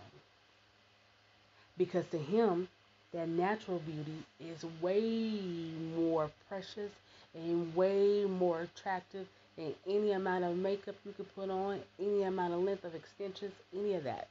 Because 1.78 2.06
to 2.10 2.18
him, 2.18 2.68
that 3.12 3.28
natural 3.28 3.78
beauty 3.80 4.22
is 4.40 4.64
way 4.80 5.40
more 5.96 6.30
precious 6.48 6.90
and 7.34 7.74
way 7.74 8.24
more 8.24 8.62
attractive 8.62 9.26
than 9.56 9.74
any 9.86 10.12
amount 10.12 10.44
of 10.44 10.56
makeup 10.56 10.94
you 11.04 11.12
could 11.12 11.34
put 11.34 11.48
on, 11.48 11.80
any 11.98 12.22
amount 12.22 12.54
of 12.54 12.60
length 12.60 12.84
of 12.84 12.94
extensions, 12.94 13.52
any 13.74 13.94
of 13.94 14.04
that 14.04 14.28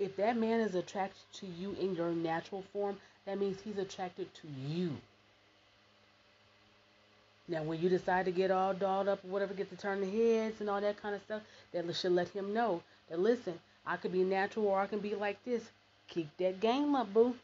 if 0.00 0.16
that 0.16 0.36
man 0.36 0.60
is 0.60 0.74
attracted 0.74 1.22
to 1.34 1.46
you 1.46 1.76
in 1.78 1.94
your 1.94 2.10
natural 2.10 2.64
form, 2.72 2.96
that 3.26 3.38
means 3.38 3.60
he's 3.60 3.78
attracted 3.78 4.32
to 4.34 4.48
you. 4.66 4.96
Now, 7.46 7.62
when 7.64 7.80
you 7.80 7.88
decide 7.88 8.24
to 8.24 8.30
get 8.30 8.50
all 8.50 8.72
dolled 8.72 9.08
up 9.08 9.24
or 9.24 9.28
whatever, 9.28 9.54
get 9.54 9.68
to 9.70 9.76
turn 9.76 10.00
the 10.00 10.10
heads 10.10 10.60
and 10.60 10.70
all 10.70 10.80
that 10.80 11.02
kind 11.02 11.14
of 11.14 11.22
stuff, 11.22 11.42
that 11.72 11.94
should 11.94 12.12
let 12.12 12.28
him 12.28 12.54
know 12.54 12.82
that 13.08 13.18
listen, 13.18 13.58
I 13.86 13.96
could 13.96 14.12
be 14.12 14.24
natural 14.24 14.68
or 14.68 14.80
I 14.80 14.86
can 14.86 15.00
be 15.00 15.14
like 15.14 15.44
this. 15.44 15.68
Keep 16.08 16.36
that 16.38 16.60
game 16.60 16.94
up, 16.94 17.12
boo. 17.12 17.34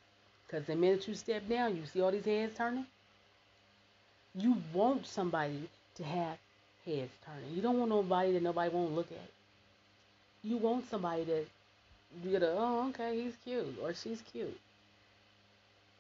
Because 0.47 0.65
the 0.67 0.77
minute 0.77 1.07
you 1.09 1.15
step 1.15 1.49
down, 1.49 1.77
you 1.77 1.83
see 1.87 2.01
all 2.01 2.13
these 2.13 2.25
heads 2.25 2.57
turning. 2.57 2.87
You 4.35 4.57
want 4.73 5.07
somebody 5.07 5.69
to 5.97 6.05
have 6.05 6.39
heads 6.85 7.11
turning. 7.25 7.55
You 7.55 7.63
don't 7.63 7.79
want 7.79 7.91
nobody 7.91 8.33
that 8.33 8.43
nobody 8.43 8.73
won't 8.73 8.95
look 8.95 9.11
at. 9.11 9.31
You 10.43 10.57
want 10.59 10.89
somebody 10.89 11.25
that 11.25 11.47
you 12.23 12.31
get 12.31 12.43
a 12.43 12.55
oh 12.57 12.89
okay 12.89 13.21
he's 13.21 13.37
cute 13.45 13.79
or 13.83 13.95
she's 13.95 14.23
cute. 14.33 14.59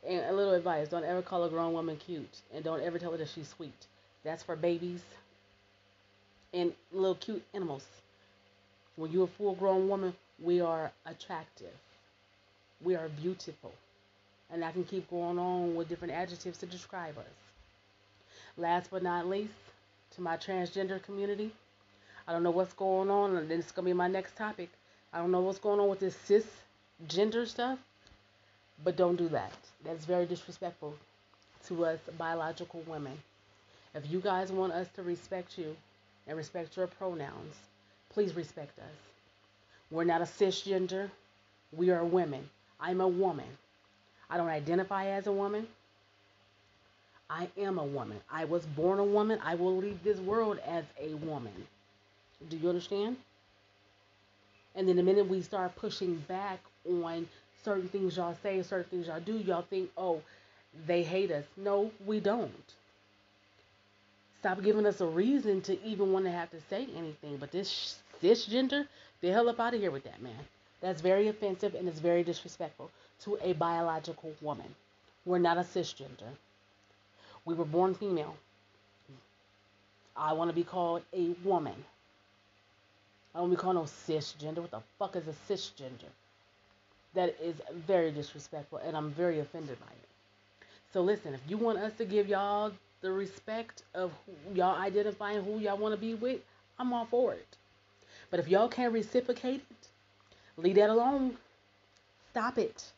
And 0.06 0.24
a 0.26 0.32
little 0.32 0.54
advice: 0.54 0.88
don't 0.88 1.04
ever 1.04 1.22
call 1.22 1.44
a 1.44 1.48
grown 1.48 1.72
woman 1.72 1.96
cute, 1.96 2.40
and 2.54 2.64
don't 2.64 2.82
ever 2.82 2.98
tell 2.98 3.12
her 3.12 3.18
that 3.18 3.28
she's 3.28 3.48
sweet. 3.48 3.86
That's 4.24 4.42
for 4.42 4.56
babies 4.56 5.02
and 6.52 6.72
little 6.92 7.14
cute 7.16 7.42
animals. 7.54 7.86
When 8.96 9.12
you're 9.12 9.24
a 9.24 9.28
full 9.28 9.54
grown 9.54 9.88
woman, 9.88 10.14
we 10.42 10.60
are 10.60 10.90
attractive. 11.04 11.72
We 12.82 12.94
are 12.94 13.08
beautiful. 13.08 13.72
And 14.50 14.64
I 14.64 14.72
can 14.72 14.84
keep 14.84 15.10
going 15.10 15.38
on 15.38 15.74
with 15.74 15.88
different 15.88 16.14
adjectives 16.14 16.58
to 16.58 16.66
describe 16.66 17.18
us. 17.18 17.24
Last 18.56 18.90
but 18.90 19.02
not 19.02 19.26
least, 19.26 19.52
to 20.14 20.22
my 20.22 20.36
transgender 20.36 21.02
community, 21.02 21.52
I 22.26 22.32
don't 22.32 22.42
know 22.42 22.50
what's 22.50 22.72
going 22.72 23.10
on, 23.10 23.36
and 23.36 23.50
is 23.50 23.70
going 23.72 23.84
to 23.84 23.90
be 23.90 23.92
my 23.92 24.08
next 24.08 24.36
topic. 24.36 24.70
I 25.16 25.20
don't 25.20 25.30
know 25.30 25.40
what's 25.40 25.58
going 25.58 25.80
on 25.80 25.88
with 25.88 26.00
this 26.00 26.14
cisgender 26.28 27.46
stuff, 27.46 27.78
but 28.84 28.98
don't 28.98 29.16
do 29.16 29.30
that. 29.30 29.50
That's 29.82 30.04
very 30.04 30.26
disrespectful 30.26 30.94
to 31.68 31.86
us 31.86 31.98
biological 32.18 32.82
women. 32.86 33.16
If 33.94 34.10
you 34.10 34.20
guys 34.20 34.52
want 34.52 34.74
us 34.74 34.88
to 34.94 35.02
respect 35.02 35.56
you 35.56 35.74
and 36.26 36.36
respect 36.36 36.76
your 36.76 36.86
pronouns, 36.86 37.54
please 38.10 38.36
respect 38.36 38.78
us. 38.78 38.94
We're 39.90 40.04
not 40.04 40.20
a 40.20 40.24
cisgender. 40.24 41.10
We 41.72 41.88
are 41.88 42.04
women. 42.04 42.46
I'm 42.78 43.00
a 43.00 43.08
woman. 43.08 43.48
I 44.28 44.36
don't 44.36 44.48
identify 44.48 45.06
as 45.06 45.26
a 45.28 45.32
woman. 45.32 45.66
I 47.30 47.48
am 47.56 47.78
a 47.78 47.84
woman. 47.84 48.20
I 48.30 48.44
was 48.44 48.66
born 48.66 48.98
a 48.98 49.04
woman. 49.04 49.38
I 49.42 49.54
will 49.54 49.78
leave 49.78 50.04
this 50.04 50.18
world 50.18 50.58
as 50.66 50.84
a 51.00 51.14
woman. 51.14 51.54
Do 52.50 52.58
you 52.58 52.68
understand? 52.68 53.16
And 54.76 54.88
then 54.88 54.96
the 54.96 55.02
minute 55.02 55.28
we 55.28 55.40
start 55.40 55.74
pushing 55.76 56.16
back 56.28 56.60
on 56.88 57.26
certain 57.64 57.88
things 57.88 58.16
y'all 58.16 58.36
say, 58.42 58.62
certain 58.62 58.90
things 58.90 59.06
y'all 59.06 59.20
do, 59.20 59.38
y'all 59.38 59.64
think, 59.68 59.90
oh, 59.96 60.20
they 60.86 61.02
hate 61.02 61.30
us. 61.32 61.44
No, 61.56 61.90
we 62.06 62.20
don't. 62.20 62.52
Stop 64.40 64.62
giving 64.62 64.86
us 64.86 65.00
a 65.00 65.06
reason 65.06 65.62
to 65.62 65.82
even 65.84 66.12
want 66.12 66.24
to 66.26 66.30
have 66.30 66.50
to 66.50 66.60
say 66.68 66.86
anything. 66.96 67.38
But 67.38 67.50
this 67.50 67.98
cisgender, 68.22 68.86
the 69.22 69.30
hell 69.30 69.48
up 69.48 69.58
out 69.58 69.74
of 69.74 69.80
here 69.80 69.90
with 69.90 70.04
that, 70.04 70.22
man. 70.22 70.38
That's 70.80 71.00
very 71.00 71.28
offensive 71.28 71.74
and 71.74 71.88
it's 71.88 71.98
very 71.98 72.22
disrespectful 72.22 72.90
to 73.22 73.38
a 73.42 73.54
biological 73.54 74.32
woman. 74.42 74.74
We're 75.24 75.38
not 75.38 75.56
a 75.56 75.62
cisgender. 75.62 76.30
We 77.44 77.54
were 77.54 77.64
born 77.64 77.94
female. 77.94 78.36
I 80.16 80.32
want 80.34 80.50
to 80.50 80.54
be 80.54 80.64
called 80.64 81.02
a 81.12 81.34
woman. 81.44 81.74
I 83.36 83.40
don't 83.40 83.50
be 83.50 83.56
called 83.56 83.74
no 83.74 83.82
cisgender. 83.82 84.60
What 84.60 84.70
the 84.70 84.80
fuck 84.98 85.14
is 85.14 85.24
a 85.28 85.52
cisgender? 85.52 86.08
That 87.12 87.36
is 87.42 87.54
very 87.86 88.10
disrespectful, 88.10 88.78
and 88.78 88.96
I'm 88.96 89.10
very 89.10 89.40
offended 89.40 89.78
by 89.78 89.92
it. 89.92 90.66
So 90.90 91.02
listen, 91.02 91.34
if 91.34 91.40
you 91.46 91.58
want 91.58 91.78
us 91.78 91.92
to 91.98 92.06
give 92.06 92.28
y'all 92.28 92.72
the 93.02 93.12
respect 93.12 93.82
of 93.94 94.10
y'all 94.54 94.80
identifying 94.80 95.44
who 95.44 95.58
y'all 95.58 95.76
want 95.76 95.94
to 95.94 96.00
be 96.00 96.14
with, 96.14 96.40
I'm 96.78 96.94
all 96.94 97.04
for 97.04 97.34
it. 97.34 97.46
But 98.30 98.40
if 98.40 98.48
y'all 98.48 98.68
can't 98.68 98.94
reciprocate 98.94 99.60
it, 99.70 99.88
leave 100.56 100.76
that 100.76 100.88
alone. 100.88 101.36
Stop 102.30 102.56
it. 102.56 102.90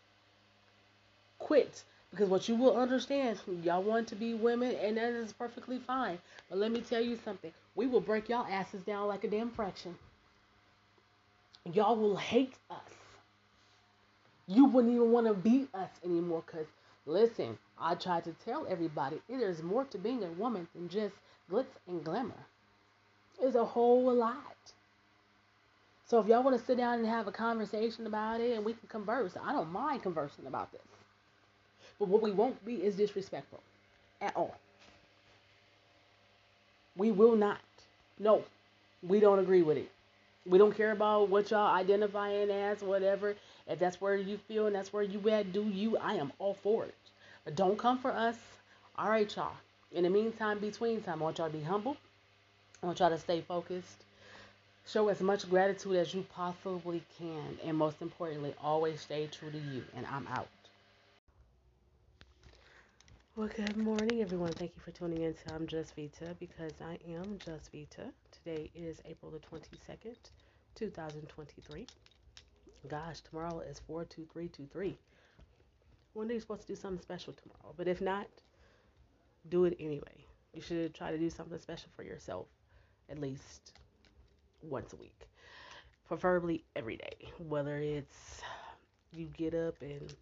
Quit. 1.41 1.83
Because 2.13 2.29
what 2.29 2.49
you 2.49 2.55
will 2.55 2.77
understand, 2.77 3.41
y'all 3.65 3.83
want 3.83 4.07
to 4.09 4.15
be 4.15 4.35
women, 4.35 4.77
and 4.77 4.99
that 4.99 5.13
is 5.15 5.33
perfectly 5.33 5.79
fine. 5.79 6.17
But 6.49 6.59
let 6.59 6.71
me 6.71 6.81
tell 6.81 7.03
you 7.03 7.19
something. 7.25 7.51
We 7.75 7.89
will 7.89 8.01
break 8.01 8.29
y'all 8.29 8.47
asses 8.49 8.83
down 8.83 9.09
like 9.09 9.25
a 9.25 9.29
damn 9.29 9.51
fraction 9.51 9.97
y'all 11.75 11.97
will 11.97 12.17
hate 12.17 12.55
us. 12.71 12.79
You 14.47 14.65
wouldn't 14.67 14.95
even 14.95 15.13
want 15.13 15.27
to 15.27 15.35
be 15.35 15.69
us 15.75 15.91
anymore 16.05 16.43
because, 16.47 16.67
listen, 17.07 17.59
I 17.81 17.95
tried 17.95 18.25
to 18.25 18.33
tell 18.45 18.67
everybody 18.69 19.21
there's 19.29 19.63
more 19.63 19.85
to 19.85 19.99
being 19.99 20.25
a 20.25 20.33
woman 20.33 20.67
than 20.75 20.89
just 20.89 21.15
glitz 21.51 21.67
and 21.87 22.03
glamour. 22.03 22.47
It's 23.41 23.57
a 23.57 23.65
whole 23.65 24.13
lot. 24.15 24.57
So 26.07 26.19
if 26.19 26.27
y'all 26.27 26.43
want 26.43 26.59
to 26.59 26.65
sit 26.65 26.79
down 26.79 26.99
and 27.01 27.07
have 27.07 27.29
a 27.29 27.33
conversation 27.33 28.07
about 28.07 28.41
it 28.41 28.57
and 28.57 28.65
we 28.65 28.73
can 28.73 28.89
converse, 28.89 29.37
I 29.43 29.53
don't 29.53 29.71
mind 29.71 30.03
conversing 30.03 30.47
about 30.47 30.73
this. 30.73 30.81
But 31.99 32.09
what 32.09 32.23
we 32.23 32.31
won't 32.31 32.65
be 32.65 32.77
is 32.77 32.97
disrespectful 32.97 33.61
at 34.23 34.35
all. 34.35 34.57
We 36.97 37.13
will 37.13 37.37
not. 37.37 37.61
No, 38.19 38.43
we 39.03 39.21
don't 39.21 39.39
agree 39.39 39.63
with 39.63 39.77
it. 39.77 39.91
We 40.49 40.57
don't 40.57 40.75
care 40.75 40.93
about 40.93 41.29
what 41.29 41.51
y'all 41.51 41.75
identifying 41.75 42.51
as, 42.51 42.83
whatever. 42.83 43.35
If 43.67 43.79
that's 43.79 44.01
where 44.01 44.17
you 44.17 44.39
feel 44.49 44.67
and 44.67 44.75
that's 44.75 44.93
where 44.93 45.03
you 45.03 45.29
at, 45.29 45.53
do 45.53 45.63
you. 45.63 45.99
I 45.99 46.15
am 46.15 46.33
all 46.39 46.55
for 46.55 46.85
it. 46.85 46.95
But 47.45 47.55
don't 47.55 47.79
come 47.79 47.99
for 47.99 48.11
us. 48.11 48.37
All 48.97 49.11
right, 49.11 49.35
y'all. 49.37 49.53
In 49.93 50.05
the 50.05 50.11
meantime, 50.11 50.59
between 50.59 51.03
time, 51.03 51.21
I 51.21 51.25
want 51.25 51.39
y'all 51.39 51.51
to 51.51 51.57
be 51.57 51.63
humble. 51.63 51.97
I 52.83 52.87
want 52.87 52.99
y'all 52.99 53.11
to 53.11 53.19
stay 53.19 53.43
focused. 53.43 54.05
Show 54.87 55.09
as 55.09 55.21
much 55.21 55.49
gratitude 55.51 55.97
as 55.97 56.15
you 56.15 56.25
possibly 56.35 57.03
can. 57.19 57.59
And 57.63 57.77
most 57.77 58.01
importantly, 58.01 58.55
always 58.63 59.03
stay 59.03 59.27
true 59.27 59.51
to 59.51 59.59
you. 59.59 59.85
And 59.97 60.07
I'm 60.07 60.27
out. 60.29 60.49
Well, 63.39 63.49
good 63.55 63.77
morning, 63.77 64.21
everyone. 64.21 64.51
Thank 64.51 64.73
you 64.75 64.83
for 64.83 64.91
tuning 64.91 65.23
in 65.23 65.33
to 65.33 65.55
I'm 65.55 65.69
Just 65.69 65.95
Vita 65.95 66.35
because 66.41 66.73
I 66.85 66.99
am 67.09 67.39
Just 67.39 67.71
Vita. 67.71 68.11
Today 68.33 68.69
is 68.75 69.01
April 69.05 69.31
the 69.31 69.39
22nd, 69.39 70.17
2023. 70.75 71.87
Gosh, 72.89 73.21
tomorrow 73.21 73.61
is 73.61 73.79
42323. 73.87 74.99
One 76.15 76.27
day 76.27 76.35
you're 76.35 76.41
supposed 76.41 76.63
to 76.63 76.67
do 76.67 76.75
something 76.75 77.01
special 77.01 77.33
tomorrow, 77.33 77.73
but 77.77 77.87
if 77.87 78.01
not, 78.01 78.27
do 79.49 79.67
it 79.67 79.77
anyway. 79.79 80.25
You 80.53 80.61
should 80.61 80.93
try 80.93 81.13
to 81.13 81.19
do 81.19 81.31
something 81.31 81.61
special 81.61 81.91
for 81.95 82.03
yourself 82.03 82.49
at 83.09 83.21
least 83.21 83.73
once 84.63 84.95
a 84.95 84.97
week, 84.97 85.29
preferably 86.09 86.65
every 86.75 86.97
day. 86.97 87.31
Whether 87.39 87.79
it's 87.79 88.43
you 89.13 89.27
get 89.27 89.55
up 89.55 89.77
and 89.81 90.13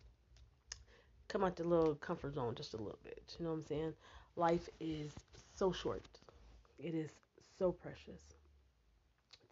come 1.36 1.44
out 1.44 1.56
the 1.56 1.64
little 1.64 1.94
comfort 1.96 2.34
zone 2.34 2.54
just 2.54 2.72
a 2.72 2.78
little 2.78 2.98
bit. 3.04 3.36
You 3.38 3.44
know 3.44 3.50
what 3.50 3.58
I'm 3.58 3.66
saying? 3.66 3.92
Life 4.36 4.70
is 4.80 5.12
so 5.54 5.70
short. 5.70 6.06
It 6.78 6.94
is 6.94 7.10
so 7.58 7.72
precious 7.72 8.22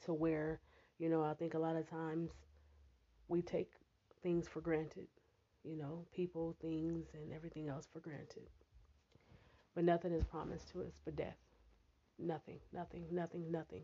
to 0.07 0.15
where, 0.15 0.61
you 0.99 1.11
know, 1.11 1.23
I 1.23 1.35
think 1.35 1.53
a 1.53 1.59
lot 1.59 1.77
of 1.77 1.89
times 1.91 2.31
we 3.29 3.43
take 3.43 3.71
things 4.23 4.49
for 4.49 4.63
granted, 4.63 5.09
you 5.63 5.77
know, 5.77 6.07
people, 6.11 6.57
things, 6.63 7.05
and 7.13 7.31
everything 7.35 7.69
else 7.69 7.87
for 7.93 8.01
granted. 8.01 8.49
But 9.75 9.85
nothing 9.85 10.13
is 10.13 10.25
promised 10.25 10.71
to 10.73 10.85
us 10.85 10.95
but 11.05 11.17
death. 11.17 11.37
Nothing, 12.19 12.61
nothing, 12.73 13.05
nothing, 13.13 13.53
nothing. 13.53 13.83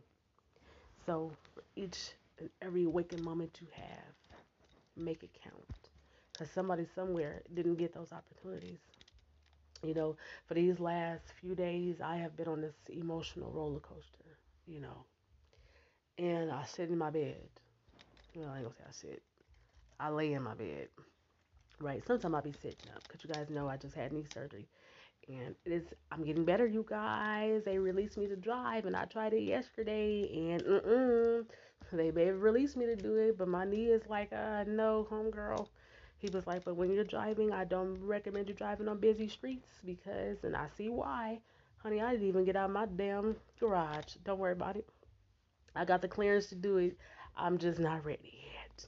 So 1.04 1.32
each 1.76 2.12
and 2.38 2.48
every 2.62 2.86
waking 2.86 3.22
moment 3.22 3.58
you 3.60 3.66
have, 3.74 4.38
make 4.96 5.22
it 5.22 5.38
count. 5.44 5.79
Somebody 6.46 6.86
somewhere 6.94 7.42
didn't 7.54 7.76
get 7.76 7.92
those 7.94 8.12
opportunities. 8.12 8.78
You 9.82 9.94
know, 9.94 10.16
for 10.46 10.54
these 10.54 10.78
last 10.80 11.24
few 11.40 11.54
days, 11.54 12.00
I 12.02 12.16
have 12.16 12.36
been 12.36 12.48
on 12.48 12.60
this 12.60 12.74
emotional 12.90 13.50
roller 13.50 13.80
coaster, 13.80 14.38
you 14.66 14.80
know. 14.80 15.04
And 16.18 16.50
I 16.52 16.64
sit 16.64 16.90
in 16.90 16.98
my 16.98 17.10
bed. 17.10 17.48
Well, 18.34 18.50
I 18.50 18.58
ain't 18.58 18.64
gonna 18.64 18.74
say 18.74 18.84
I 18.88 18.92
sit. 18.92 19.22
I 20.00 20.10
lay 20.10 20.32
in 20.34 20.42
my 20.42 20.54
bed. 20.54 20.88
Right. 21.80 22.04
Sometimes 22.06 22.34
I'll 22.34 22.42
be 22.42 22.52
sitting 22.52 22.90
up 22.94 23.02
because 23.08 23.24
you 23.24 23.30
guys 23.34 23.50
know 23.50 23.68
I 23.68 23.76
just 23.76 23.94
had 23.94 24.12
knee 24.12 24.24
surgery 24.34 24.68
and 25.28 25.54
it 25.64 25.72
is 25.72 25.84
I'm 26.10 26.24
getting 26.24 26.44
better, 26.44 26.66
you 26.66 26.84
guys. 26.88 27.62
They 27.64 27.78
released 27.78 28.16
me 28.18 28.26
to 28.28 28.36
drive, 28.36 28.86
and 28.86 28.96
I 28.96 29.04
tried 29.06 29.32
it 29.34 29.42
yesterday, 29.42 30.52
and 30.52 30.62
mm 30.62 31.46
they 31.92 32.10
may 32.12 32.26
have 32.26 32.42
released 32.42 32.76
me 32.76 32.86
to 32.86 32.96
do 32.96 33.16
it, 33.16 33.36
but 33.38 33.48
my 33.48 33.64
knee 33.64 33.86
is 33.86 34.02
like, 34.08 34.32
uh, 34.32 34.64
no, 34.66 35.08
homegirl. 35.10 35.66
He 36.20 36.28
was 36.28 36.46
like, 36.46 36.64
but 36.64 36.76
when 36.76 36.92
you're 36.92 37.02
driving, 37.04 37.50
I 37.50 37.64
don't 37.64 37.98
recommend 38.02 38.48
you 38.48 38.54
driving 38.54 38.88
on 38.88 38.98
busy 38.98 39.26
streets 39.26 39.70
because, 39.84 40.44
and 40.44 40.54
I 40.54 40.66
see 40.76 40.90
why, 40.90 41.40
honey. 41.78 42.02
I 42.02 42.12
didn't 42.12 42.28
even 42.28 42.44
get 42.44 42.56
out 42.56 42.66
of 42.66 42.74
my 42.74 42.84
damn 42.84 43.36
garage. 43.58 44.16
Don't 44.24 44.38
worry 44.38 44.52
about 44.52 44.76
it. 44.76 44.86
I 45.74 45.86
got 45.86 46.02
the 46.02 46.08
clearance 46.08 46.48
to 46.48 46.56
do 46.56 46.76
it. 46.76 46.98
I'm 47.38 47.56
just 47.56 47.78
not 47.78 48.04
ready 48.04 48.34
yet. 48.52 48.86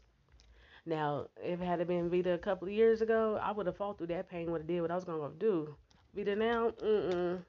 Now, 0.84 1.28
if 1.42 1.58
it 1.60 1.64
had 1.64 1.86
been 1.86 2.10
Vita 2.10 2.34
a 2.34 2.38
couple 2.38 2.68
of 2.68 2.74
years 2.74 3.00
ago, 3.00 3.40
I 3.42 3.50
would 3.50 3.64
have 3.66 3.78
fought 3.78 3.96
through 3.96 4.08
that 4.08 4.28
pain, 4.28 4.50
would 4.50 4.60
have 4.60 4.68
did 4.68 4.82
what 4.82 4.90
I 4.90 4.94
was 4.94 5.04
gonna 5.04 5.30
do. 5.38 5.74
Vita 6.14 6.36
now, 6.36 6.70
mm-mm. 6.82 7.40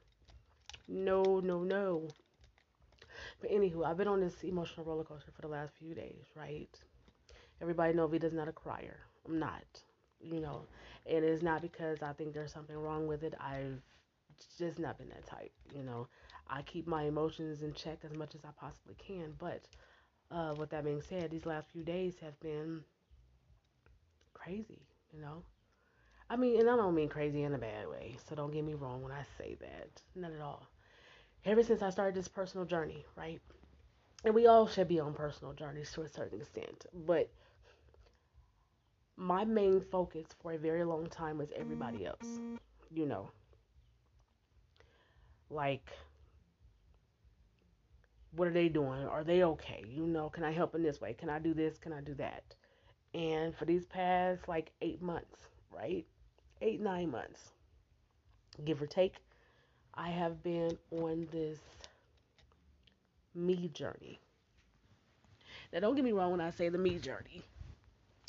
No, 0.87 1.41
no, 1.43 1.63
no. 1.63 2.07
But 3.41 3.51
anywho, 3.51 3.85
I've 3.85 3.97
been 3.97 4.07
on 4.07 4.21
this 4.21 4.43
emotional 4.43 4.85
roller 4.85 5.03
coaster 5.03 5.31
for 5.31 5.41
the 5.41 5.49
last 5.49 5.73
few 5.77 5.93
days, 5.93 6.25
right? 6.37 6.69
Everybody 7.61 7.93
know 7.93 8.07
Vita's 8.07 8.33
not 8.33 8.47
a 8.47 8.53
crier. 8.53 8.99
I'm 9.27 9.39
not, 9.39 9.63
you 10.21 10.39
know, 10.39 10.61
and 11.05 11.23
it's 11.23 11.43
not 11.43 11.61
because 11.61 12.01
I 12.01 12.13
think 12.13 12.33
there's 12.33 12.51
something 12.53 12.77
wrong 12.77 13.07
with 13.07 13.23
it. 13.23 13.33
I've 13.39 13.81
just 14.57 14.79
not 14.79 14.97
been 14.97 15.09
that 15.09 15.25
type, 15.25 15.51
you 15.73 15.83
know. 15.83 16.07
I 16.49 16.61
keep 16.63 16.87
my 16.87 17.03
emotions 17.03 17.61
in 17.63 17.73
check 17.73 17.99
as 18.03 18.15
much 18.17 18.35
as 18.35 18.41
I 18.45 18.49
possibly 18.59 18.95
can, 18.95 19.33
but 19.39 19.63
uh, 20.31 20.53
with 20.57 20.69
that 20.71 20.83
being 20.83 21.01
said, 21.01 21.31
these 21.31 21.45
last 21.45 21.69
few 21.71 21.83
days 21.83 22.15
have 22.21 22.39
been 22.39 22.81
crazy, 24.33 24.81
you 25.13 25.21
know. 25.21 25.43
I 26.29 26.35
mean, 26.35 26.59
and 26.59 26.69
I 26.69 26.75
don't 26.75 26.95
mean 26.95 27.09
crazy 27.09 27.43
in 27.43 27.53
a 27.53 27.57
bad 27.57 27.87
way, 27.87 28.17
so 28.27 28.35
don't 28.35 28.51
get 28.51 28.63
me 28.65 28.73
wrong 28.73 29.01
when 29.01 29.11
I 29.11 29.23
say 29.37 29.55
that. 29.61 30.01
Not 30.15 30.31
at 30.31 30.41
all. 30.41 30.67
Ever 31.45 31.63
since 31.63 31.81
I 31.81 31.89
started 31.89 32.15
this 32.15 32.27
personal 32.27 32.65
journey, 32.65 33.05
right? 33.15 33.41
And 34.25 34.33
we 34.33 34.47
all 34.47 34.67
should 34.67 34.87
be 34.87 34.99
on 34.99 35.13
personal 35.13 35.53
journeys 35.53 35.91
to 35.93 36.01
a 36.01 36.07
certain 36.09 36.39
extent, 36.41 36.85
but 37.05 37.29
my 39.17 39.45
main 39.45 39.81
focus 39.91 40.27
for 40.41 40.53
a 40.53 40.57
very 40.57 40.83
long 40.83 41.07
time 41.07 41.37
was 41.37 41.49
everybody 41.55 41.99
mm. 41.99 42.07
else. 42.07 42.39
You 42.91 43.05
know, 43.05 43.29
like, 45.49 45.89
what 48.35 48.47
are 48.47 48.53
they 48.53 48.69
doing? 48.69 49.05
Are 49.05 49.23
they 49.23 49.43
okay? 49.43 49.83
You 49.87 50.05
know, 50.05 50.29
can 50.29 50.43
I 50.43 50.51
help 50.51 50.75
in 50.75 50.83
this 50.83 51.01
way? 51.01 51.13
Can 51.13 51.29
I 51.29 51.39
do 51.39 51.53
this? 51.53 51.77
Can 51.77 51.93
I 51.93 52.01
do 52.01 52.13
that? 52.15 52.43
And 53.13 53.55
for 53.55 53.65
these 53.65 53.85
past 53.85 54.47
like 54.47 54.71
eight 54.81 55.01
months, 55.01 55.37
right? 55.71 56.05
eight, 56.63 56.79
nine 56.79 57.11
months, 57.11 57.51
give 58.63 58.81
or 58.81 58.87
take, 58.87 59.15
I 59.93 60.09
have 60.09 60.41
been 60.41 60.77
on 60.91 61.27
this 61.31 61.59
me 63.35 63.69
journey. 63.73 64.19
Now, 65.71 65.81
don't 65.81 65.95
get 65.95 66.05
me 66.05 66.11
wrong 66.13 66.31
when 66.31 66.41
I 66.41 66.51
say 66.51 66.69
the 66.69 66.77
me 66.77 66.97
journey, 66.99 67.43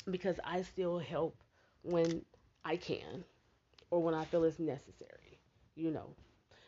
because 0.09 0.39
I 0.43 0.61
still 0.61 0.99
help 0.99 1.35
when 1.83 2.23
I 2.63 2.77
can 2.77 3.23
or 3.91 4.01
when 4.01 4.13
I 4.13 4.25
feel 4.25 4.43
it's 4.43 4.59
necessary, 4.59 5.39
you 5.75 5.91
know. 5.91 6.09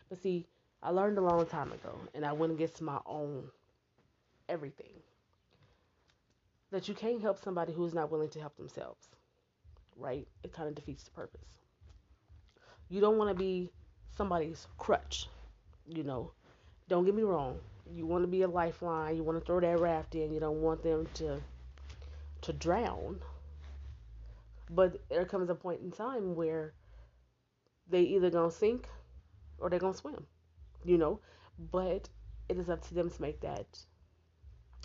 But 0.09 0.21
see, 0.21 0.45
I 0.81 0.91
learned 0.91 1.17
a 1.17 1.21
long 1.21 1.45
time 1.45 1.71
ago, 1.71 1.97
and 2.13 2.25
I 2.25 2.33
went 2.33 2.53
against 2.53 2.81
my 2.81 2.99
own 3.05 3.43
everything, 4.47 4.93
that 6.71 6.88
you 6.88 6.93
can't 6.93 7.21
help 7.21 7.43
somebody 7.43 7.73
who's 7.73 7.93
not 7.93 8.11
willing 8.11 8.29
to 8.29 8.39
help 8.39 8.55
themselves 8.55 9.09
right? 9.97 10.27
It 10.43 10.53
kind 10.53 10.69
of 10.69 10.75
defeats 10.75 11.03
the 11.03 11.11
purpose. 11.11 11.57
You 12.89 13.01
don't 13.01 13.17
want 13.17 13.29
to 13.29 13.35
be 13.35 13.69
somebody's 14.15 14.67
crutch, 14.77 15.27
you 15.88 16.03
know. 16.03 16.31
Don't 16.88 17.05
get 17.05 17.15
me 17.15 17.23
wrong. 17.23 17.59
You 17.93 18.05
want 18.05 18.23
to 18.23 18.27
be 18.27 18.43
a 18.43 18.47
lifeline. 18.47 19.15
You 19.15 19.23
want 19.23 19.39
to 19.39 19.45
throw 19.45 19.59
that 19.59 19.79
raft 19.79 20.15
in. 20.15 20.31
You 20.31 20.39
don't 20.39 20.61
want 20.61 20.83
them 20.83 21.07
to 21.15 21.41
to 22.41 22.53
drown. 22.53 23.19
But 24.69 25.01
there 25.09 25.25
comes 25.25 25.49
a 25.49 25.55
point 25.55 25.81
in 25.81 25.91
time 25.91 26.35
where 26.35 26.73
they 27.89 28.01
either 28.01 28.29
gonna 28.29 28.51
sink 28.51 28.88
or 29.59 29.69
they're 29.69 29.79
gonna 29.79 29.93
swim, 29.93 30.25
you 30.83 30.97
know. 30.97 31.19
But 31.71 32.09
it 32.49 32.57
is 32.57 32.69
up 32.69 32.85
to 32.88 32.93
them 32.93 33.09
to 33.09 33.21
make 33.21 33.41
that 33.41 33.65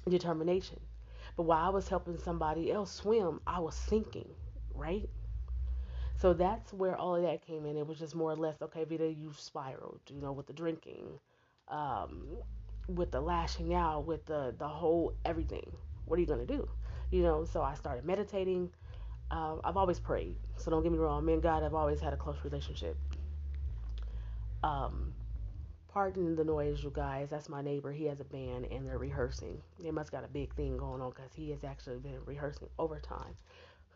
determination. 0.09 0.81
But 1.37 1.45
while 1.45 1.67
I 1.67 1.71
was 1.71 1.89
helping 1.89 2.19
somebody 2.19 2.71
else 2.71 2.93
swim, 2.93 3.41
I 3.47 3.61
was 3.61 3.75
sinking 3.75 4.29
right? 4.75 5.09
So 6.17 6.33
that's 6.33 6.73
where 6.73 6.97
all 6.97 7.17
of 7.17 7.23
that 7.23 7.45
came 7.47 7.67
in. 7.67 7.77
It 7.77 7.87
was 7.87 7.99
just 7.99 8.15
more 8.15 8.33
or 8.33 8.37
less, 8.37 8.61
okay, 8.63 8.85
Vita, 8.85 9.09
you've 9.09 9.41
spiraled, 9.41 10.01
you 10.09 10.21
know, 10.21 10.33
with 10.33 10.47
the 10.47 10.53
drinking, 10.53 11.19
um, 11.69 12.27
with 12.89 13.11
the 13.11 13.21
lashing 13.21 13.75
out, 13.75 14.07
with 14.07 14.25
the, 14.27 14.55
the 14.59 14.69
whole 14.69 15.15
everything. 15.25 15.73
What 16.05 16.19
are 16.19 16.21
you 16.21 16.27
to 16.27 16.47
do? 16.47 16.69
You 17.13 17.23
know, 17.23 17.45
so 17.45 17.63
I 17.63 17.75
started 17.75 18.05
meditating. 18.05 18.71
Um, 19.31 19.61
I've 19.63 19.77
always 19.77 20.01
prayed, 20.01 20.37
so 20.57 20.71
don't 20.71 20.83
get 20.83 20.91
me 20.91 20.99
wrong. 20.99 21.25
Me 21.25 21.35
and 21.35 21.43
God 21.43 21.63
have 21.63 21.75
always 21.75 22.01
had 22.01 22.13
a 22.13 22.17
close 22.17 22.39
relationship. 22.43 22.97
Um, 24.65 25.13
pardon 25.89 26.35
the 26.35 26.45
noise, 26.45 26.83
you 26.83 26.91
guys. 26.93 27.29
That's 27.31 27.49
my 27.49 27.63
neighbor. 27.63 27.93
He 27.93 28.07
has 28.07 28.21
a 28.21 28.25
band 28.25 28.67
and 28.71 28.87
they're 28.87 28.99
rehearsing. 28.99 29.61
They 29.79 29.91
must 29.91 30.11
got 30.11 30.25
a 30.25 30.29
big 30.29 30.55
thing 30.55 30.77
going 30.77 31.01
on 31.01 31.11
because 31.11 31.33
he 31.35 31.51
has 31.51 31.65
actually 31.65 31.99
been 31.99 32.19
rehearsing 32.25 32.69
overtime 32.79 33.35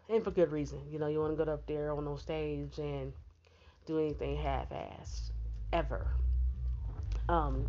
and 0.09 0.23
for 0.23 0.31
good 0.31 0.53
reason. 0.53 0.81
You 0.91 0.99
know, 0.99 1.09
you 1.09 1.21
want 1.21 1.37
to 1.37 1.45
go 1.45 1.51
up 1.51 1.67
there 1.67 1.93
on 1.93 2.05
no 2.05 2.17
stage 2.17 2.79
and 2.79 3.13
do 3.87 3.99
anything 3.99 4.37
half-assed 4.37 5.31
ever. 5.73 6.09
Um, 7.29 7.67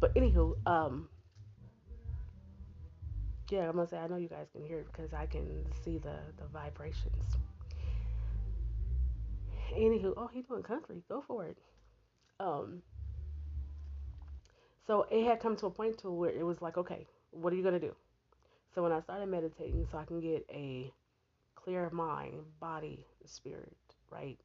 but 0.00 0.14
anywho, 0.14 0.54
um, 0.66 1.08
yeah, 3.50 3.68
I'm 3.68 3.76
gonna 3.76 3.86
say 3.86 3.98
I 3.98 4.06
know 4.06 4.16
you 4.16 4.28
guys 4.28 4.46
can 4.52 4.64
hear 4.64 4.80
it 4.80 4.86
because 4.92 5.12
I 5.12 5.26
can 5.26 5.64
see 5.84 5.98
the 5.98 6.16
the 6.36 6.46
vibrations. 6.52 7.36
Anywho, 9.74 10.14
oh, 10.16 10.28
he 10.32 10.42
doing 10.42 10.62
country. 10.62 11.02
Go 11.08 11.22
for 11.26 11.44
it. 11.44 11.58
Um, 12.40 12.82
so 14.86 15.06
it 15.10 15.24
had 15.26 15.40
come 15.40 15.56
to 15.56 15.66
a 15.66 15.70
point 15.70 15.98
to 15.98 16.10
where 16.10 16.30
it 16.30 16.44
was 16.44 16.62
like, 16.62 16.78
okay, 16.78 17.06
what 17.30 17.52
are 17.52 17.56
you 17.56 17.62
gonna 17.62 17.80
do? 17.80 17.94
So 18.74 18.82
when 18.82 18.92
I 18.92 19.00
started 19.00 19.28
meditating, 19.28 19.86
so 19.90 19.98
I 19.98 20.04
can 20.04 20.20
get 20.20 20.46
a 20.50 20.92
clear 21.54 21.90
mind, 21.90 22.44
body, 22.60 23.04
spirit, 23.24 23.76
right? 24.10 24.38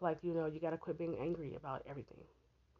Like, 0.00 0.18
you 0.22 0.34
know, 0.34 0.46
you 0.46 0.60
got 0.60 0.70
to 0.70 0.76
quit 0.76 0.98
being 0.98 1.16
angry 1.20 1.54
about 1.54 1.82
everything. 1.88 2.18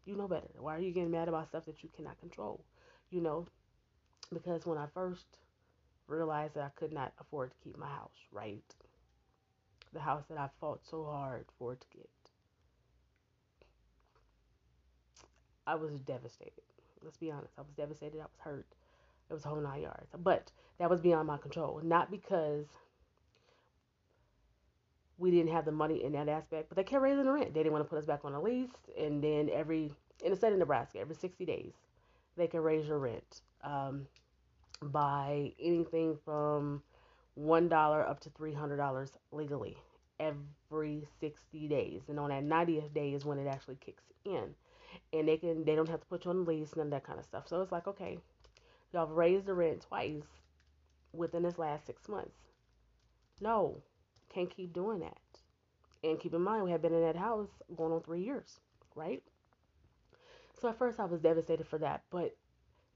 You 0.04 0.16
know 0.16 0.28
better. 0.28 0.48
Why 0.58 0.76
are 0.76 0.80
you 0.80 0.92
getting 0.92 1.10
mad 1.10 1.28
about 1.28 1.48
stuff 1.48 1.66
that 1.66 1.82
you 1.82 1.88
cannot 1.94 2.20
control? 2.20 2.64
You 3.10 3.20
know, 3.20 3.46
because 4.32 4.66
when 4.66 4.78
I 4.78 4.86
first 4.94 5.26
realized 6.06 6.54
that 6.54 6.64
I 6.64 6.70
could 6.78 6.92
not 6.92 7.12
afford 7.20 7.50
to 7.50 7.56
keep 7.62 7.78
my 7.78 7.88
house, 7.88 8.16
right? 8.32 8.62
The 9.92 10.00
house 10.00 10.24
that 10.28 10.38
I 10.38 10.48
fought 10.60 10.80
so 10.88 11.04
hard 11.04 11.46
for 11.58 11.74
to 11.74 11.86
get. 11.94 12.08
I 15.66 15.74
was 15.74 16.00
devastated. 16.00 16.62
Let's 17.02 17.18
be 17.18 17.30
honest. 17.30 17.52
I 17.58 17.62
was 17.62 17.72
devastated. 17.76 18.20
I 18.20 18.24
was 18.24 18.38
hurt. 18.38 18.66
It 19.30 19.34
was 19.34 19.44
a 19.44 19.48
whole 19.48 19.60
nine 19.60 19.82
yards. 19.82 20.08
But 20.18 20.50
that 20.78 20.88
was 20.88 21.00
beyond 21.00 21.26
my 21.26 21.36
control. 21.36 21.80
Not 21.84 22.10
because 22.10 22.66
we 25.18 25.30
didn't 25.30 25.52
have 25.52 25.64
the 25.64 25.72
money 25.72 26.02
in 26.02 26.12
that 26.12 26.28
aspect, 26.28 26.68
but 26.68 26.76
they 26.76 26.84
kept 26.84 27.02
raising 27.02 27.24
the 27.24 27.32
rent. 27.32 27.52
They 27.52 27.60
didn't 27.60 27.72
want 27.72 27.84
to 27.84 27.88
put 27.88 27.98
us 27.98 28.06
back 28.06 28.24
on 28.24 28.32
a 28.32 28.40
lease. 28.40 28.70
And 28.98 29.22
then 29.22 29.50
every, 29.52 29.92
in 30.24 30.30
the 30.30 30.36
state 30.36 30.52
of 30.52 30.58
Nebraska, 30.58 31.00
every 31.00 31.16
60 31.16 31.44
days, 31.44 31.72
they 32.38 32.46
can 32.46 32.60
raise 32.60 32.86
your 32.86 32.98
rent 32.98 33.42
um, 33.62 34.06
by 34.80 35.52
anything 35.60 36.16
from 36.24 36.82
$1 37.38 38.08
up 38.08 38.20
to 38.20 38.30
$300 38.30 39.10
legally 39.32 39.76
every 40.20 41.06
60 41.20 41.68
days. 41.68 42.02
And 42.08 42.18
on 42.18 42.30
that 42.30 42.44
90th 42.44 42.94
day 42.94 43.12
is 43.12 43.24
when 43.24 43.38
it 43.38 43.46
actually 43.46 43.76
kicks 43.76 44.04
in. 44.24 44.54
And 45.12 45.28
they 45.28 45.36
can 45.36 45.64
they 45.64 45.74
don't 45.74 45.88
have 45.88 46.00
to 46.00 46.06
put 46.06 46.24
you 46.24 46.30
on 46.30 46.44
the 46.44 46.50
lease, 46.50 46.74
none 46.74 46.86
of 46.86 46.90
that 46.92 47.04
kind 47.04 47.18
of 47.18 47.24
stuff. 47.24 47.46
So 47.46 47.60
it's 47.60 47.72
like, 47.72 47.86
okay, 47.86 48.18
y'all 48.92 49.06
have 49.06 49.16
raised 49.16 49.46
the 49.46 49.54
rent 49.54 49.84
twice 49.86 50.22
within 51.12 51.42
this 51.42 51.58
last 51.58 51.86
six 51.86 52.08
months. 52.08 52.36
No, 53.40 53.82
can't 54.32 54.54
keep 54.54 54.72
doing 54.72 55.00
that. 55.00 55.18
And 56.02 56.18
keep 56.18 56.32
in 56.32 56.42
mind, 56.42 56.64
we 56.64 56.70
have 56.70 56.82
been 56.82 56.94
in 56.94 57.02
that 57.02 57.16
house 57.16 57.48
going 57.76 57.92
on 57.92 58.02
three 58.02 58.22
years, 58.22 58.60
right? 58.94 59.22
So 60.60 60.68
at 60.68 60.78
first 60.78 60.98
I 60.98 61.04
was 61.04 61.20
devastated 61.20 61.66
for 61.68 61.78
that, 61.78 62.02
but 62.10 62.36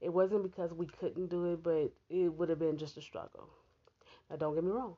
it 0.01 0.09
wasn't 0.09 0.43
because 0.43 0.73
we 0.73 0.85
couldn't 0.85 1.29
do 1.29 1.53
it, 1.53 1.63
but 1.63 1.93
it 2.09 2.33
would 2.33 2.49
have 2.49 2.59
been 2.59 2.77
just 2.77 2.97
a 2.97 3.01
struggle. 3.01 3.49
Now, 4.29 4.35
don't 4.35 4.53
get 4.53 4.63
me 4.63 4.71
wrong. 4.71 4.95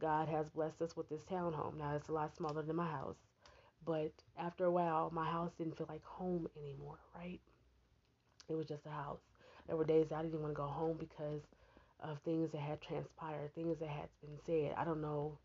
God 0.00 0.28
has 0.28 0.50
blessed 0.50 0.82
us 0.82 0.96
with 0.96 1.08
this 1.08 1.22
townhome. 1.22 1.78
Now, 1.78 1.94
it's 1.94 2.08
a 2.08 2.12
lot 2.12 2.36
smaller 2.36 2.62
than 2.62 2.76
my 2.76 2.90
house, 2.90 3.16
but 3.84 4.12
after 4.38 4.66
a 4.66 4.70
while, 4.70 5.10
my 5.14 5.30
house 5.30 5.52
didn't 5.56 5.76
feel 5.78 5.86
like 5.88 6.04
home 6.04 6.46
anymore, 6.58 6.98
right? 7.16 7.40
It 8.48 8.54
was 8.54 8.66
just 8.66 8.86
a 8.86 8.90
house. 8.90 9.20
There 9.66 9.76
were 9.76 9.84
days 9.84 10.12
I 10.12 10.22
didn't 10.22 10.40
want 10.42 10.52
to 10.52 10.56
go 10.56 10.66
home 10.66 10.96
because 10.98 11.42
of 12.00 12.18
things 12.20 12.50
that 12.52 12.60
had 12.60 12.80
transpired, 12.80 13.54
things 13.54 13.78
that 13.78 13.88
had 13.88 14.08
been 14.20 14.38
said. 14.44 14.74
I 14.76 14.84
don't 14.84 15.00
know 15.00 15.38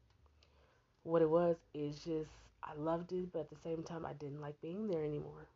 what 1.04 1.22
it 1.22 1.30
was. 1.30 1.56
It's 1.74 2.04
just, 2.04 2.32
I 2.64 2.74
loved 2.78 3.12
it, 3.14 3.32
but 3.32 3.40
at 3.40 3.50
the 3.50 3.58
same 3.64 3.84
time, 3.84 4.06
I 4.06 4.14
didn't 4.14 4.42
like 4.42 4.60
being 4.62 4.88
there 4.88 5.04
anymore. 5.06 5.48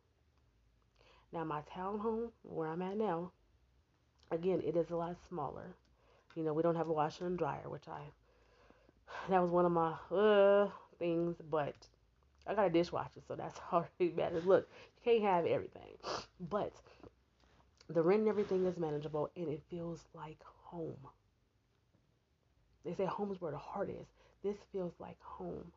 Now, 1.32 1.44
my 1.44 1.62
townhome, 1.74 2.30
where 2.42 2.68
I'm 2.68 2.82
at 2.82 2.96
now, 2.96 3.32
again, 4.30 4.60
it 4.64 4.76
is 4.76 4.90
a 4.90 4.96
lot 4.96 5.16
smaller. 5.28 5.74
You 6.34 6.42
know, 6.42 6.52
we 6.52 6.62
don't 6.62 6.76
have 6.76 6.88
a 6.88 6.92
washer 6.92 7.26
and 7.26 7.38
dryer, 7.38 7.68
which 7.68 7.88
I, 7.88 8.00
that 9.30 9.40
was 9.40 9.50
one 9.50 9.64
of 9.64 9.72
my 9.72 9.94
uh, 10.10 10.68
things, 10.98 11.36
but 11.50 11.76
I 12.46 12.54
got 12.54 12.66
a 12.66 12.70
dishwasher, 12.70 13.20
so 13.26 13.36
that's 13.36 13.60
already 13.72 14.08
better. 14.14 14.40
Look, 14.40 14.68
you 14.96 15.12
can't 15.12 15.22
have 15.22 15.46
everything, 15.46 15.96
but 16.50 16.72
the 17.88 18.02
rent 18.02 18.20
and 18.20 18.28
everything 18.28 18.66
is 18.66 18.76
manageable, 18.76 19.30
and 19.36 19.48
it 19.48 19.62
feels 19.70 20.04
like 20.14 20.38
home. 20.64 20.98
They 22.84 22.94
say 22.94 23.04
home 23.04 23.30
is 23.30 23.40
where 23.40 23.52
the 23.52 23.58
heart 23.58 23.90
is. 23.90 24.06
This 24.42 24.56
feels 24.72 24.94
like 24.98 25.20
home. 25.20 25.70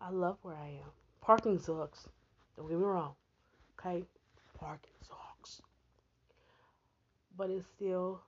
I 0.00 0.10
love 0.10 0.36
where 0.42 0.56
I 0.56 0.68
am. 0.68 0.90
Parking 1.20 1.58
sucks. 1.58 2.08
Don't 2.56 2.68
get 2.68 2.78
me 2.78 2.84
wrong. 2.84 3.14
Okay? 3.78 4.04
Parking 4.58 4.90
sucks. 5.06 5.62
But 7.36 7.50
it 7.50 7.64
still 7.76 8.20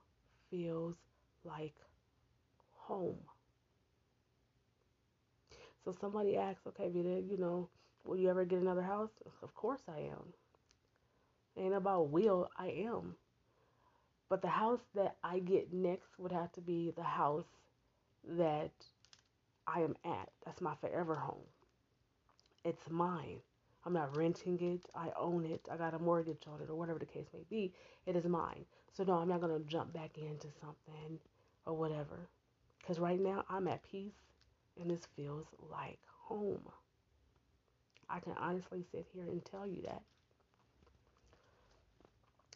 feels 0.49 0.95
like 1.43 1.75
home. 2.77 3.17
So 5.83 5.95
somebody 5.99 6.37
asks, 6.37 6.65
okay, 6.67 6.89
Vita, 6.89 7.21
you 7.21 7.37
know, 7.37 7.67
will 8.05 8.17
you 8.17 8.29
ever 8.29 8.45
get 8.45 8.59
another 8.59 8.81
house? 8.81 9.09
Of 9.41 9.53
course 9.55 9.81
I 9.87 9.99
am. 9.99 10.33
Ain't 11.57 11.73
about 11.73 12.09
will, 12.09 12.49
I 12.57 12.67
am. 12.67 13.15
But 14.29 14.41
the 14.41 14.47
house 14.47 14.79
that 14.95 15.17
I 15.23 15.39
get 15.39 15.73
next 15.73 16.17
would 16.17 16.31
have 16.31 16.51
to 16.53 16.61
be 16.61 16.93
the 16.95 17.03
house 17.03 17.47
that 18.37 18.71
I 19.67 19.81
am 19.81 19.95
at. 20.05 20.29
That's 20.45 20.61
my 20.61 20.75
forever 20.79 21.15
home. 21.15 21.43
It's 22.63 22.89
mine. 22.89 23.39
I'm 23.85 23.93
not 23.93 24.15
renting 24.15 24.59
it. 24.61 24.85
I 24.95 25.09
own 25.19 25.45
it. 25.45 25.67
I 25.71 25.77
got 25.77 25.93
a 25.93 25.99
mortgage 25.99 26.43
on 26.47 26.61
it 26.61 26.69
or 26.69 26.75
whatever 26.75 26.99
the 26.99 27.05
case 27.05 27.27
may 27.33 27.45
be. 27.49 27.73
It 28.05 28.15
is 28.15 28.25
mine. 28.25 28.65
So 28.93 29.03
no, 29.03 29.13
I'm 29.13 29.29
not 29.29 29.41
going 29.41 29.57
to 29.57 29.67
jump 29.67 29.93
back 29.93 30.17
into 30.17 30.47
something 30.59 31.19
or 31.65 31.73
whatever. 31.73 32.29
Cuz 32.85 32.99
right 32.99 33.19
now 33.19 33.43
I'm 33.49 33.67
at 33.67 33.83
peace 33.83 34.19
and 34.79 34.89
this 34.89 35.07
feels 35.15 35.47
like 35.71 35.99
home. 36.07 36.67
I 38.09 38.19
can 38.19 38.33
honestly 38.37 38.83
sit 38.91 39.07
here 39.13 39.23
and 39.23 39.43
tell 39.43 39.65
you 39.65 39.81
that. 39.83 40.03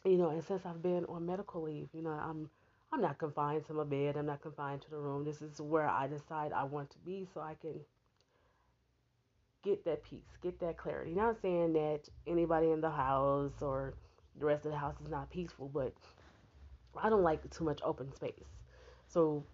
You 0.04 0.18
know, 0.18 0.30
and 0.30 0.44
since 0.44 0.64
I've 0.64 0.82
been 0.82 1.04
on 1.06 1.26
medical 1.26 1.62
leave, 1.62 1.88
you 1.92 2.02
know, 2.02 2.10
I'm 2.10 2.50
I'm 2.92 3.00
not 3.00 3.18
confined 3.18 3.66
to 3.66 3.74
my 3.74 3.84
bed. 3.84 4.16
I'm 4.16 4.26
not 4.26 4.42
confined 4.42 4.82
to 4.82 4.90
the 4.90 4.98
room. 4.98 5.24
This 5.24 5.42
is 5.42 5.60
where 5.60 5.88
I 5.88 6.06
decide 6.06 6.52
I 6.52 6.64
want 6.64 6.90
to 6.90 6.98
be 6.98 7.26
so 7.34 7.40
I 7.40 7.54
can 7.54 7.80
get 9.66 9.84
that 9.84 10.02
peace, 10.04 10.38
get 10.42 10.58
that 10.60 10.78
clarity. 10.78 11.12
Not 11.12 11.36
saying 11.42 11.72
that 11.74 12.08
anybody 12.26 12.70
in 12.70 12.80
the 12.80 12.90
house 12.90 13.60
or 13.60 13.94
the 14.38 14.46
rest 14.46 14.64
of 14.64 14.72
the 14.72 14.78
house 14.78 14.94
is 15.02 15.10
not 15.10 15.28
peaceful, 15.28 15.68
but 15.68 15.92
I 17.02 17.10
don't 17.10 17.22
like 17.22 17.48
too 17.50 17.64
much 17.64 17.80
open 17.84 18.14
space. 18.14 18.44
So 19.08 19.44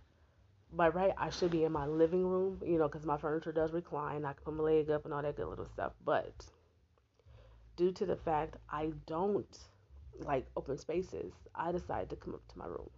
by 0.72 0.88
right, 0.88 1.12
I 1.16 1.30
should 1.30 1.50
be 1.50 1.64
in 1.64 1.72
my 1.72 1.86
living 1.86 2.26
room, 2.26 2.60
you 2.64 2.78
know, 2.78 2.88
because 2.88 3.06
my 3.06 3.16
furniture 3.16 3.52
does 3.52 3.72
recline. 3.72 4.24
I 4.24 4.34
can 4.34 4.42
put 4.44 4.54
my 4.54 4.62
leg 4.62 4.90
up 4.90 5.06
and 5.06 5.14
all 5.14 5.22
that 5.22 5.36
good 5.36 5.48
little 5.48 5.66
stuff. 5.66 5.92
But 6.04 6.46
due 7.76 7.92
to 7.92 8.06
the 8.06 8.16
fact 8.16 8.56
I 8.70 8.92
don't 9.06 9.58
like 10.20 10.46
open 10.56 10.76
spaces, 10.76 11.32
I 11.54 11.72
decided 11.72 12.10
to 12.10 12.16
come 12.16 12.34
up 12.34 12.46
to 12.52 12.58
my 12.58 12.66
room. 12.66 12.90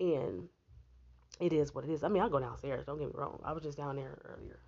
And 0.00 0.48
it 1.40 1.54
is 1.54 1.74
what 1.74 1.84
it 1.84 1.90
is. 1.90 2.04
I 2.04 2.08
mean, 2.08 2.22
I 2.22 2.28
go 2.28 2.40
downstairs, 2.40 2.84
don't 2.84 2.98
get 2.98 3.08
me 3.08 3.14
wrong. 3.14 3.40
I 3.42 3.52
was 3.52 3.62
just 3.62 3.78
down 3.78 3.96
there 3.96 4.18
earlier. 4.24 4.60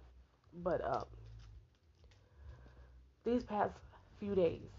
But 0.55 0.85
um, 0.85 1.05
these 3.25 3.45
past 3.45 3.73
few 4.19 4.35
days 4.35 4.71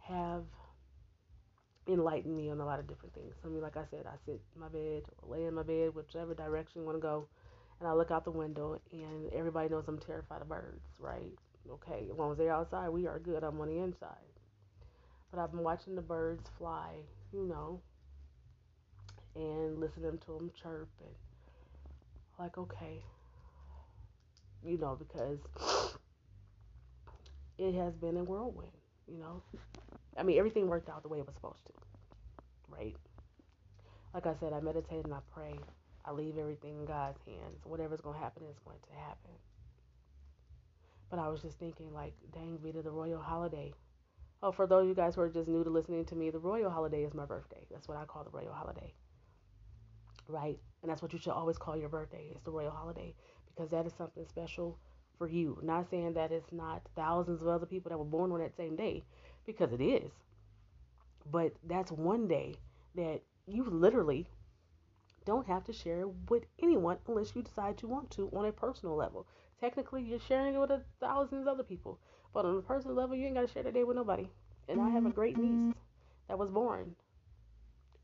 have 0.00 0.44
enlightened 1.86 2.36
me 2.36 2.50
on 2.50 2.60
a 2.60 2.64
lot 2.64 2.78
of 2.78 2.86
different 2.86 3.14
things. 3.14 3.34
I 3.44 3.48
mean, 3.48 3.62
like 3.62 3.76
I 3.76 3.84
said, 3.90 4.06
I 4.06 4.16
sit 4.24 4.40
in 4.54 4.60
my 4.60 4.68
bed 4.68 5.02
lay 5.26 5.44
in 5.44 5.54
my 5.54 5.62
bed, 5.62 5.94
whichever 5.94 6.34
direction 6.34 6.80
you 6.80 6.86
want 6.86 6.96
to 6.96 7.02
go, 7.02 7.26
and 7.80 7.88
I 7.88 7.92
look 7.92 8.10
out 8.10 8.24
the 8.24 8.30
window, 8.30 8.80
and 8.92 9.32
everybody 9.32 9.68
knows 9.68 9.84
I'm 9.88 9.98
terrified 9.98 10.42
of 10.42 10.48
birds, 10.48 10.86
right? 10.98 11.32
Okay, 11.70 12.06
as 12.10 12.18
long 12.18 12.32
as 12.32 12.38
they're 12.38 12.52
outside, 12.52 12.88
we 12.90 13.06
are 13.06 13.18
good. 13.18 13.42
I'm 13.42 13.60
on 13.60 13.68
the 13.68 13.78
inside. 13.78 14.08
But 15.30 15.40
I've 15.40 15.50
been 15.50 15.62
watching 15.62 15.94
the 15.94 16.02
birds 16.02 16.48
fly, 16.58 16.90
you 17.32 17.44
know, 17.46 17.80
and 19.34 19.78
listening 19.80 20.18
to 20.26 20.32
them 20.32 20.50
chirp, 20.60 20.88
and 21.00 21.14
like, 22.38 22.56
okay, 22.58 23.02
you 24.62 24.78
know, 24.78 24.96
because 24.96 25.38
it 27.58 27.74
has 27.74 27.94
been 27.96 28.16
a 28.16 28.24
whirlwind, 28.24 28.70
you 29.06 29.18
know. 29.18 29.42
I 30.16 30.22
mean, 30.22 30.38
everything 30.38 30.68
worked 30.68 30.88
out 30.88 31.02
the 31.02 31.08
way 31.08 31.18
it 31.18 31.26
was 31.26 31.34
supposed 31.34 31.64
to, 31.66 31.72
right? 32.68 32.96
Like 34.12 34.26
I 34.26 34.34
said, 34.34 34.52
I 34.52 34.60
meditate 34.60 35.04
and 35.04 35.14
I 35.14 35.18
pray. 35.32 35.58
I 36.04 36.12
leave 36.12 36.38
everything 36.38 36.78
in 36.78 36.84
God's 36.84 37.20
hands. 37.24 37.64
Whatever's 37.64 38.00
going 38.00 38.16
to 38.16 38.22
happen 38.22 38.44
is 38.48 38.58
going 38.64 38.78
to 38.88 38.94
happen. 38.94 39.30
But 41.10 41.18
I 41.18 41.28
was 41.28 41.42
just 41.42 41.58
thinking, 41.58 41.92
like, 41.92 42.14
dang, 42.32 42.58
Vita, 42.62 42.82
the 42.82 42.90
royal 42.90 43.20
holiday. 43.20 43.72
Oh, 44.42 44.52
for 44.52 44.66
those 44.66 44.82
of 44.82 44.88
you 44.88 44.94
guys 44.94 45.14
who 45.14 45.22
are 45.22 45.28
just 45.28 45.48
new 45.48 45.64
to 45.64 45.70
listening 45.70 46.04
to 46.06 46.14
me, 46.14 46.30
the 46.30 46.38
royal 46.38 46.70
holiday 46.70 47.02
is 47.02 47.14
my 47.14 47.24
birthday. 47.24 47.66
That's 47.70 47.88
what 47.88 47.96
I 47.96 48.04
call 48.04 48.24
the 48.24 48.30
royal 48.30 48.52
holiday. 48.52 48.92
Right? 50.28 50.58
And 50.82 50.90
that's 50.90 51.02
what 51.02 51.12
you 51.12 51.18
should 51.18 51.32
always 51.32 51.56
call 51.56 51.76
your 51.76 51.88
birthday. 51.88 52.28
It's 52.30 52.42
the 52.42 52.50
royal 52.50 52.70
holiday 52.70 53.14
because 53.46 53.70
that 53.70 53.86
is 53.86 53.92
something 53.96 54.26
special 54.28 54.78
for 55.18 55.28
you. 55.28 55.58
Not 55.62 55.88
saying 55.90 56.14
that 56.14 56.32
it's 56.32 56.52
not 56.52 56.82
thousands 56.96 57.42
of 57.42 57.48
other 57.48 57.66
people 57.66 57.90
that 57.90 57.98
were 57.98 58.04
born 58.04 58.32
on 58.32 58.40
that 58.40 58.56
same 58.56 58.76
day, 58.76 59.02
because 59.46 59.72
it 59.72 59.80
is. 59.80 60.10
But 61.30 61.52
that's 61.66 61.90
one 61.90 62.28
day 62.28 62.54
that 62.94 63.20
you 63.46 63.64
literally 63.64 64.26
don't 65.24 65.46
have 65.46 65.64
to 65.64 65.72
share 65.72 66.06
with 66.28 66.44
anyone 66.62 66.98
unless 67.08 67.34
you 67.34 67.42
decide 67.42 67.80
you 67.82 67.88
want 67.88 68.10
to 68.12 68.30
on 68.34 68.44
a 68.46 68.52
personal 68.52 68.94
level. 68.94 69.26
Technically, 69.60 70.02
you're 70.02 70.18
sharing 70.18 70.54
it 70.54 70.58
with 70.58 70.70
a 70.70 70.82
thousands 71.00 71.42
of 71.42 71.48
other 71.48 71.62
people, 71.62 71.98
but 72.32 72.44
on 72.44 72.56
a 72.56 72.62
personal 72.62 72.94
level, 72.94 73.16
you 73.16 73.26
ain't 73.26 73.34
got 73.34 73.46
to 73.46 73.52
share 73.52 73.62
that 73.62 73.74
day 73.74 73.84
with 73.84 73.96
nobody. 73.96 74.28
And 74.68 74.80
I 74.80 74.90
have 74.90 75.06
a 75.06 75.10
great 75.10 75.36
mm-hmm. 75.36 75.68
niece 75.68 75.76
that 76.28 76.38
was 76.38 76.50
born 76.50 76.94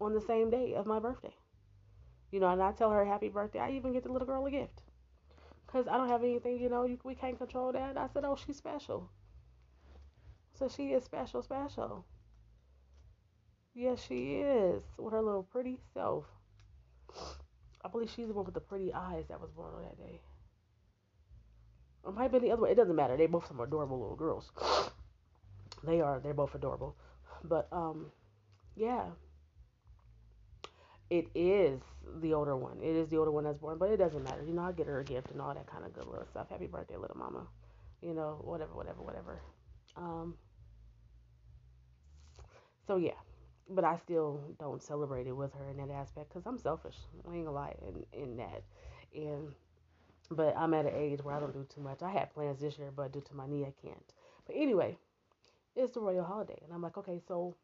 on 0.01 0.15
the 0.15 0.21
same 0.21 0.51
day 0.51 0.75
of 0.75 0.87
my 0.87 0.99
birthday. 0.99 1.35
You 2.31 2.41
know, 2.41 2.49
and 2.49 2.63
I 2.63 2.73
tell 2.73 2.91
her 2.91 3.05
happy 3.05 3.29
birthday. 3.29 3.59
I 3.59 3.71
even 3.73 3.93
get 3.93 4.05
the 4.05 4.13
little 4.13 4.27
girl 4.27 4.47
a 4.47 4.51
gift. 4.51 4.83
Because 5.71 5.87
I 5.87 5.97
don't 5.97 6.09
have 6.09 6.25
anything, 6.25 6.59
you 6.59 6.69
know, 6.69 6.85
you, 6.85 6.99
we 7.05 7.15
can't 7.15 7.39
control 7.39 7.73
that. 7.73 7.97
I 7.97 8.09
said, 8.13 8.25
oh, 8.25 8.37
she's 8.37 8.57
special. 8.57 9.09
So 10.59 10.69
she 10.69 10.89
is 10.89 11.05
special, 11.05 11.43
special. 11.43 12.05
Yes, 13.75 14.05
she 14.07 14.35
is. 14.35 14.83
With 14.99 15.13
her 15.13 15.23
little 15.23 15.45
pretty 15.45 15.79
self. 15.95 16.25
I 17.85 17.89
believe 17.89 18.11
she's 18.11 18.27
the 18.27 18.35
one 18.35 18.45
with 18.45 18.55
the 18.55 18.61
pretty 18.61 18.93
eyes 18.93 19.25
that 19.29 19.41
was 19.41 19.51
born 19.51 19.75
on 19.75 19.83
that 19.83 19.97
day. 19.97 20.21
Or 22.03 22.13
might 22.13 22.33
be 22.33 22.41
the 22.41 22.51
other 22.51 22.63
way. 22.63 22.73
It 22.73 22.77
doesn't 22.77 22.97
matter. 22.97 23.17
They 23.17 23.27
both 23.27 23.47
some 23.47 23.61
adorable 23.61 24.01
little 24.01 24.17
girls. 24.17 24.51
They 25.85 26.01
are. 26.01 26.19
They're 26.19 26.35
both 26.35 26.55
adorable. 26.55 26.97
But 27.45 27.69
um, 27.71 28.07
yeah. 28.75 29.05
It 31.11 31.29
is 31.35 31.81
the 32.21 32.35
older 32.35 32.57
one. 32.57 32.79
It 32.81 32.95
is 32.95 33.09
the 33.09 33.17
older 33.19 33.33
one 33.33 33.45
that's 33.45 33.59
born, 33.59 33.79
but 33.79 33.91
it 33.91 33.97
doesn't 33.97 34.23
matter. 34.23 34.45
You 34.47 34.55
know, 34.55 34.63
I'll 34.63 34.73
get 34.73 34.87
her 34.87 35.01
a 35.01 35.05
gift 35.05 35.33
and 35.33 35.41
all 35.41 35.53
that 35.53 35.67
kind 35.67 35.85
of 35.85 35.93
good 35.93 36.07
little 36.07 36.27
stuff. 36.27 36.49
Happy 36.49 36.67
birthday, 36.67 36.97
little 36.97 37.17
mama. 37.17 37.47
You 38.01 38.15
know, 38.15 38.41
whatever, 38.43 38.73
whatever, 38.75 39.03
whatever. 39.03 39.41
Um, 39.97 40.35
so 42.87 42.97
yeah, 42.97 43.19
but 43.69 43.85
I 43.85 43.97
still 43.97 44.41
don't 44.59 44.83
celebrate 44.83 45.27
it 45.27 45.37
with 45.37 45.53
her 45.55 45.69
in 45.69 45.77
that 45.79 45.93
aspect 45.93 46.29
because 46.31 46.47
I'm 46.47 46.59
selfish. 46.59 46.97
I 47.29 47.35
ain't 47.35 47.45
gonna 47.45 47.57
lie 47.57 47.75
in, 47.87 48.23
in 48.23 48.37
that. 48.37 48.63
And 49.15 49.53
but 50.31 50.57
I'm 50.57 50.75
at 50.75 50.87
an 50.87 50.95
age 50.95 51.25
where 51.25 51.35
I 51.35 51.41
don't 51.41 51.53
do 51.53 51.67
too 51.75 51.81
much. 51.81 52.03
I 52.03 52.11
had 52.11 52.33
plans 52.33 52.61
this 52.61 52.79
year, 52.79 52.93
but 52.95 53.13
due 53.13 53.21
to 53.21 53.35
my 53.35 53.47
knee, 53.47 53.65
I 53.65 53.75
can't. 53.85 54.13
But 54.47 54.55
anyway, 54.57 54.97
it's 55.75 55.93
the 55.93 56.01
royal 56.01 56.25
holiday, 56.25 56.59
and 56.65 56.73
I'm 56.73 56.83
like, 56.83 56.97
okay, 56.99 57.21
so 57.27 57.57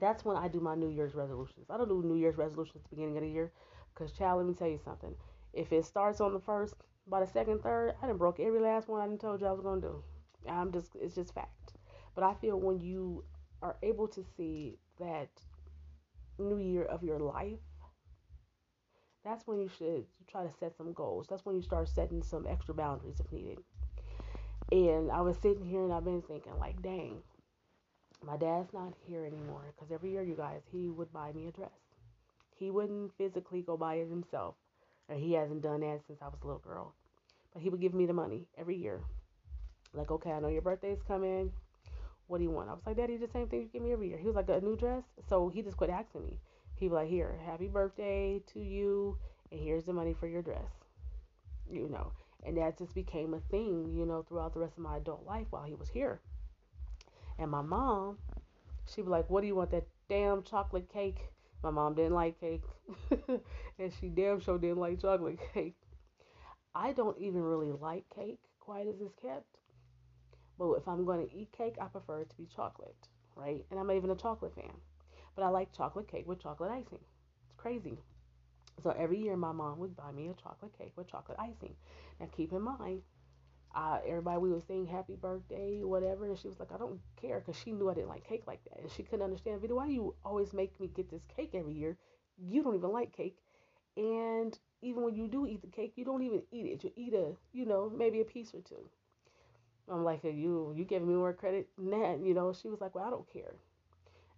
that's 0.00 0.24
when 0.24 0.36
I 0.36 0.48
do 0.48 0.60
my 0.60 0.74
New 0.74 0.88
Year's 0.88 1.14
resolutions. 1.14 1.66
I 1.70 1.76
don't 1.76 1.88
do 1.88 2.02
New 2.02 2.16
Year's 2.16 2.36
resolutions 2.36 2.76
at 2.76 2.90
the 2.90 2.96
beginning 2.96 3.16
of 3.16 3.22
the 3.22 3.28
year 3.28 3.52
because, 3.94 4.12
child, 4.12 4.38
let 4.38 4.46
me 4.46 4.54
tell 4.54 4.68
you 4.68 4.80
something. 4.84 5.14
If 5.52 5.72
it 5.72 5.84
starts 5.84 6.20
on 6.20 6.32
the 6.32 6.40
first, 6.40 6.74
by 7.06 7.20
the 7.20 7.26
second, 7.26 7.62
third, 7.62 7.94
I 8.02 8.06
done 8.06 8.16
broke 8.16 8.40
every 8.40 8.60
last 8.60 8.88
one 8.88 9.00
I 9.00 9.06
done 9.06 9.18
told 9.18 9.40
you 9.40 9.46
I 9.46 9.52
was 9.52 9.60
gonna 9.60 9.80
do. 9.80 10.02
I'm 10.48 10.72
just, 10.72 10.96
it's 11.00 11.14
just 11.14 11.34
fact. 11.34 11.74
But 12.14 12.24
I 12.24 12.34
feel 12.34 12.58
when 12.58 12.80
you 12.80 13.24
are 13.62 13.76
able 13.82 14.08
to 14.08 14.24
see 14.36 14.78
that 14.98 15.28
new 16.38 16.58
year 16.58 16.84
of 16.84 17.02
your 17.02 17.18
life, 17.18 17.58
that's 19.24 19.46
when 19.46 19.58
you 19.60 19.68
should 19.68 20.06
try 20.28 20.44
to 20.44 20.52
set 20.58 20.76
some 20.76 20.92
goals. 20.92 21.26
That's 21.28 21.44
when 21.44 21.56
you 21.56 21.62
start 21.62 21.88
setting 21.88 22.22
some 22.22 22.46
extra 22.46 22.74
boundaries 22.74 23.20
if 23.20 23.32
needed. 23.32 23.58
And 24.72 25.10
I 25.10 25.20
was 25.20 25.36
sitting 25.38 25.64
here 25.64 25.82
and 25.82 25.92
I've 25.92 26.04
been 26.04 26.22
thinking, 26.22 26.58
like, 26.58 26.82
dang, 26.82 27.22
my 28.26 28.36
dad's 28.36 28.72
not 28.72 28.92
here 29.06 29.24
anymore 29.24 29.72
because 29.74 29.92
every 29.92 30.10
year, 30.10 30.22
you 30.22 30.34
guys, 30.34 30.60
he 30.72 30.88
would 30.88 31.12
buy 31.12 31.32
me 31.32 31.48
a 31.48 31.52
dress. 31.52 31.70
He 32.56 32.70
wouldn't 32.70 33.12
physically 33.18 33.62
go 33.62 33.76
buy 33.76 33.96
it 33.96 34.08
himself, 34.08 34.54
and 35.08 35.18
he 35.18 35.32
hasn't 35.32 35.62
done 35.62 35.80
that 35.80 36.00
since 36.06 36.20
I 36.22 36.26
was 36.26 36.38
a 36.42 36.46
little 36.46 36.60
girl. 36.60 36.94
But 37.52 37.62
he 37.62 37.68
would 37.68 37.80
give 37.80 37.94
me 37.94 38.06
the 38.06 38.12
money 38.12 38.46
every 38.56 38.76
year. 38.76 39.00
Like, 39.92 40.10
okay, 40.10 40.32
I 40.32 40.40
know 40.40 40.48
your 40.48 40.62
birthday's 40.62 41.02
coming. 41.06 41.52
What 42.26 42.38
do 42.38 42.44
you 42.44 42.50
want? 42.50 42.70
I 42.70 42.72
was 42.72 42.82
like, 42.86 42.96
Daddy, 42.96 43.16
the 43.16 43.28
same 43.28 43.48
thing 43.48 43.60
you 43.60 43.68
give 43.72 43.82
me 43.82 43.92
every 43.92 44.08
year. 44.08 44.18
He 44.18 44.26
was 44.26 44.36
like, 44.36 44.48
a 44.48 44.60
new 44.60 44.76
dress. 44.76 45.04
So 45.28 45.48
he 45.48 45.62
just 45.62 45.76
quit 45.76 45.90
asking 45.90 46.24
me. 46.24 46.38
He 46.76 46.88
was 46.88 46.96
like, 46.96 47.08
Here, 47.08 47.38
happy 47.44 47.68
birthday 47.68 48.40
to 48.52 48.60
you, 48.60 49.18
and 49.52 49.60
here's 49.60 49.84
the 49.84 49.92
money 49.92 50.14
for 50.18 50.26
your 50.26 50.42
dress. 50.42 50.70
You 51.70 51.88
know, 51.88 52.12
and 52.44 52.56
that 52.58 52.78
just 52.78 52.94
became 52.94 53.34
a 53.34 53.40
thing, 53.50 53.94
you 53.96 54.04
know, 54.04 54.22
throughout 54.22 54.54
the 54.54 54.60
rest 54.60 54.76
of 54.76 54.82
my 54.82 54.96
adult 54.96 55.24
life 55.26 55.46
while 55.50 55.64
he 55.64 55.74
was 55.74 55.88
here. 55.88 56.20
And 57.38 57.50
my 57.50 57.62
mom, 57.62 58.18
she'd 58.86 59.02
be 59.02 59.08
like, 59.08 59.28
What 59.30 59.40
do 59.40 59.46
you 59.46 59.54
want? 59.56 59.70
That 59.70 59.86
damn 60.08 60.42
chocolate 60.42 60.92
cake? 60.92 61.30
My 61.62 61.70
mom 61.70 61.94
didn't 61.94 62.14
like 62.14 62.38
cake. 62.38 62.64
and 63.78 63.92
she 63.98 64.08
damn 64.08 64.40
sure 64.40 64.58
didn't 64.58 64.78
like 64.78 65.00
chocolate 65.00 65.40
cake. 65.52 65.76
I 66.74 66.92
don't 66.92 67.18
even 67.18 67.42
really 67.42 67.72
like 67.72 68.04
cake, 68.14 68.40
quite 68.60 68.86
as 68.86 69.00
it's 69.00 69.14
kept. 69.20 69.46
But 70.58 70.72
if 70.74 70.86
I'm 70.86 71.04
going 71.04 71.26
to 71.26 71.34
eat 71.34 71.52
cake, 71.56 71.76
I 71.80 71.86
prefer 71.86 72.20
it 72.20 72.30
to 72.30 72.36
be 72.36 72.46
chocolate, 72.54 73.08
right? 73.36 73.64
And 73.70 73.80
I'm 73.80 73.90
even 73.90 74.10
a 74.10 74.16
chocolate 74.16 74.54
fan. 74.54 74.72
But 75.34 75.44
I 75.44 75.48
like 75.48 75.72
chocolate 75.72 76.08
cake 76.08 76.28
with 76.28 76.40
chocolate 76.42 76.70
icing. 76.70 77.00
It's 77.46 77.56
crazy. 77.56 77.98
So 78.82 78.90
every 78.90 79.18
year, 79.18 79.36
my 79.36 79.52
mom 79.52 79.78
would 79.78 79.96
buy 79.96 80.12
me 80.12 80.28
a 80.28 80.34
chocolate 80.34 80.76
cake 80.76 80.92
with 80.96 81.08
chocolate 81.10 81.38
icing. 81.40 81.74
Now, 82.20 82.26
keep 82.36 82.52
in 82.52 82.62
mind, 82.62 83.02
uh, 83.74 83.98
everybody 84.06 84.38
we 84.38 84.52
were 84.52 84.60
saying 84.60 84.86
happy 84.86 85.16
birthday, 85.16 85.80
whatever, 85.82 86.26
and 86.26 86.38
she 86.38 86.48
was 86.48 86.60
like, 86.60 86.72
I 86.72 86.78
don't 86.78 87.00
care 87.20 87.40
because 87.40 87.60
she 87.60 87.72
knew 87.72 87.90
I 87.90 87.94
didn't 87.94 88.08
like 88.08 88.26
cake 88.28 88.44
like 88.46 88.62
that, 88.64 88.80
and 88.80 88.90
she 88.90 89.02
couldn't 89.02 89.24
understand. 89.24 89.60
Vita, 89.60 89.74
why 89.74 89.86
do 89.86 89.92
you 89.92 90.14
always 90.24 90.52
make 90.52 90.78
me 90.80 90.88
get 90.94 91.10
this 91.10 91.24
cake 91.36 91.50
every 91.54 91.74
year? 91.74 91.96
You 92.38 92.62
don't 92.62 92.76
even 92.76 92.90
like 92.92 93.12
cake, 93.16 93.38
and 93.96 94.56
even 94.82 95.02
when 95.02 95.14
you 95.14 95.28
do 95.28 95.46
eat 95.46 95.62
the 95.62 95.68
cake, 95.68 95.94
you 95.96 96.04
don't 96.04 96.22
even 96.22 96.42
eat 96.52 96.66
it. 96.66 96.84
You 96.84 96.92
eat 96.94 97.14
a, 97.14 97.32
you 97.52 97.64
know, 97.64 97.90
maybe 97.96 98.20
a 98.20 98.24
piece 98.24 98.54
or 98.54 98.60
two. 98.60 98.88
I'm 99.90 100.04
like, 100.04 100.24
you, 100.24 100.72
you 100.76 100.84
giving 100.84 101.08
me 101.08 101.14
more 101.14 101.32
credit 101.32 101.68
than 101.76 101.90
that, 101.90 102.20
you 102.22 102.34
know? 102.34 102.52
She 102.52 102.68
was 102.68 102.80
like, 102.80 102.94
well, 102.94 103.04
I 103.04 103.10
don't 103.10 103.30
care. 103.32 103.54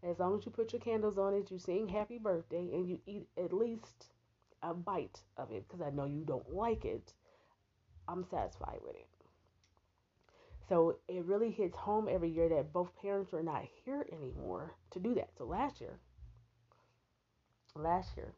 As 0.02 0.18
long 0.18 0.38
as 0.38 0.44
you 0.44 0.52
put 0.52 0.72
your 0.72 0.80
candles 0.80 1.18
on 1.18 1.34
it, 1.34 1.50
you 1.50 1.58
sing 1.58 1.88
happy 1.88 2.18
birthday, 2.18 2.68
and 2.72 2.88
you 2.88 3.00
eat 3.06 3.28
at 3.36 3.52
least 3.52 4.06
a 4.62 4.74
bite 4.74 5.20
of 5.36 5.50
it, 5.52 5.66
because 5.66 5.80
I 5.80 5.90
know 5.90 6.04
you 6.04 6.24
don't 6.24 6.52
like 6.52 6.84
it. 6.84 7.12
I'm 8.08 8.24
satisfied 8.24 8.78
with 8.84 8.96
it. 8.96 9.15
So 10.68 10.96
it 11.08 11.24
really 11.24 11.50
hits 11.50 11.76
home 11.76 12.08
every 12.10 12.28
year 12.28 12.48
that 12.48 12.72
both 12.72 12.90
parents 13.00 13.32
are 13.32 13.42
not 13.42 13.62
here 13.84 14.04
anymore 14.12 14.74
to 14.90 14.98
do 14.98 15.14
that. 15.14 15.28
So 15.38 15.44
last 15.44 15.80
year, 15.80 15.98
last 17.76 18.16
year, 18.16 18.34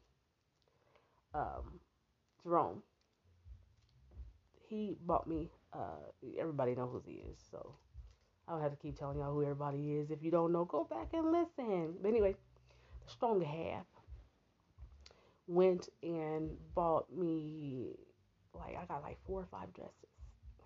um, 1.34 1.80
Jerome, 2.42 2.82
he 4.68 4.96
bought 5.06 5.26
me. 5.26 5.50
Uh, 5.72 6.10
everybody 6.38 6.74
knows 6.74 6.90
who 6.92 7.02
he 7.06 7.22
is, 7.30 7.38
so 7.50 7.74
I 8.46 8.52
don't 8.52 8.62
have 8.62 8.72
to 8.72 8.76
keep 8.76 8.98
telling 8.98 9.18
y'all 9.18 9.32
who 9.32 9.42
everybody 9.42 9.94
is. 9.96 10.10
If 10.10 10.22
you 10.22 10.30
don't 10.30 10.52
know, 10.52 10.64
go 10.66 10.84
back 10.84 11.08
and 11.14 11.32
listen. 11.32 11.94
But 12.02 12.08
anyway, 12.08 12.34
the 13.04 13.10
strong 13.10 13.40
half 13.40 13.86
went 15.46 15.88
and 16.02 16.50
bought 16.74 17.10
me 17.10 17.96
like 18.54 18.76
I 18.76 18.84
got 18.84 19.02
like 19.02 19.16
four 19.26 19.40
or 19.40 19.48
five 19.50 19.72
dresses 19.72 20.07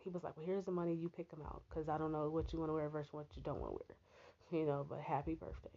he 0.05 0.11
was 0.11 0.23
like, 0.25 0.37
well, 0.37 0.47
here's 0.47 0.65
the 0.65 0.71
money, 0.71 0.95
you 0.95 1.09
pick 1.09 1.31
them 1.31 1.43
out, 1.45 1.63
because 1.69 1.89
I 1.89 1.99
don't 1.99 2.13
know 2.13 2.29
what 2.29 2.53
you 2.53 2.59
want 2.59 2.71
to 2.71 2.75
wear 2.75 2.89
versus 2.89 3.13
what 3.13 3.27
you 3.35 3.43
don't 3.43 3.61
want 3.61 3.73
to 3.73 3.79
wear, 3.87 4.61
you 4.61 4.67
know. 4.67 4.87
But 4.89 5.01
happy 5.01 5.35
birthday. 5.35 5.71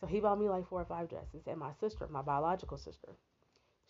So 0.00 0.06
he 0.06 0.20
bought 0.20 0.40
me 0.40 0.48
like 0.48 0.68
four 0.68 0.80
or 0.80 0.84
five 0.84 1.08
dresses, 1.08 1.46
and 1.46 1.58
my 1.58 1.72
sister, 1.80 2.08
my 2.08 2.22
biological 2.22 2.76
sister, 2.76 3.16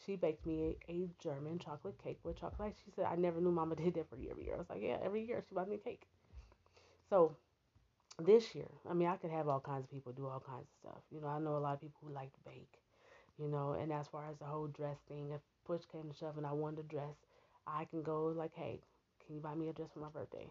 she 0.05 0.17
baked 0.17 0.45
me 0.47 0.77
a, 0.89 0.93
a 0.93 1.09
German 1.23 1.59
chocolate 1.59 2.03
cake 2.03 2.19
with 2.25 2.39
chocolate. 2.39 2.75
She 2.85 2.91
said, 2.91 3.07
I 3.07 3.17
never 3.17 3.41
knew 3.41 3.53
Mama 3.53 3.77
did 3.77 3.95
that 3.95 4.11
for 4.11 4.17
you 4.17 4.31
every 4.31 4.45
year. 4.45 4.55
I 4.55 4.59
was 4.59 4.71
like, 4.71 4.83
yeah, 4.83 4.99
every 5.03 5.25
year 5.25 5.43
she 5.49 5.55
bought 5.55 5.69
me 5.69 5.77
a 5.77 5.79
cake. 5.79 6.03
So 7.09 7.37
this 8.19 8.55
year, 8.55 8.69
I 8.89 8.95
mean, 8.95 9.09
I 9.09 9.17
could 9.17 9.31
have 9.31 9.49
all 9.49 9.61
kinds 9.61 9.85
of 9.85 9.91
people 9.91 10.13
do 10.13 10.27
all 10.27 10.43
kinds 10.45 10.67
of 10.69 10.91
stuff. 10.91 11.03
You 11.11 11.21
know, 11.21 11.29
I 11.29 11.39
know 11.39 11.57
a 11.57 11.59
lot 11.59 11.75
of 11.75 11.81
people 11.81 12.01
who 12.07 12.13
like 12.13 12.33
to 12.33 12.41
bake, 12.45 12.79
you 13.39 13.49
know, 13.49 13.73
and 13.73 13.93
as 13.93 14.09
far 14.09 14.29
as 14.31 14.39
the 14.39 14.45
whole 14.45 14.67
dress 14.67 14.99
thing, 15.09 15.31
if 15.33 15.41
push 15.65 15.83
came 15.91 16.11
to 16.11 16.17
shove 16.17 16.37
and 16.37 16.47
I 16.47 16.53
wanted 16.53 16.81
a 16.81 16.89
dress, 16.89 17.17
I 17.67 17.85
can 17.85 18.03
go 18.03 18.27
like, 18.27 18.53
hey, 18.55 18.81
can 19.27 19.37
you 19.37 19.41
buy 19.41 19.55
me 19.55 19.69
a 19.69 19.73
dress 19.73 19.89
for 19.93 20.01
my 20.01 20.09
birthday? 20.09 20.47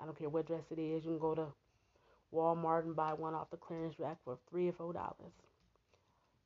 I 0.00 0.04
don't 0.04 0.18
care 0.18 0.28
what 0.28 0.46
dress 0.46 0.64
it 0.70 0.78
is. 0.78 1.04
You 1.04 1.10
can 1.12 1.18
go 1.18 1.34
to 1.34 1.46
Walmart 2.34 2.84
and 2.84 2.96
buy 2.96 3.12
one 3.12 3.34
off 3.34 3.50
the 3.50 3.56
clearance 3.56 3.98
rack 3.98 4.16
for 4.24 4.38
three 4.50 4.68
or 4.68 4.72
four 4.72 4.92
dollars. 4.92 5.32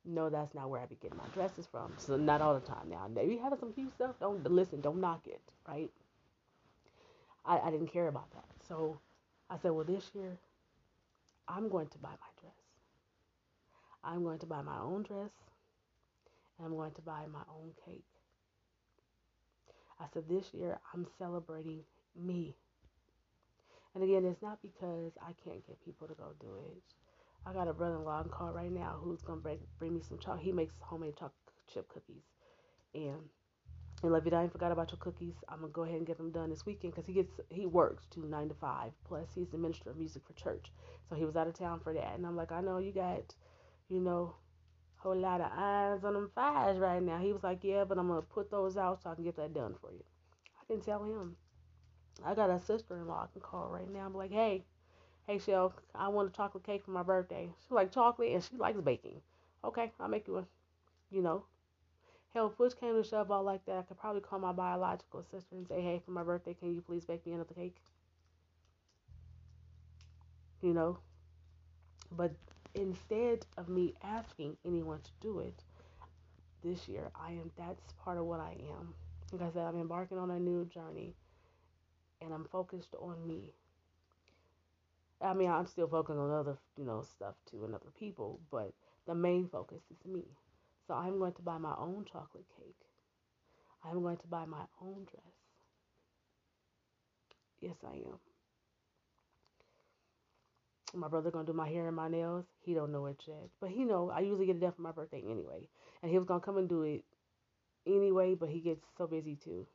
No, 0.05 0.29
that's 0.29 0.53
not 0.53 0.69
where 0.69 0.81
I 0.81 0.85
be 0.85 0.95
getting 1.01 1.17
my 1.17 1.27
dresses 1.33 1.67
from. 1.69 1.93
So 1.97 2.15
not 2.15 2.41
all 2.41 2.53
the 2.53 2.65
time. 2.65 2.89
Now, 2.89 3.09
maybe 3.13 3.37
having 3.37 3.59
some 3.59 3.73
cute 3.73 3.93
stuff. 3.93 4.15
Don't 4.19 4.43
listen. 4.49 4.79
Don't 4.79 5.01
knock 5.01 5.21
it. 5.27 5.41
Right? 5.67 5.91
I, 7.45 7.59
I 7.59 7.71
didn't 7.71 7.91
care 7.91 8.07
about 8.07 8.31
that. 8.31 8.45
So 8.67 8.99
I 9.49 9.57
said, 9.57 9.71
well, 9.71 9.83
this 9.83 10.11
year 10.13 10.37
I'm 11.47 11.69
going 11.69 11.87
to 11.87 11.97
buy 11.97 12.09
my 12.09 12.41
dress. 12.41 12.53
I'm 14.03 14.23
going 14.23 14.39
to 14.39 14.45
buy 14.45 14.61
my 14.61 14.79
own 14.79 15.03
dress, 15.03 15.31
and 16.57 16.67
I'm 16.67 16.75
going 16.75 16.91
to 16.91 17.01
buy 17.01 17.25
my 17.31 17.43
own 17.49 17.71
cake. 17.85 18.05
I 19.99 20.05
said, 20.13 20.23
this 20.29 20.53
year 20.53 20.79
I'm 20.93 21.07
celebrating 21.17 21.81
me. 22.15 22.55
And 23.95 24.03
again, 24.03 24.25
it's 24.25 24.41
not 24.41 24.61
because 24.61 25.13
I 25.21 25.33
can't 25.43 25.65
get 25.65 25.83
people 25.83 26.07
to 26.07 26.13
go 26.13 26.33
do 26.39 26.55
it. 26.71 26.83
I 27.45 27.53
got 27.53 27.67
a 27.67 27.73
brother-in-law 27.73 28.19
on 28.19 28.29
call 28.29 28.51
right 28.51 28.71
now 28.71 28.97
who's 29.01 29.21
gonna 29.21 29.41
bring 29.41 29.59
bring 29.79 29.95
me 29.95 30.01
some 30.07 30.19
chocolate. 30.19 30.43
He 30.43 30.51
makes 30.51 30.75
homemade 30.81 31.15
chocolate 31.15 31.33
chip 31.73 31.87
cookies, 31.87 32.23
and 32.93 33.29
and 34.03 34.11
love 34.11 34.25
you, 34.25 34.31
I 34.33 34.43
ain't 34.43 34.51
forgot 34.51 34.71
about 34.71 34.91
your 34.91 34.99
cookies. 34.99 35.33
I'm 35.49 35.61
gonna 35.61 35.71
go 35.71 35.83
ahead 35.83 35.95
and 35.95 36.05
get 36.05 36.17
them 36.17 36.31
done 36.31 36.49
this 36.49 36.65
weekend 36.65 36.93
because 36.93 37.07
he 37.07 37.13
gets 37.13 37.31
he 37.49 37.65
works 37.65 38.05
to 38.11 38.25
nine 38.25 38.49
to 38.49 38.53
five. 38.55 38.91
Plus 39.07 39.29
he's 39.33 39.49
the 39.49 39.57
minister 39.57 39.89
of 39.89 39.97
music 39.97 40.23
for 40.27 40.33
church, 40.33 40.71
so 41.09 41.15
he 41.15 41.25
was 41.25 41.35
out 41.35 41.47
of 41.47 41.53
town 41.53 41.79
for 41.79 41.93
that. 41.93 42.15
And 42.15 42.25
I'm 42.25 42.35
like, 42.35 42.51
I 42.51 42.61
know 42.61 42.77
you 42.77 42.91
got, 42.91 43.33
you 43.89 44.01
know, 44.01 44.35
whole 44.97 45.15
lot 45.15 45.41
of 45.41 45.51
eyes 45.55 46.03
on 46.03 46.13
them 46.13 46.31
fires 46.35 46.77
right 46.77 47.01
now. 47.01 47.17
He 47.19 47.33
was 47.33 47.43
like, 47.43 47.63
Yeah, 47.63 47.83
but 47.85 47.97
I'm 47.97 48.07
gonna 48.07 48.21
put 48.21 48.51
those 48.51 48.77
out 48.77 49.01
so 49.01 49.09
I 49.11 49.15
can 49.15 49.23
get 49.23 49.35
that 49.37 49.53
done 49.53 49.75
for 49.81 49.91
you. 49.91 50.03
I 50.61 50.65
can 50.65 50.81
tell 50.81 51.03
him. 51.03 51.37
I 52.23 52.35
got 52.35 52.51
a 52.51 52.59
sister 52.59 52.95
in 52.97 53.07
law 53.07 53.23
I 53.23 53.31
can 53.33 53.41
call 53.41 53.69
right 53.69 53.89
now. 53.89 54.05
I'm 54.05 54.13
like, 54.13 54.31
hey, 54.31 54.63
hey 55.27 55.39
Shell, 55.39 55.73
I 55.95 56.09
want 56.09 56.29
a 56.29 56.33
chocolate 56.33 56.63
cake 56.63 56.83
for 56.85 56.91
my 56.91 57.03
birthday. 57.03 57.49
She 57.67 57.73
like 57.73 57.91
chocolate 57.91 58.33
and 58.33 58.43
she 58.43 58.57
likes 58.57 58.81
baking. 58.81 59.21
Okay, 59.63 59.91
I'll 59.99 60.07
make 60.09 60.27
you 60.27 60.35
one. 60.35 60.47
You 61.11 61.21
know. 61.23 61.45
Hell, 62.33 62.49
push 62.49 62.73
came 62.73 62.95
to 62.95 63.03
shove 63.03 63.31
all 63.31 63.43
like 63.43 63.65
that. 63.65 63.77
I 63.79 63.81
could 63.83 63.99
probably 63.99 64.21
call 64.21 64.39
my 64.39 64.53
biological 64.53 65.23
sister 65.23 65.55
and 65.55 65.67
say, 65.67 65.81
hey, 65.81 66.01
for 66.05 66.11
my 66.11 66.23
birthday, 66.23 66.53
can 66.53 66.73
you 66.73 66.81
please 66.81 67.05
bake 67.05 67.25
me 67.25 67.33
another 67.33 67.53
cake? 67.53 67.77
You 70.61 70.73
know? 70.73 70.99
But 72.11 72.35
instead 72.75 73.45
of 73.57 73.69
me 73.69 73.93
asking 74.03 74.57
anyone 74.65 75.01
to 75.01 75.11
do 75.21 75.39
it 75.39 75.63
this 76.63 76.87
year, 76.87 77.11
I 77.15 77.31
am 77.31 77.51
that's 77.57 77.93
part 78.03 78.17
of 78.17 78.25
what 78.25 78.39
I 78.39 78.55
am. 78.79 78.93
Like 79.31 79.49
I 79.49 79.53
said, 79.53 79.63
I'm 79.65 79.79
embarking 79.79 80.17
on 80.17 80.31
a 80.31 80.39
new 80.39 80.65
journey 80.65 81.15
and 82.21 82.33
I'm 82.33 82.45
focused 82.45 82.95
on 82.99 83.27
me. 83.27 83.53
I 85.21 85.33
mean, 85.33 85.49
I'm 85.49 85.65
still 85.65 85.87
focused 85.87 86.19
on 86.19 86.31
other, 86.31 86.57
you 86.77 86.85
know, 86.85 87.01
stuff 87.01 87.35
too 87.49 87.65
and 87.65 87.73
other 87.73 87.91
people, 87.97 88.39
but 88.51 88.73
the 89.07 89.15
main 89.15 89.47
focus 89.47 89.81
is 89.91 90.05
me. 90.05 90.25
So 90.87 90.93
I'm 90.93 91.17
going 91.19 91.33
to 91.33 91.41
buy 91.41 91.57
my 91.57 91.73
own 91.77 92.05
chocolate 92.11 92.45
cake. 92.57 92.75
I'm 93.83 94.01
going 94.01 94.17
to 94.17 94.27
buy 94.27 94.45
my 94.45 94.65
own 94.81 95.05
dress. 95.09 95.33
Yes, 97.59 97.75
I 97.83 97.95
am. 97.95 98.26
My 100.93 101.07
brother 101.07 101.31
gonna 101.31 101.45
do 101.45 101.53
my 101.53 101.69
hair 101.69 101.87
and 101.87 101.95
my 101.95 102.09
nails. 102.09 102.45
He 102.59 102.73
don't 102.73 102.91
know 102.91 103.05
it 103.05 103.23
yet, 103.25 103.49
but 103.61 103.69
he 103.69 103.85
know 103.85 104.09
I 104.09 104.19
usually 104.19 104.47
get 104.47 104.57
it 104.57 104.59
done 104.59 104.73
for 104.73 104.81
my 104.81 104.91
birthday 104.91 105.23
anyway, 105.25 105.69
and 106.01 106.11
he 106.11 106.17
was 106.17 106.27
gonna 106.27 106.41
come 106.41 106.57
and 106.57 106.67
do 106.67 106.81
it 106.83 107.05
anyway, 107.87 108.35
but 108.35 108.49
he 108.49 108.61
gets 108.61 108.85
so 108.97 109.07
busy 109.07 109.35
too. 109.35 109.67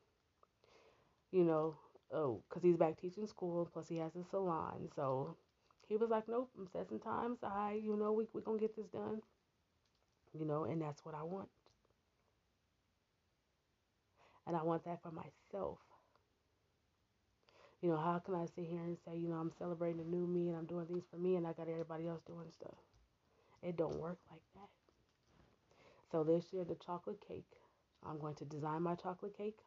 You 1.32 1.42
know, 1.42 1.76
oh, 2.12 2.44
cause 2.48 2.62
he's 2.62 2.76
back 2.76 2.96
teaching 3.00 3.26
school, 3.26 3.68
plus 3.72 3.88
he 3.88 3.96
has 3.96 4.14
a 4.14 4.22
salon, 4.22 4.88
so 4.94 5.36
he 5.88 5.96
was 5.96 6.10
like, 6.10 6.28
nope, 6.28 6.50
I'm 6.56 6.68
setting 6.68 7.00
times. 7.00 7.38
I, 7.42 7.72
you 7.82 7.96
know, 7.96 8.12
we 8.12 8.28
we 8.32 8.40
gonna 8.42 8.58
get 8.58 8.76
this 8.76 8.86
done. 8.88 9.22
You 10.32 10.44
know, 10.44 10.64
and 10.64 10.82
that's 10.82 11.04
what 11.04 11.14
I 11.14 11.22
want, 11.22 11.48
and 14.46 14.56
I 14.56 14.62
want 14.62 14.84
that 14.84 15.02
for 15.02 15.10
myself. 15.10 15.78
You 17.83 17.89
know, 17.89 17.97
how 17.97 18.20
can 18.24 18.37
I 18.37 18.47
sit 18.47 18.64
here 18.70 18.78
and 18.78 18.97
say, 19.05 19.16
you 19.16 19.28
know, 19.28 19.35
I'm 19.35 19.51
celebrating 19.59 20.01
a 20.01 20.05
new 20.05 20.24
me 20.24 20.49
and 20.49 20.57
I'm 20.57 20.66
doing 20.66 20.87
things 20.87 21.03
for 21.11 21.16
me 21.16 21.35
and 21.35 21.47
I 21.47 21.53
got 21.53 21.68
everybody 21.68 22.07
else 22.07 22.20
doing 22.24 22.47
stuff? 22.55 22.78
It 23.61 23.76
don't 23.76 23.99
work 23.99 24.18
like 24.30 24.41
that. 24.55 24.68
So 26.12 26.22
this 26.22 26.45
year, 26.53 26.64
the 26.64 26.76
chocolate 26.76 27.20
cake, 27.26 27.51
I'm 28.07 28.20
going 28.20 28.37
to 28.37 28.45
design 28.45 28.83
my 28.83 28.95
chocolate 28.95 29.37
cake. 29.37 29.59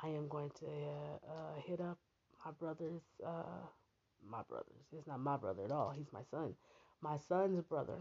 I 0.00 0.08
am 0.08 0.28
going 0.28 0.50
to 0.60 0.66
uh, 0.66 1.60
hit 1.66 1.80
up 1.80 1.98
my 2.44 2.52
brother's, 2.52 3.02
uh, 3.26 3.66
my 4.28 4.42
brother's. 4.48 4.86
It's 4.96 5.06
not 5.08 5.18
my 5.18 5.36
brother 5.36 5.64
at 5.64 5.72
all. 5.72 5.90
He's 5.90 6.12
my 6.12 6.22
son. 6.30 6.54
My 7.00 7.16
son's 7.28 7.62
brother, 7.62 7.98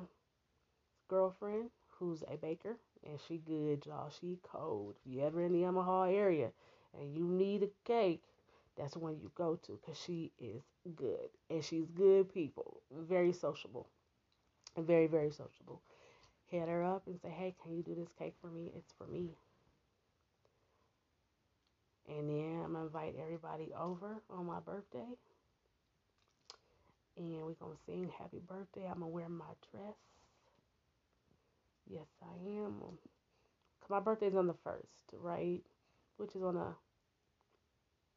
girlfriend, 1.07 1.71
who's 1.97 2.23
a 2.31 2.37
baker, 2.37 2.77
and 3.03 3.19
she 3.27 3.37
good, 3.37 3.85
y'all. 3.87 4.11
She 4.21 4.37
cold. 4.43 4.95
If 5.03 5.11
you 5.11 5.21
ever 5.23 5.41
in 5.41 5.53
the 5.53 5.65
Omaha 5.65 6.03
area 6.03 6.51
and 6.99 7.15
you 7.15 7.25
need 7.25 7.63
a 7.63 7.69
cake, 7.85 8.23
that's 8.77 8.93
the 8.93 8.99
one 8.99 9.17
you 9.21 9.31
go 9.35 9.57
to 9.65 9.79
because 9.81 9.99
she 9.99 10.31
is 10.39 10.61
good 10.95 11.29
and 11.49 11.63
she's 11.63 11.85
good 11.95 12.33
people, 12.33 12.81
very 12.91 13.33
sociable, 13.33 13.87
very 14.77 15.07
very 15.07 15.31
sociable. 15.31 15.81
Hit 16.47 16.67
her 16.67 16.83
up 16.83 17.07
and 17.07 17.19
say, 17.21 17.29
hey, 17.29 17.55
can 17.61 17.75
you 17.75 17.81
do 17.83 17.95
this 17.95 18.13
cake 18.17 18.35
for 18.39 18.47
me? 18.47 18.71
It's 18.75 18.93
for 18.97 19.07
me. 19.07 19.29
And 22.07 22.29
then 22.29 22.61
I'm 22.63 22.73
gonna 22.73 22.85
invite 22.85 23.15
everybody 23.21 23.71
over 23.79 24.21
on 24.29 24.45
my 24.45 24.59
birthday. 24.59 25.07
And 27.17 27.41
we're 27.41 27.53
gonna 27.53 27.75
sing 27.85 28.11
happy 28.19 28.41
birthday. 28.47 28.85
I'm 28.87 28.99
gonna 28.99 29.07
wear 29.07 29.29
my 29.29 29.45
dress. 29.71 29.95
Yes, 31.89 32.07
I 32.21 32.49
am. 32.49 32.79
Cause 33.81 33.89
my 33.89 33.99
birthday's 33.99 34.35
on 34.35 34.47
the 34.47 34.55
first, 34.63 34.87
right? 35.13 35.61
Which 36.17 36.35
is 36.35 36.43
on 36.43 36.57
a 36.57 36.75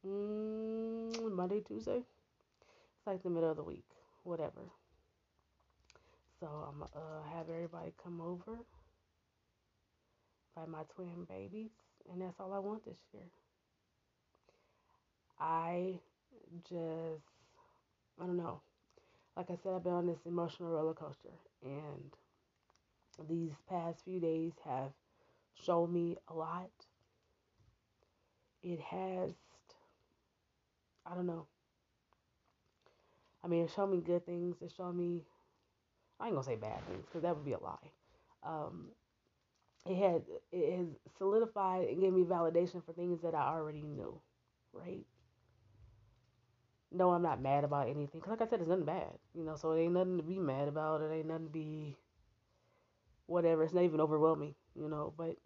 mm, 0.07 1.33
Monday, 1.33 1.61
Tuesday. 1.61 1.99
It's 1.99 3.07
like 3.07 3.23
the 3.23 3.31
middle 3.31 3.51
of 3.51 3.57
the 3.57 3.63
week, 3.63 3.87
whatever. 4.25 4.63
So 6.41 6.47
I'm 6.47 6.79
gonna 6.79 6.91
uh, 6.95 7.37
have 7.37 7.49
everybody 7.49 7.93
come 8.03 8.21
over, 8.21 8.59
invite 10.57 10.71
my 10.71 10.83
twin 10.95 11.27
babies, 11.29 11.71
and 12.11 12.23
that's 12.23 12.39
all 12.39 12.53
I 12.53 12.59
want 12.59 12.85
this 12.85 12.99
year. 13.13 13.25
I 15.41 15.95
just, 16.69 17.25
I 18.21 18.27
don't 18.27 18.37
know. 18.37 18.61
Like 19.37 19.51
I 19.51 19.57
said, 19.63 19.73
I've 19.75 19.85
been 19.85 19.93
on 19.93 20.07
this 20.07 20.27
emotional 20.27 20.71
roller 20.71 20.95
coaster, 20.95 21.29
and 21.63 22.13
these 23.29 23.53
past 23.69 24.05
few 24.05 24.21
days 24.21 24.53
have 24.65 24.91
shown 25.65 25.93
me 25.93 26.17
a 26.29 26.35
lot. 26.35 26.71
It 28.63 28.81
has 28.81 29.33
I 31.11 31.15
don't 31.15 31.27
know. 31.27 31.47
I 33.43 33.49
mean, 33.49 33.65
it 33.65 33.71
showed 33.75 33.91
me 33.91 34.01
good 34.01 34.27
things. 34.27 34.57
It 34.61 34.73
showed 34.77 34.95
me, 34.95 35.23
I 36.21 36.27
ain't 36.27 36.35
gonna 36.35 36.45
say 36.45 36.57
bad 36.57 36.85
things 36.87 37.05
because 37.07 37.23
that 37.23 37.37
would 37.37 37.45
be 37.45 37.53
a 37.53 37.59
lie. 37.59 37.91
Um, 38.43 38.89
it 39.87 39.97
had, 39.97 40.23
it 40.53 40.79
has 40.79 40.87
solidified 41.17 41.89
and 41.89 42.01
gave 42.01 42.13
me 42.13 42.25
validation 42.25 42.85
for 42.85 42.93
things 42.93 43.23
that 43.23 43.35
I 43.35 43.49
already 43.49 43.83
knew, 43.83 44.21
right? 44.73 45.07
No, 46.91 47.11
I'm 47.13 47.23
not 47.23 47.41
mad 47.43 47.65
about 47.65 47.89
anything. 47.89 48.21
Cause 48.21 48.31
like 48.31 48.43
I 48.43 48.47
said, 48.49 48.61
it's 48.61 48.69
nothing 48.69 48.85
bad, 48.85 49.13
you 49.35 49.45
know. 49.45 49.57
So 49.57 49.73
it 49.73 49.81
ain't 49.83 49.93
nothing 49.93 50.17
to 50.17 50.23
be 50.23 50.39
mad 50.39 50.69
about. 50.69 51.03
It 51.03 51.13
ain't 51.13 51.27
nothing 51.27 51.47
to 51.47 51.53
be 51.53 51.97
whatever. 53.27 53.63
It's 53.63 53.75
not 53.75 53.85
even 53.85 54.01
overwhelming, 54.01 54.55
you 54.75 54.89
know. 54.89 55.13
But 55.17 55.37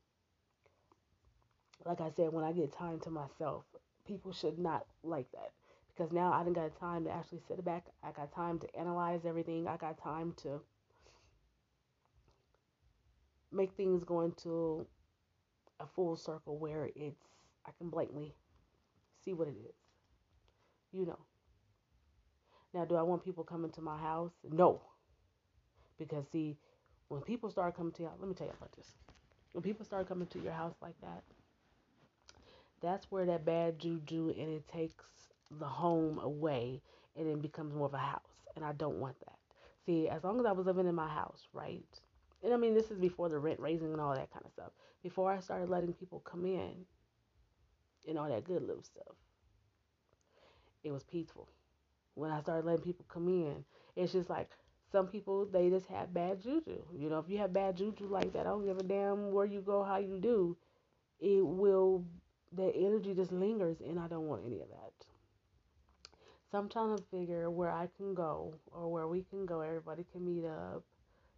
like 1.85 2.01
I 2.01 2.11
said, 2.11 2.33
when 2.33 2.45
I 2.45 2.53
get 2.53 2.73
time 2.73 3.01
to 3.01 3.11
myself, 3.11 3.65
people 4.07 4.33
should 4.33 4.59
not 4.59 4.87
like 5.03 5.31
that 5.33 5.51
because 5.95 6.13
now 6.13 6.33
I 6.33 6.43
didn't 6.43 6.57
got 6.57 6.79
time 6.79 7.05
to 7.05 7.11
actually 7.11 7.41
sit 7.47 7.65
back. 7.65 7.87
I 8.03 8.13
got 8.13 8.35
time 8.35 8.59
to 8.61 8.77
analyze 8.77 9.21
everything. 9.25 9.69
I 9.69 9.77
got 9.77 10.03
time 10.03 10.35
to 10.43 10.61
make 13.51 13.73
things 13.73 14.03
go 14.05 14.23
into 14.23 14.87
a 15.81 15.87
full 15.87 16.17
circle 16.17 16.59
where 16.59 16.89
it's 16.97 17.21
I 17.67 17.71
can 17.79 17.91
blatantly 17.91 18.35
see 19.25 19.33
what 19.33 19.49
it 19.49 19.57
is. 19.57 19.75
You 20.93 21.07
know. 21.07 21.19
Now, 22.75 22.85
do 22.87 22.97
I 22.97 23.03
want 23.03 23.25
people 23.25 23.45
coming 23.45 23.71
to 23.73 23.83
my 23.83 23.99
house? 23.99 24.33
No. 24.51 24.81
Because 25.99 26.25
see, 26.33 26.57
when 27.09 27.21
people 27.21 27.51
start 27.51 27.77
coming 27.77 27.93
to 27.93 28.03
you, 28.03 28.11
let 28.19 28.29
me 28.29 28.35
tell 28.35 28.47
you 28.47 28.55
about 28.57 28.73
this. 28.73 28.89
When 29.53 29.63
people 29.63 29.85
start 29.85 30.09
coming 30.09 30.27
to 30.29 30.39
your 30.39 30.53
house 30.53 30.75
like 30.81 30.99
that, 31.03 31.23
that's 32.83 33.07
where 33.11 33.25
that 33.27 33.45
bad 33.45 33.79
juju 33.79 34.35
and 34.39 34.51
it 34.51 34.69
takes 34.69 34.95
the 35.59 35.67
home 35.67 36.19
away 36.19 36.83
and 37.17 37.29
it 37.29 37.43
becomes 37.43 37.75
more 37.75 37.87
of 37.87 37.95
a 37.95 37.99
house. 37.99 38.21
And 38.57 38.65
I 38.65 38.73
don't 38.73 38.99
want 38.99 39.19
that. 39.21 39.37
See, 39.87 40.09
as 40.09 40.25
long 40.25 40.39
as 40.41 40.47
I 40.47 40.53
was 40.53 40.67
living 40.67 40.87
in 40.87 40.95
my 40.95 41.09
house, 41.09 41.43
right? 41.53 41.83
And 42.43 42.53
I 42.53 42.57
mean, 42.57 42.75
this 42.75 42.91
is 42.91 42.99
before 42.99 43.29
the 43.29 43.39
rent 43.39 43.61
raising 43.61 43.93
and 43.93 44.01
all 44.01 44.15
that 44.15 44.33
kind 44.33 44.45
of 44.45 44.53
stuff. 44.53 44.73
Before 45.03 45.33
I 45.33 45.41
started 45.41 45.69
letting 45.69 45.93
people 45.93 46.21
come 46.21 46.45
in 46.45 46.73
and 48.09 48.19
all 48.19 48.29
that 48.29 48.45
good 48.45 48.63
little 48.63 48.83
stuff, 48.83 49.17
it 50.85 50.93
was 50.93 51.05
peaceful. 51.05 51.49
When 52.15 52.31
I 52.31 52.41
started 52.41 52.67
letting 52.67 52.85
people 52.85 53.05
come 53.09 53.29
in, 53.29 53.65
it's 53.97 54.13
just 54.13 54.29
like 54.29 54.51
some 54.91 55.07
people, 55.07 55.47
they 55.47 55.71
just 55.71 55.87
have 55.87 56.13
bad 56.13 56.43
juju. 56.43 56.83
You 56.97 57.09
know, 57.09 57.19
if 57.19 57.29
you 57.29 57.39
have 57.39 57.53
bad 57.53 57.77
juju 57.77 58.07
like 58.07 58.33
that, 58.35 58.41
I 58.41 58.51
don't 58.51 58.67
give 58.67 58.79
a 58.79 58.83
damn 58.83 59.33
where 59.33 59.47
you 59.47 59.61
go, 59.61 59.83
how 59.83 59.97
you 59.99 60.19
do. 60.21 60.57
It 61.19 61.45
will 61.45 62.05
that 62.57 62.73
energy 62.77 63.15
just 63.15 63.33
lingers 63.33 63.79
and 63.81 63.99
I 63.99 64.09
don't 64.09 64.27
want 64.27 64.43
any 64.47 64.61
of 64.61 64.69
that. 64.69 64.93
So 66.51 66.59
I'm 66.59 66.69
trying 66.69 66.97
to 66.97 67.03
figure 67.05 67.49
where 67.51 67.71
I 67.71 67.89
can 67.97 68.13
go 68.13 68.55
or 68.71 68.93
where 68.93 69.09
we 69.09 69.25
can 69.31 69.47
go. 69.47 69.63
Everybody 69.63 70.05
can 70.13 70.23
meet 70.25 70.45
up, 70.45 70.85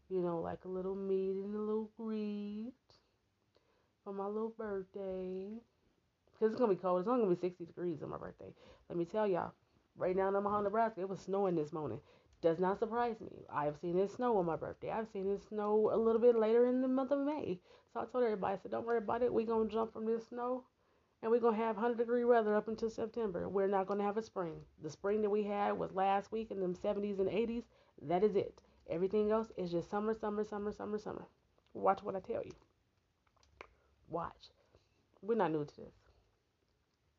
you 0.09 0.21
know, 0.21 0.41
like 0.41 0.65
a 0.65 0.69
little 0.69 0.97
meet 0.97 1.37
and 1.37 1.55
a 1.55 1.59
little 1.59 1.89
greet 1.97 2.73
for 4.03 4.13
my 4.13 4.27
little 4.27 4.53
birthday. 4.59 5.51
Because 6.33 6.51
it's 6.51 6.59
going 6.59 6.71
to 6.71 6.77
be 6.77 6.83
cold. 6.83 6.99
It's 6.99 7.09
only 7.09 7.23
going 7.23 7.37
to 7.37 7.41
be 7.41 7.49
60 7.49 7.65
degrees 7.65 8.03
on 8.03 8.11
my 8.11 8.19
birthday. 8.19 8.53
Let 8.89 8.99
me 8.99 9.05
tell 9.05 9.29
y'all, 9.29 9.53
right 9.97 10.17
now 10.17 10.29
in 10.29 10.35
Omaha, 10.35 10.63
Nebraska, 10.63 11.03
it 11.03 11.09
was 11.09 11.21
snowing 11.21 11.55
this 11.55 11.73
morning. 11.73 12.01
Does 12.43 12.59
not 12.59 12.81
surprise 12.81 13.21
me. 13.21 13.47
I 13.49 13.67
have 13.67 13.77
seen 13.81 13.97
it 13.97 14.11
snow 14.11 14.37
on 14.37 14.47
my 14.47 14.57
birthday. 14.57 14.91
I've 14.91 15.09
seen 15.13 15.31
it 15.31 15.43
snow 15.49 15.91
a 15.93 15.97
little 15.97 16.21
bit 16.21 16.35
later 16.35 16.67
in 16.67 16.83
the 16.83 16.89
month 16.89 17.13
of 17.13 17.25
May. 17.25 17.61
So 17.93 18.01
I 18.01 18.05
told 18.07 18.25
everybody, 18.25 18.55
I 18.55 18.59
said, 18.61 18.73
don't 18.73 18.85
worry 18.85 18.99
about 18.99 19.23
it. 19.23 19.33
We're 19.33 19.47
going 19.47 19.69
to 19.69 19.73
jump 19.73 19.93
from 19.93 20.07
this 20.07 20.27
snow 20.27 20.65
and 21.25 21.31
we're 21.31 21.41
going 21.41 21.57
to 21.59 21.65
have 21.65 21.77
100 21.77 21.97
degree 21.97 22.27
weather 22.27 22.55
up 22.55 22.69
until 22.69 22.91
September. 22.91 23.49
We're 23.49 23.67
not 23.67 23.87
going 23.87 23.99
to 23.99 24.05
have 24.05 24.19
a 24.19 24.23
spring. 24.23 24.57
The 24.83 24.91
spring 24.91 25.23
that 25.23 25.31
we 25.31 25.43
had 25.43 25.73
was 25.73 25.91
last 25.95 26.31
week 26.31 26.51
in 26.51 26.61
the 26.61 26.67
70s 26.67 27.19
and 27.19 27.31
80s. 27.31 27.63
That 28.03 28.23
is 28.23 28.37
it. 28.37 28.61
Everything 28.91 29.31
else 29.31 29.51
is 29.57 29.71
just 29.71 29.89
summer, 29.89 30.13
summer, 30.13 30.45
summer, 30.45 30.71
summer, 30.71 30.99
summer. 30.99 31.27
Watch 31.73 32.03
what 32.03 32.15
I 32.15 32.21
tell 32.21 32.43
you. 32.45 32.53
Watch. 34.11 34.51
We're 35.23 35.37
not 35.37 35.53
new 35.53 35.65
to 35.65 35.77
this. 35.77 35.95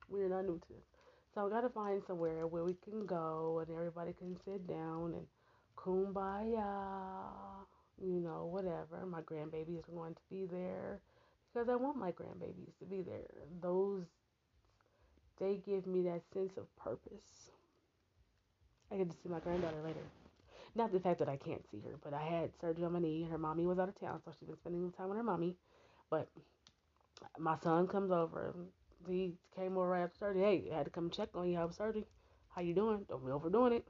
We're 0.07 0.29
not 0.29 0.45
new 0.45 0.59
to 0.59 0.67
this. 0.69 0.85
So 1.33 1.47
I 1.47 1.49
got 1.49 1.61
to 1.61 1.69
find 1.69 2.03
somewhere 2.05 2.45
where 2.45 2.63
we 2.63 2.75
can 2.75 3.07
go 3.07 3.63
and 3.65 3.75
everybody 3.75 4.13
can 4.13 4.37
sit 4.45 4.67
down 4.67 5.15
and 5.15 5.25
kumbaya. 5.75 6.67
you 7.99 8.19
know, 8.19 8.45
whatever. 8.51 9.03
My 9.07 9.21
grandbaby 9.21 9.79
is 9.79 9.85
going 9.85 10.13
to 10.13 10.21
be 10.29 10.45
there 10.45 10.99
because 11.55 11.69
I 11.69 11.75
want 11.75 11.95
my 11.95 12.11
grandbabies 12.11 12.77
to 12.79 12.85
be 12.85 13.01
there. 13.01 13.29
Those, 13.61 14.03
they 15.39 15.61
give 15.65 15.87
me 15.87 16.01
that 16.03 16.21
sense 16.33 16.57
of 16.57 16.75
purpose. 16.75 17.51
I 18.91 18.97
get 18.97 19.09
to 19.09 19.15
see 19.23 19.29
my 19.29 19.39
granddaughter 19.39 19.81
later. 19.85 20.01
Not 20.75 20.91
the 20.91 20.99
fact 20.99 21.19
that 21.19 21.29
I 21.29 21.37
can't 21.37 21.63
see 21.71 21.79
her, 21.85 21.95
but 22.03 22.13
I 22.13 22.21
had 22.21 22.49
surgery 22.59 22.83
on 22.83 22.91
my 22.91 22.99
knee. 22.99 23.25
Her 23.31 23.37
mommy 23.37 23.65
was 23.65 23.79
out 23.79 23.87
of 23.87 23.97
town, 23.97 24.19
so 24.25 24.31
she's 24.37 24.49
been 24.49 24.57
spending 24.57 24.91
time 24.91 25.07
with 25.07 25.17
her 25.17 25.23
mommy. 25.23 25.55
But 26.09 26.27
my 27.39 27.57
son 27.63 27.87
comes 27.87 28.11
over. 28.11 28.53
He 29.07 29.35
came 29.55 29.77
over 29.77 29.87
right 29.87 30.03
after 30.03 30.17
surgery. 30.19 30.41
Hey, 30.41 30.69
I 30.73 30.77
had 30.77 30.85
to 30.85 30.91
come 30.91 31.09
check 31.09 31.29
on 31.35 31.47
you. 31.47 31.55
How 31.55 31.67
was 31.67 31.77
surgery? 31.77 32.05
How 32.49 32.61
you 32.61 32.73
doing? 32.73 33.05
Don't 33.07 33.25
be 33.25 33.31
overdoing 33.31 33.71
it. 33.71 33.87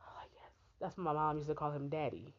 Oh, 0.00 0.22
yes. 0.32 0.52
That's 0.80 0.96
what 0.96 1.04
my 1.04 1.12
mom 1.12 1.36
used 1.36 1.48
to 1.48 1.54
call 1.54 1.72
him 1.72 1.90
daddy. 1.90 2.32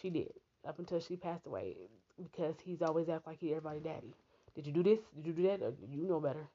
She 0.00 0.08
did. 0.08 0.34
Up 0.66 0.78
until 0.78 1.00
she 1.00 1.16
passed 1.16 1.46
away. 1.46 1.76
Because 2.20 2.56
he's 2.64 2.82
always 2.82 3.08
act 3.08 3.26
like 3.26 3.38
he 3.40 3.50
everybody 3.50 3.80
daddy. 3.80 4.14
Did 4.54 4.66
you 4.66 4.72
do 4.72 4.82
this? 4.82 4.98
Did 5.14 5.26
you 5.26 5.32
do 5.32 5.42
that? 5.44 5.62
Or 5.62 5.72
you 5.90 6.08
know 6.08 6.20
better. 6.20 6.48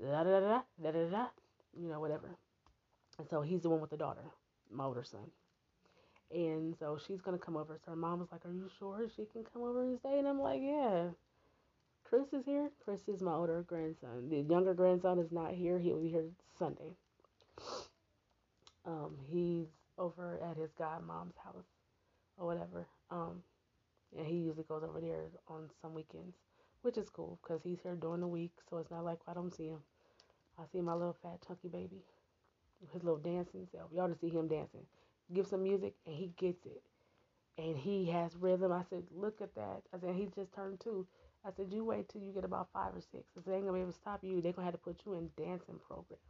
Da 0.00 0.22
da 0.22 0.40
da 0.40 0.60
da 0.82 0.90
da 0.90 1.10
da. 1.10 1.26
You 1.76 1.88
know, 1.88 2.00
whatever. 2.00 2.36
And 3.18 3.28
so 3.28 3.42
he's 3.42 3.62
the 3.62 3.68
one 3.70 3.80
with 3.80 3.90
the 3.90 3.96
daughter, 3.96 4.22
my 4.70 4.84
older 4.84 5.02
son. 5.02 5.30
And 6.32 6.76
so 6.78 6.98
she's 7.04 7.20
gonna 7.20 7.38
come 7.38 7.56
over. 7.56 7.78
So 7.84 7.90
her 7.92 7.96
mom 7.96 8.20
was 8.20 8.28
like, 8.30 8.44
Are 8.44 8.52
you 8.52 8.68
sure 8.78 9.08
she 9.16 9.24
can 9.24 9.44
come 9.52 9.62
over 9.62 9.82
and 9.82 9.98
stay? 9.98 10.18
And 10.18 10.28
I'm 10.28 10.40
like, 10.40 10.60
Yeah. 10.62 11.08
Chris 12.04 12.32
is 12.32 12.44
here. 12.46 12.70
Chris 12.82 13.00
is 13.06 13.20
my 13.20 13.32
older 13.34 13.62
grandson. 13.62 14.28
The 14.30 14.40
younger 14.40 14.72
grandson 14.72 15.18
is 15.18 15.30
not 15.30 15.52
here. 15.52 15.78
He 15.78 15.92
will 15.92 16.00
be 16.00 16.08
here 16.08 16.24
Sunday. 16.58 16.96
Um, 18.86 19.16
he's 19.28 19.66
over 19.98 20.38
at 20.42 20.56
his 20.56 20.70
godmom's 20.78 21.36
house 21.44 21.66
or 22.38 22.46
whatever. 22.46 22.86
Um, 23.10 23.42
and 24.16 24.26
he 24.26 24.36
usually 24.36 24.64
goes 24.64 24.82
over 24.82 25.00
there 25.00 25.26
on 25.48 25.68
some 25.82 25.94
weekends, 25.94 26.36
which 26.82 26.96
is 26.96 27.10
cool 27.10 27.38
because 27.42 27.62
he's 27.62 27.80
here 27.82 27.94
during 27.94 28.20
the 28.20 28.26
week. 28.28 28.52
So 28.68 28.78
it's 28.78 28.90
not 28.90 29.04
like 29.04 29.18
I 29.26 29.34
don't 29.34 29.54
see 29.54 29.66
him. 29.68 29.80
I 30.58 30.64
see 30.72 30.80
my 30.80 30.94
little 30.94 31.16
fat 31.22 31.38
chunky 31.46 31.68
baby, 31.68 32.02
his 32.92 33.02
little 33.02 33.18
dancing 33.18 33.66
self. 33.70 33.90
Y'all 33.92 34.08
just 34.08 34.20
see 34.20 34.28
him 34.28 34.48
dancing. 34.48 34.86
Give 35.32 35.46
some 35.46 35.62
music 35.62 35.94
and 36.06 36.14
he 36.14 36.32
gets 36.36 36.64
it. 36.66 36.82
And 37.58 37.76
he 37.76 38.06
has 38.06 38.36
rhythm. 38.36 38.72
I 38.72 38.82
said, 38.88 39.02
look 39.14 39.40
at 39.40 39.54
that. 39.56 39.82
I 39.92 39.98
said, 39.98 40.14
he 40.14 40.28
just 40.34 40.52
turned 40.54 40.80
two. 40.80 41.06
I 41.44 41.50
said, 41.56 41.72
you 41.72 41.84
wait 41.84 42.08
till 42.08 42.22
you 42.22 42.32
get 42.32 42.44
about 42.44 42.68
five 42.72 42.94
or 42.94 43.00
six. 43.00 43.24
I 43.36 43.42
said, 43.42 43.52
they 43.52 43.56
ain't 43.56 43.66
gonna 43.66 43.74
be 43.74 43.82
able 43.82 43.92
to 43.92 43.98
stop 43.98 44.22
you. 44.22 44.40
They're 44.40 44.52
gonna 44.52 44.66
have 44.66 44.74
to 44.74 44.78
put 44.78 45.00
you 45.04 45.14
in 45.14 45.30
dancing 45.36 45.78
programs, 45.86 46.22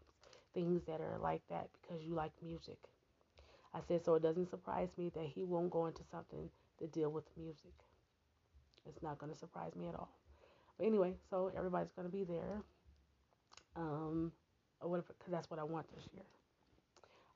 things 0.55 0.83
that 0.87 1.01
are 1.01 1.19
like 1.21 1.43
that 1.51 1.69
because 1.81 2.03
you 2.03 2.15
like 2.15 2.33
music. 2.43 2.79
I 3.75 3.81
said, 3.87 4.05
so 4.05 4.15
it 4.15 4.23
doesn't 4.23 4.49
surprise 4.49 4.89
me 4.97 5.11
that 5.15 5.27
he 5.27 5.45
won't 5.45 5.71
go 5.71 5.87
into 5.87 6.03
something 6.11 6.49
to 6.79 6.87
deal 6.87 7.11
with 7.11 7.25
music. 7.37 7.73
It's 8.87 9.03
not 9.03 9.19
gonna 9.19 9.35
surprise 9.35 9.75
me 9.77 9.89
at 9.89 9.95
all. 9.95 10.11
But 10.77 10.87
anyway, 10.87 11.15
so 11.29 11.51
everybody's 11.57 11.93
gonna 11.93 12.09
be 12.09 12.25
there. 12.25 12.63
Um, 13.77 14.33
because 14.81 15.31
that's 15.31 15.51
what 15.51 15.61
I 15.61 15.65
want 15.65 15.87
this 15.95 16.09
year. 16.13 16.25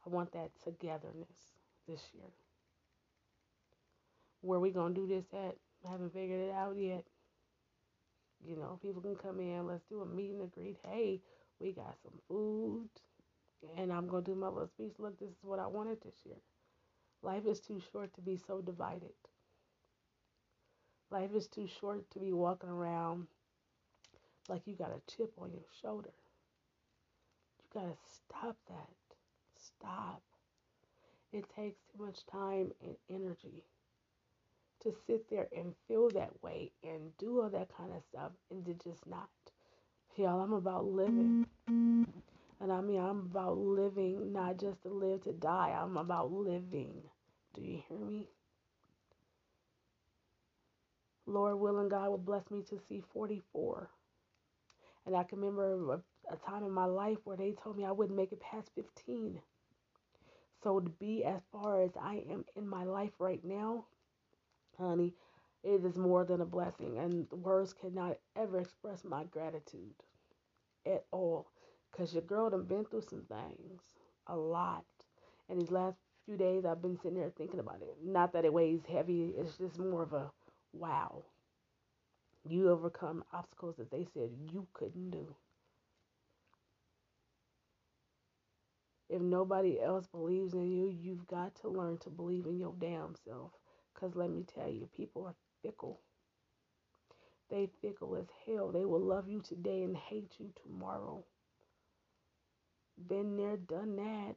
I 0.06 0.10
want 0.10 0.32
that 0.32 0.50
togetherness 0.62 1.54
this 1.86 2.00
year. 2.14 2.30
Where 4.40 4.60
we 4.60 4.70
gonna 4.70 4.94
do 4.94 5.06
this 5.06 5.26
at? 5.32 5.56
I 5.86 5.90
haven't 5.90 6.12
figured 6.12 6.40
it 6.40 6.52
out 6.52 6.76
yet. 6.76 7.04
You 8.44 8.56
know, 8.56 8.78
people 8.82 9.00
can 9.00 9.14
come 9.14 9.40
in. 9.40 9.66
Let's 9.66 9.84
do 9.84 10.00
a 10.00 10.06
meet 10.06 10.34
and 10.34 10.50
greet. 10.50 10.78
Hey, 10.84 11.20
we 11.60 11.72
got 11.72 11.96
some 12.02 12.18
food, 12.28 12.88
and 13.76 13.92
I'm 13.92 14.08
gonna 14.08 14.22
do 14.22 14.34
my 14.34 14.48
little 14.48 14.66
speech. 14.66 14.94
Look, 14.98 15.18
this 15.18 15.30
is 15.30 15.44
what 15.44 15.60
I 15.60 15.66
wanted 15.66 16.02
this 16.02 16.16
year. 16.24 16.38
Life 17.22 17.46
is 17.46 17.60
too 17.60 17.80
short 17.92 18.12
to 18.14 18.20
be 18.20 18.36
so 18.36 18.60
divided. 18.60 19.14
Life 21.12 21.34
is 21.34 21.46
too 21.46 21.68
short 21.78 22.10
to 22.12 22.18
be 22.18 22.32
walking 22.32 22.70
around 22.70 23.26
like 24.48 24.62
you 24.64 24.74
got 24.74 24.92
a 24.96 25.14
chip 25.14 25.30
on 25.38 25.50
your 25.52 25.66
shoulder. 25.82 26.08
You 27.58 27.80
gotta 27.82 27.96
stop 28.06 28.56
that. 28.70 28.88
Stop. 29.54 30.22
It 31.30 31.44
takes 31.54 31.76
too 31.92 32.02
much 32.02 32.24
time 32.24 32.72
and 32.82 32.96
energy 33.10 33.62
to 34.80 34.94
sit 35.06 35.28
there 35.28 35.48
and 35.54 35.74
feel 35.86 36.08
that 36.10 36.32
way 36.42 36.70
and 36.82 37.14
do 37.18 37.42
all 37.42 37.50
that 37.50 37.68
kind 37.76 37.92
of 37.94 38.02
stuff 38.08 38.32
and 38.50 38.64
to 38.64 38.72
just 38.82 39.06
not. 39.06 39.28
Y'all, 40.16 40.40
I'm 40.40 40.54
about 40.54 40.86
living. 40.86 41.46
And 41.66 42.72
I 42.72 42.80
mean, 42.80 43.00
I'm 43.00 43.28
about 43.30 43.58
living, 43.58 44.32
not 44.32 44.58
just 44.58 44.82
to 44.84 44.88
live 44.88 45.24
to 45.24 45.32
die. 45.32 45.78
I'm 45.78 45.98
about 45.98 46.32
living. 46.32 47.02
Do 47.52 47.60
you 47.60 47.82
hear 47.86 47.98
me? 47.98 48.28
Lord 51.32 51.58
willing, 51.58 51.88
God 51.88 52.10
will 52.10 52.18
bless 52.18 52.50
me 52.50 52.62
to 52.68 52.78
see 52.88 53.02
44. 53.12 53.88
And 55.06 55.16
I 55.16 55.24
can 55.24 55.38
remember 55.40 55.94
a, 55.94 56.34
a 56.34 56.36
time 56.36 56.64
in 56.64 56.70
my 56.70 56.84
life 56.84 57.18
where 57.24 57.36
they 57.36 57.52
told 57.62 57.76
me 57.76 57.84
I 57.84 57.92
wouldn't 57.92 58.16
make 58.16 58.32
it 58.32 58.40
past 58.40 58.70
15. 58.74 59.40
So 60.62 60.78
to 60.78 60.90
be 60.90 61.24
as 61.24 61.40
far 61.50 61.82
as 61.82 61.90
I 62.00 62.24
am 62.30 62.44
in 62.56 62.68
my 62.68 62.84
life 62.84 63.12
right 63.18 63.44
now, 63.44 63.86
honey, 64.78 65.14
it 65.64 65.84
is 65.84 65.96
more 65.96 66.24
than 66.24 66.40
a 66.40 66.46
blessing. 66.46 66.98
And 66.98 67.26
words 67.32 67.72
cannot 67.72 68.18
ever 68.36 68.60
express 68.60 69.04
my 69.04 69.24
gratitude 69.24 69.94
at 70.86 71.04
all. 71.10 71.48
Because 71.90 72.12
your 72.12 72.22
girl 72.22 72.50
done 72.50 72.64
been 72.64 72.84
through 72.84 73.02
some 73.08 73.22
things. 73.22 73.82
A 74.28 74.36
lot. 74.36 74.84
And 75.48 75.60
these 75.60 75.70
last 75.70 75.96
few 76.24 76.36
days 76.36 76.64
I've 76.64 76.80
been 76.82 76.96
sitting 76.96 77.18
there 77.18 77.32
thinking 77.36 77.60
about 77.60 77.82
it. 77.82 77.96
Not 78.04 78.32
that 78.32 78.44
it 78.44 78.52
weighs 78.52 78.82
heavy, 78.90 79.34
it's 79.36 79.58
just 79.58 79.78
more 79.78 80.02
of 80.02 80.12
a 80.12 80.30
wow. 80.72 81.24
You 82.48 82.70
overcome 82.70 83.24
obstacles 83.32 83.76
that 83.76 83.90
they 83.90 84.06
said 84.12 84.30
you 84.52 84.66
couldn't 84.72 85.10
do. 85.10 85.34
If 89.08 89.20
nobody 89.20 89.80
else 89.80 90.06
believes 90.06 90.54
in 90.54 90.72
you, 90.72 90.88
you've 90.88 91.26
got 91.26 91.54
to 91.56 91.68
learn 91.68 91.98
to 91.98 92.10
believe 92.10 92.46
in 92.46 92.58
your 92.58 92.74
damn 92.78 93.14
self. 93.24 93.52
Because 93.94 94.16
let 94.16 94.30
me 94.30 94.42
tell 94.42 94.68
you, 94.68 94.88
people 94.96 95.26
are 95.26 95.34
fickle. 95.62 96.00
They 97.50 97.68
fickle 97.82 98.16
as 98.16 98.28
hell. 98.46 98.72
They 98.72 98.86
will 98.86 99.00
love 99.00 99.28
you 99.28 99.40
today 99.42 99.82
and 99.82 99.96
hate 99.96 100.32
you 100.38 100.50
tomorrow. 100.62 101.24
Been 103.08 103.36
there, 103.36 103.58
done 103.58 103.96
that. 103.96 104.36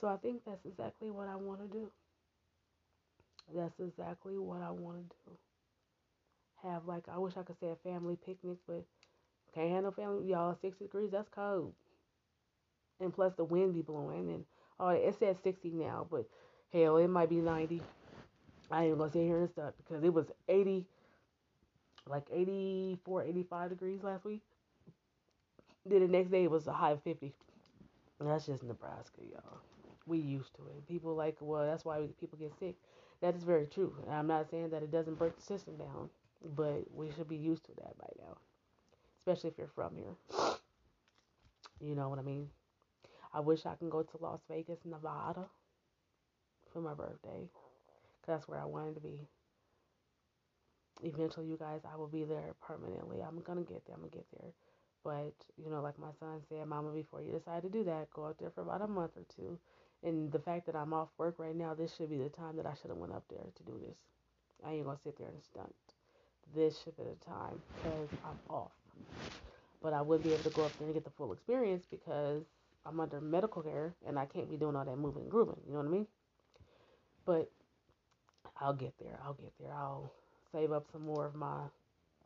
So 0.00 0.08
I 0.08 0.16
think 0.18 0.44
that's 0.44 0.66
exactly 0.66 1.10
what 1.10 1.28
I 1.28 1.36
want 1.36 1.60
to 1.60 1.68
do. 1.68 1.90
That's 3.54 3.78
exactly 3.80 4.38
what 4.38 4.62
I 4.62 4.70
want 4.70 4.96
to 4.98 5.16
do. 5.26 5.36
Have 6.62 6.86
like 6.86 7.04
I 7.12 7.18
wish 7.18 7.34
I 7.36 7.42
could 7.42 7.58
say 7.58 7.70
a 7.70 7.76
family 7.76 8.16
picnic, 8.24 8.58
but 8.66 8.84
can't 9.54 9.70
handle 9.70 9.92
family. 9.92 10.28
Y'all, 10.28 10.56
60 10.60 10.84
degrees, 10.84 11.10
that's 11.10 11.28
cold. 11.28 11.72
And 13.00 13.12
plus 13.12 13.32
the 13.36 13.44
wind 13.44 13.74
be 13.74 13.82
blowing. 13.82 14.30
And 14.30 14.44
oh, 14.78 14.88
it 14.88 15.16
says 15.18 15.36
60 15.42 15.70
now, 15.70 16.06
but 16.10 16.28
hell, 16.72 16.98
it 16.98 17.08
might 17.08 17.30
be 17.30 17.36
90. 17.36 17.80
I 18.70 18.84
ain't 18.84 18.98
gonna 18.98 19.10
sit 19.10 19.22
here 19.22 19.38
and 19.38 19.50
stuff 19.50 19.72
because 19.78 20.04
it 20.04 20.12
was 20.12 20.26
80, 20.48 20.86
like 22.06 22.26
84, 22.32 23.24
85 23.24 23.70
degrees 23.70 24.02
last 24.02 24.24
week. 24.24 24.42
Then 25.86 26.00
the 26.00 26.08
next 26.08 26.30
day 26.30 26.44
it 26.44 26.50
was 26.50 26.66
a 26.66 26.72
high 26.72 26.92
of 26.92 27.02
50. 27.02 27.32
That's 28.20 28.46
just 28.46 28.62
Nebraska, 28.62 29.22
y'all. 29.32 29.58
We 30.06 30.18
used 30.18 30.54
to 30.56 30.62
it. 30.62 30.86
People 30.86 31.14
like, 31.14 31.36
well, 31.40 31.66
that's 31.66 31.84
why 31.84 32.06
people 32.20 32.38
get 32.38 32.52
sick. 32.58 32.76
That 33.20 33.34
is 33.34 33.42
very 33.44 33.66
true. 33.66 33.94
I'm 34.10 34.26
not 34.26 34.50
saying 34.50 34.70
that 34.70 34.82
it 34.82 34.90
doesn't 34.90 35.18
break 35.18 35.36
the 35.36 35.42
system 35.42 35.76
down, 35.76 36.08
but 36.56 36.84
we 36.94 37.10
should 37.12 37.28
be 37.28 37.36
used 37.36 37.64
to 37.66 37.72
that 37.76 37.98
by 37.98 38.08
now, 38.18 38.36
especially 39.18 39.50
if 39.50 39.58
you're 39.58 39.68
from 39.74 39.96
here. 39.96 40.16
You 41.82 41.94
know 41.94 42.10
what 42.10 42.18
I 42.18 42.22
mean? 42.22 42.50
I 43.32 43.40
wish 43.40 43.64
I 43.64 43.74
can 43.74 43.88
go 43.88 44.02
to 44.02 44.18
Las 44.20 44.40
Vegas, 44.50 44.80
Nevada 44.84 45.46
for 46.72 46.80
my 46.80 46.94
birthday. 46.94 47.48
Cause 48.20 48.26
that's 48.26 48.48
where 48.48 48.60
I 48.60 48.66
wanted 48.66 48.96
to 48.96 49.00
be. 49.00 49.26
Eventually, 51.02 51.46
you 51.46 51.56
guys, 51.56 51.80
I 51.90 51.96
will 51.96 52.08
be 52.08 52.24
there 52.24 52.54
permanently. 52.60 53.22
I'm 53.22 53.40
gonna 53.40 53.62
get 53.62 53.86
there. 53.86 53.94
I'm 53.94 54.02
gonna 54.02 54.10
get 54.10 54.26
there. 54.38 54.50
But 55.02 55.32
you 55.56 55.70
know, 55.70 55.80
like 55.80 55.98
my 55.98 56.12
son 56.20 56.42
said, 56.48 56.66
Mama, 56.66 56.92
before 56.92 57.22
you 57.22 57.32
decide 57.32 57.62
to 57.62 57.70
do 57.70 57.84
that, 57.84 58.10
go 58.10 58.26
out 58.26 58.38
there 58.38 58.50
for 58.50 58.60
about 58.60 58.82
a 58.82 58.88
month 58.88 59.12
or 59.16 59.24
two. 59.34 59.58
And 60.02 60.32
the 60.32 60.38
fact 60.38 60.66
that 60.66 60.76
I'm 60.76 60.92
off 60.92 61.08
work 61.18 61.34
right 61.38 61.54
now, 61.54 61.74
this 61.74 61.94
should 61.94 62.10
be 62.10 62.18
the 62.18 62.30
time 62.30 62.56
that 62.56 62.66
I 62.66 62.74
should 62.74 62.90
have 62.90 62.98
went 62.98 63.12
up 63.12 63.24
there 63.28 63.44
to 63.54 63.62
do 63.64 63.78
this. 63.86 63.96
I 64.64 64.72
ain't 64.72 64.84
gonna 64.84 64.98
sit 65.02 65.18
there 65.18 65.28
and 65.28 65.42
stunt. 65.42 65.74
This 66.54 66.80
should 66.82 66.96
be 66.96 67.04
the 67.04 67.24
time 67.24 67.60
because 67.76 68.08
I'm 68.24 68.38
off. 68.48 68.72
But 69.82 69.92
I 69.92 70.02
would 70.02 70.22
be 70.22 70.32
able 70.32 70.44
to 70.44 70.50
go 70.50 70.64
up 70.64 70.76
there 70.78 70.86
and 70.86 70.94
get 70.94 71.04
the 71.04 71.10
full 71.10 71.32
experience 71.32 71.84
because 71.90 72.44
I'm 72.84 73.00
under 73.00 73.20
medical 73.20 73.62
care 73.62 73.94
and 74.06 74.18
I 74.18 74.26
can't 74.26 74.50
be 74.50 74.56
doing 74.56 74.76
all 74.76 74.84
that 74.84 74.96
moving 74.96 75.22
and 75.22 75.30
grooving. 75.30 75.60
You 75.66 75.72
know 75.72 75.78
what 75.80 75.88
I 75.88 75.90
mean? 75.90 76.06
But 77.24 77.50
I'll 78.58 78.74
get 78.74 78.94
there. 78.98 79.18
I'll 79.24 79.34
get 79.34 79.52
there. 79.60 79.72
I'll 79.72 80.12
save 80.52 80.72
up 80.72 80.86
some 80.92 81.04
more 81.06 81.26
of 81.26 81.34
my 81.34 81.60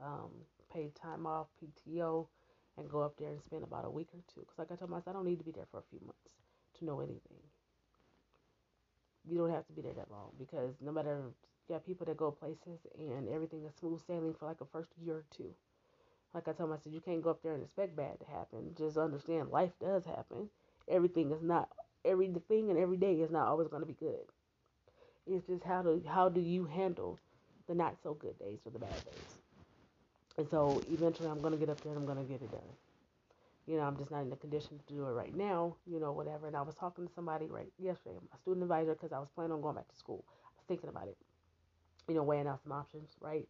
um, 0.02 0.30
paid 0.72 0.94
time 0.94 1.26
off, 1.26 1.46
PTO, 1.62 2.26
and 2.76 2.90
go 2.90 3.00
up 3.00 3.16
there 3.18 3.30
and 3.30 3.40
spend 3.42 3.62
about 3.62 3.84
a 3.84 3.90
week 3.90 4.08
or 4.14 4.20
two. 4.32 4.40
Because, 4.40 4.58
like 4.58 4.72
I 4.72 4.76
told 4.76 4.90
myself, 4.90 5.08
I 5.08 5.12
don't 5.12 5.26
need 5.26 5.38
to 5.38 5.44
be 5.44 5.52
there 5.52 5.66
for 5.70 5.78
a 5.78 5.88
few 5.90 6.00
months 6.04 6.34
to 6.78 6.84
know 6.84 7.00
anything. 7.00 7.38
You 9.28 9.38
don't 9.38 9.50
have 9.50 9.66
to 9.66 9.72
be 9.72 9.82
there 9.82 9.92
that 9.94 10.10
long 10.10 10.30
because 10.38 10.74
no 10.80 10.92
matter 10.92 11.22
you 11.68 11.74
got 11.74 11.86
people 11.86 12.06
that 12.06 12.16
go 12.16 12.30
places 12.30 12.80
and 12.98 13.28
everything 13.28 13.64
is 13.64 13.72
smooth 13.78 14.00
sailing 14.06 14.34
for 14.38 14.46
like 14.46 14.60
a 14.60 14.66
first 14.66 14.90
year 15.02 15.16
or 15.16 15.24
two. 15.36 15.54
Like 16.34 16.48
I 16.48 16.52
told 16.52 16.70
myself, 16.70 16.92
you 16.92 17.00
can't 17.00 17.22
go 17.22 17.30
up 17.30 17.42
there 17.42 17.54
and 17.54 17.62
expect 17.62 17.96
bad 17.96 18.18
to 18.20 18.26
happen. 18.26 18.74
Just 18.76 18.96
understand 18.96 19.50
life 19.50 19.70
does 19.80 20.04
happen. 20.04 20.48
Everything 20.88 21.30
is 21.30 21.42
not 21.42 21.68
everything 22.04 22.70
and 22.70 22.78
every 22.78 22.96
day 22.96 23.14
is 23.14 23.30
not 23.30 23.46
always 23.46 23.68
going 23.68 23.82
to 23.82 23.86
be 23.86 23.94
good. 23.94 24.26
It's 25.26 25.46
just 25.46 25.64
how 25.64 25.82
do 25.82 26.02
how 26.06 26.28
do 26.28 26.40
you 26.40 26.64
handle 26.66 27.18
the 27.66 27.74
not 27.74 27.96
so 28.02 28.14
good 28.14 28.38
days 28.38 28.58
or 28.66 28.72
the 28.72 28.78
bad 28.78 29.04
days. 29.04 29.38
And 30.36 30.48
so 30.50 30.82
eventually 30.92 31.28
I'm 31.30 31.40
gonna 31.40 31.56
get 31.56 31.70
up 31.70 31.80
there 31.82 31.92
and 31.92 32.00
I'm 32.00 32.06
gonna 32.06 32.24
get 32.24 32.42
it 32.42 32.50
done. 32.50 32.60
You 33.66 33.76
know, 33.76 33.82
I'm 33.82 33.96
just 33.96 34.10
not 34.10 34.22
in 34.22 34.30
the 34.30 34.36
condition 34.36 34.78
to 34.78 34.94
do 34.94 35.06
it 35.06 35.12
right 35.12 35.34
now, 35.34 35.76
you 35.86 35.98
know, 35.98 36.12
whatever. 36.12 36.46
And 36.46 36.56
I 36.56 36.62
was 36.62 36.74
talking 36.74 37.06
to 37.06 37.12
somebody 37.14 37.46
right 37.46 37.72
yesterday, 37.78 38.16
my 38.30 38.36
student 38.38 38.62
advisor, 38.62 38.94
because 38.94 39.12
I 39.12 39.18
was 39.18 39.30
planning 39.34 39.52
on 39.52 39.62
going 39.62 39.76
back 39.76 39.88
to 39.88 39.96
school. 39.96 40.24
I 40.28 40.52
was 40.58 40.66
thinking 40.68 40.90
about 40.90 41.08
it, 41.08 41.16
you 42.06 42.14
know, 42.14 42.22
weighing 42.22 42.46
out 42.46 42.62
some 42.62 42.72
options, 42.72 43.10
right? 43.20 43.48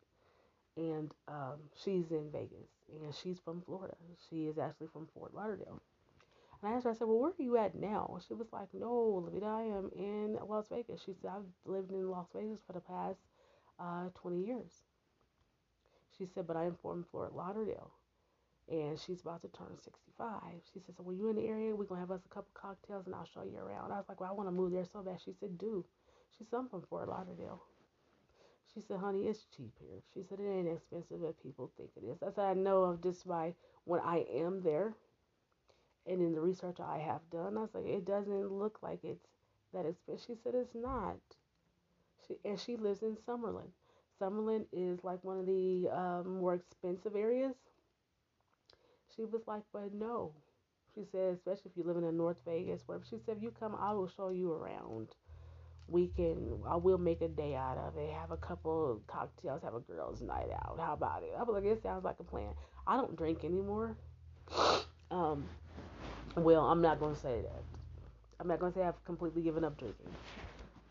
And 0.77 1.11
um, 1.29 1.59
she's 1.83 2.11
in 2.11 2.31
Vegas 2.33 2.71
and 3.03 3.15
she's 3.15 3.39
from 3.41 3.63
Florida. 3.63 3.95
She 4.29 4.47
is 4.47 4.59
actually 4.59 4.89
from 4.89 5.09
Fort 5.15 5.35
Lauderdale. 5.35 5.81
And 6.63 6.73
I 6.73 6.77
asked 6.77 6.85
her, 6.85 6.91
I 6.91 6.95
said, 6.95 7.09
Well, 7.09 7.19
where 7.19 7.31
are 7.31 7.43
you 7.43 7.57
at 7.57 7.75
now? 7.75 8.19
She 8.27 8.35
was 8.35 8.49
like, 8.53 8.69
No, 8.73 9.23
Lavita, 9.25 9.47
I 9.47 9.63
am 9.63 9.91
in 9.95 10.39
Las 10.49 10.67
Vegas. 10.69 11.03
She 11.05 11.13
said, 11.21 11.31
I've 11.31 11.71
lived 11.71 11.91
in 11.93 12.11
Las 12.11 12.27
Vegas 12.35 12.61
for 12.67 12.73
the 12.73 12.81
past 12.81 13.19
uh, 13.79 14.09
20 14.21 14.45
years. 14.45 14.73
She 16.17 16.27
said, 16.27 16.47
But 16.47 16.57
I 16.57 16.65
am 16.65 16.77
from 16.81 17.05
Fort 17.11 17.35
Lauderdale. 17.35 17.91
And 18.71 18.99
she's 18.99 19.21
about 19.21 19.43
to 19.43 19.49
turn 19.49 19.77
65. 19.83 20.41
She 20.73 20.81
So 20.97 21.03
when 21.03 21.17
you're 21.19 21.31
in 21.31 21.37
the 21.37 21.47
area, 21.47 21.75
we're 21.77 21.85
going 21.85 22.01
to 22.01 22.07
have 22.07 22.11
us 22.11 22.25
a 22.25 22.29
couple 22.35 22.51
cocktails 22.55 23.07
and 23.07 23.15
I'll 23.15 23.27
show 23.27 23.43
you 23.45 23.59
around. 23.59 23.93
I 23.93 23.97
was 23.97 24.07
like, 24.09 24.21
Well, 24.21 24.31
I 24.31 24.33
want 24.33 24.49
to 24.49 24.53
move 24.53 24.73
there 24.73 24.85
so 24.87 25.03
bad. 25.03 25.21
She 25.21 25.33
said, 25.39 25.59
Do. 25.59 25.85
She 26.39 26.45
said, 26.45 26.57
I'm 26.59 26.69
from 26.69 26.83
Fort 26.83 27.09
Lauderdale. 27.09 27.63
She 28.75 28.81
said, 28.81 28.99
honey, 28.99 29.27
it's 29.29 29.47
cheap 29.57 29.73
here. 29.79 30.03
She 30.13 30.23
said, 30.23 30.41
it 30.41 30.49
ain't 30.51 30.69
expensive 30.69 31.23
as 31.25 31.37
people 31.37 31.71
think 31.77 31.91
it 31.97 32.05
is. 32.05 32.23
I 32.23 32.31
said, 32.33 32.45
I 32.45 32.55
know 32.55 32.83
of 32.85 33.03
just 33.03 33.27
by 33.27 33.55
when 33.85 34.01
I 34.01 34.27
am 34.31 34.63
there 34.63 34.95
and 36.07 36.21
in 36.23 36.33
the 36.33 36.41
research 36.41 36.81
I 36.81 36.99
have 36.99 37.29
done, 37.31 37.57
I 37.59 37.63
was 37.63 37.75
like, 37.75 37.87
it 37.87 38.05
doesn't 38.07 38.51
look 38.51 38.83
like 38.83 39.05
it's 39.05 39.27
that 39.73 39.87
expensive. 39.87 40.27
She 40.27 40.35
said, 40.43 40.55
it's 40.55 40.75
not. 40.75 41.19
She, 42.27 42.39
and 42.45 42.59
she 42.59 42.77
lives 42.77 43.03
in 43.03 43.17
Summerlin. 43.17 43.71
Summerlin 44.21 44.67
is 44.73 45.05
like 45.05 45.23
one 45.23 45.39
of 45.39 45.47
the 45.47 45.89
um, 45.91 46.39
more 46.41 46.55
expensive 46.55 47.15
areas. 47.17 47.55
She 49.15 49.25
was 49.25 49.43
like, 49.47 49.63
but 49.73 49.95
no. 49.95 50.33
She 50.95 51.05
said, 51.11 51.35
especially 51.35 51.71
if 51.71 51.77
you 51.77 51.85
live 51.85 51.97
in 51.97 52.17
North 52.17 52.37
Vegas, 52.47 52.83
whatever. 52.87 53.05
She 53.09 53.19
said, 53.25 53.37
if 53.39 53.43
you 53.43 53.51
come, 53.51 53.77
I 53.79 53.93
will 53.93 54.09
show 54.09 54.31
you 54.31 54.53
around 54.53 55.09
we 55.89 56.09
can 56.09 56.61
I 56.67 56.77
will 56.77 56.99
make 56.99 57.21
a 57.21 57.29
day 57.29 57.55
out 57.55 57.77
of 57.79 57.97
it. 57.97 58.11
Have 58.13 58.31
a 58.31 58.37
couple 58.37 59.01
cocktails, 59.07 59.63
have 59.63 59.75
a 59.75 59.81
girls' 59.81 60.23
night 60.23 60.49
out. 60.53 60.79
How 60.81 60.95
about 60.95 61.23
it? 61.23 61.33
I 61.39 61.43
was 61.43 61.55
like, 61.55 61.71
it 61.71 61.83
sounds 61.83 62.05
like 62.05 62.17
a 62.21 62.25
plan. 62.25 62.55
I 62.87 62.97
don't 62.97 63.17
drink 63.17 63.45
anymore. 63.45 63.97
Um, 65.11 65.45
well, 66.37 66.67
I'm 66.67 66.81
not 66.81 67.01
gonna 67.01 67.17
say 67.17 67.43
that. 67.43 67.63
I'm 68.41 68.49
not 68.49 68.61
gonna 68.61 68.73
say 68.73 68.83
I've 68.83 69.03
completely 69.05 69.43
given 69.43 69.65
up 69.65 69.79
drinking. 69.79 70.09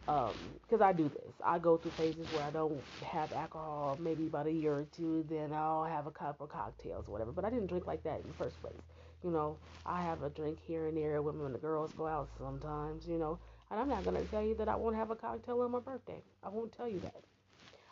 Um, 0.07 0.59
because 0.61 0.81
I 0.81 0.91
do 0.91 1.07
this. 1.07 1.33
I 1.43 1.59
go 1.59 1.77
through 1.77 1.93
phases 1.95 2.29
where 2.29 2.43
I 2.43 2.51
don't 2.51 2.83
have 3.01 3.31
alcohol, 3.31 3.97
maybe 4.01 4.27
about 4.27 4.47
a 4.47 4.51
year 4.51 4.73
or 4.73 4.85
two, 4.95 5.25
then 5.29 5.53
I'll 5.53 5.85
have 5.85 6.07
a 6.07 6.11
couple 6.11 6.45
cocktails 6.45 7.07
or 7.07 7.11
whatever. 7.13 7.31
But 7.31 7.45
I 7.45 7.49
didn't 7.49 7.67
drink 7.67 7.87
like 7.87 8.03
that 8.03 8.19
in 8.21 8.27
the 8.27 8.33
first 8.33 8.59
place. 8.61 8.81
You 9.23 9.31
know, 9.31 9.59
I 9.85 10.03
have 10.03 10.21
a 10.23 10.29
drink 10.29 10.59
here 10.59 10.87
and 10.87 10.97
there 10.97 11.21
when 11.21 11.53
the 11.53 11.59
girls 11.59 11.93
go 11.93 12.05
out 12.07 12.29
sometimes, 12.37 13.07
you 13.07 13.17
know. 13.17 13.39
And 13.71 13.79
I'm 13.79 13.87
not 13.87 14.03
going 14.03 14.15
to 14.21 14.29
tell 14.29 14.43
you 14.43 14.55
that 14.55 14.67
I 14.67 14.75
won't 14.75 14.95
have 14.97 15.09
a 15.09 15.15
cocktail 15.15 15.61
on 15.61 15.71
my 15.71 15.79
birthday. 15.79 16.21
I 16.43 16.49
won't 16.49 16.75
tell 16.75 16.87
you 16.89 16.99
that. 17.01 17.23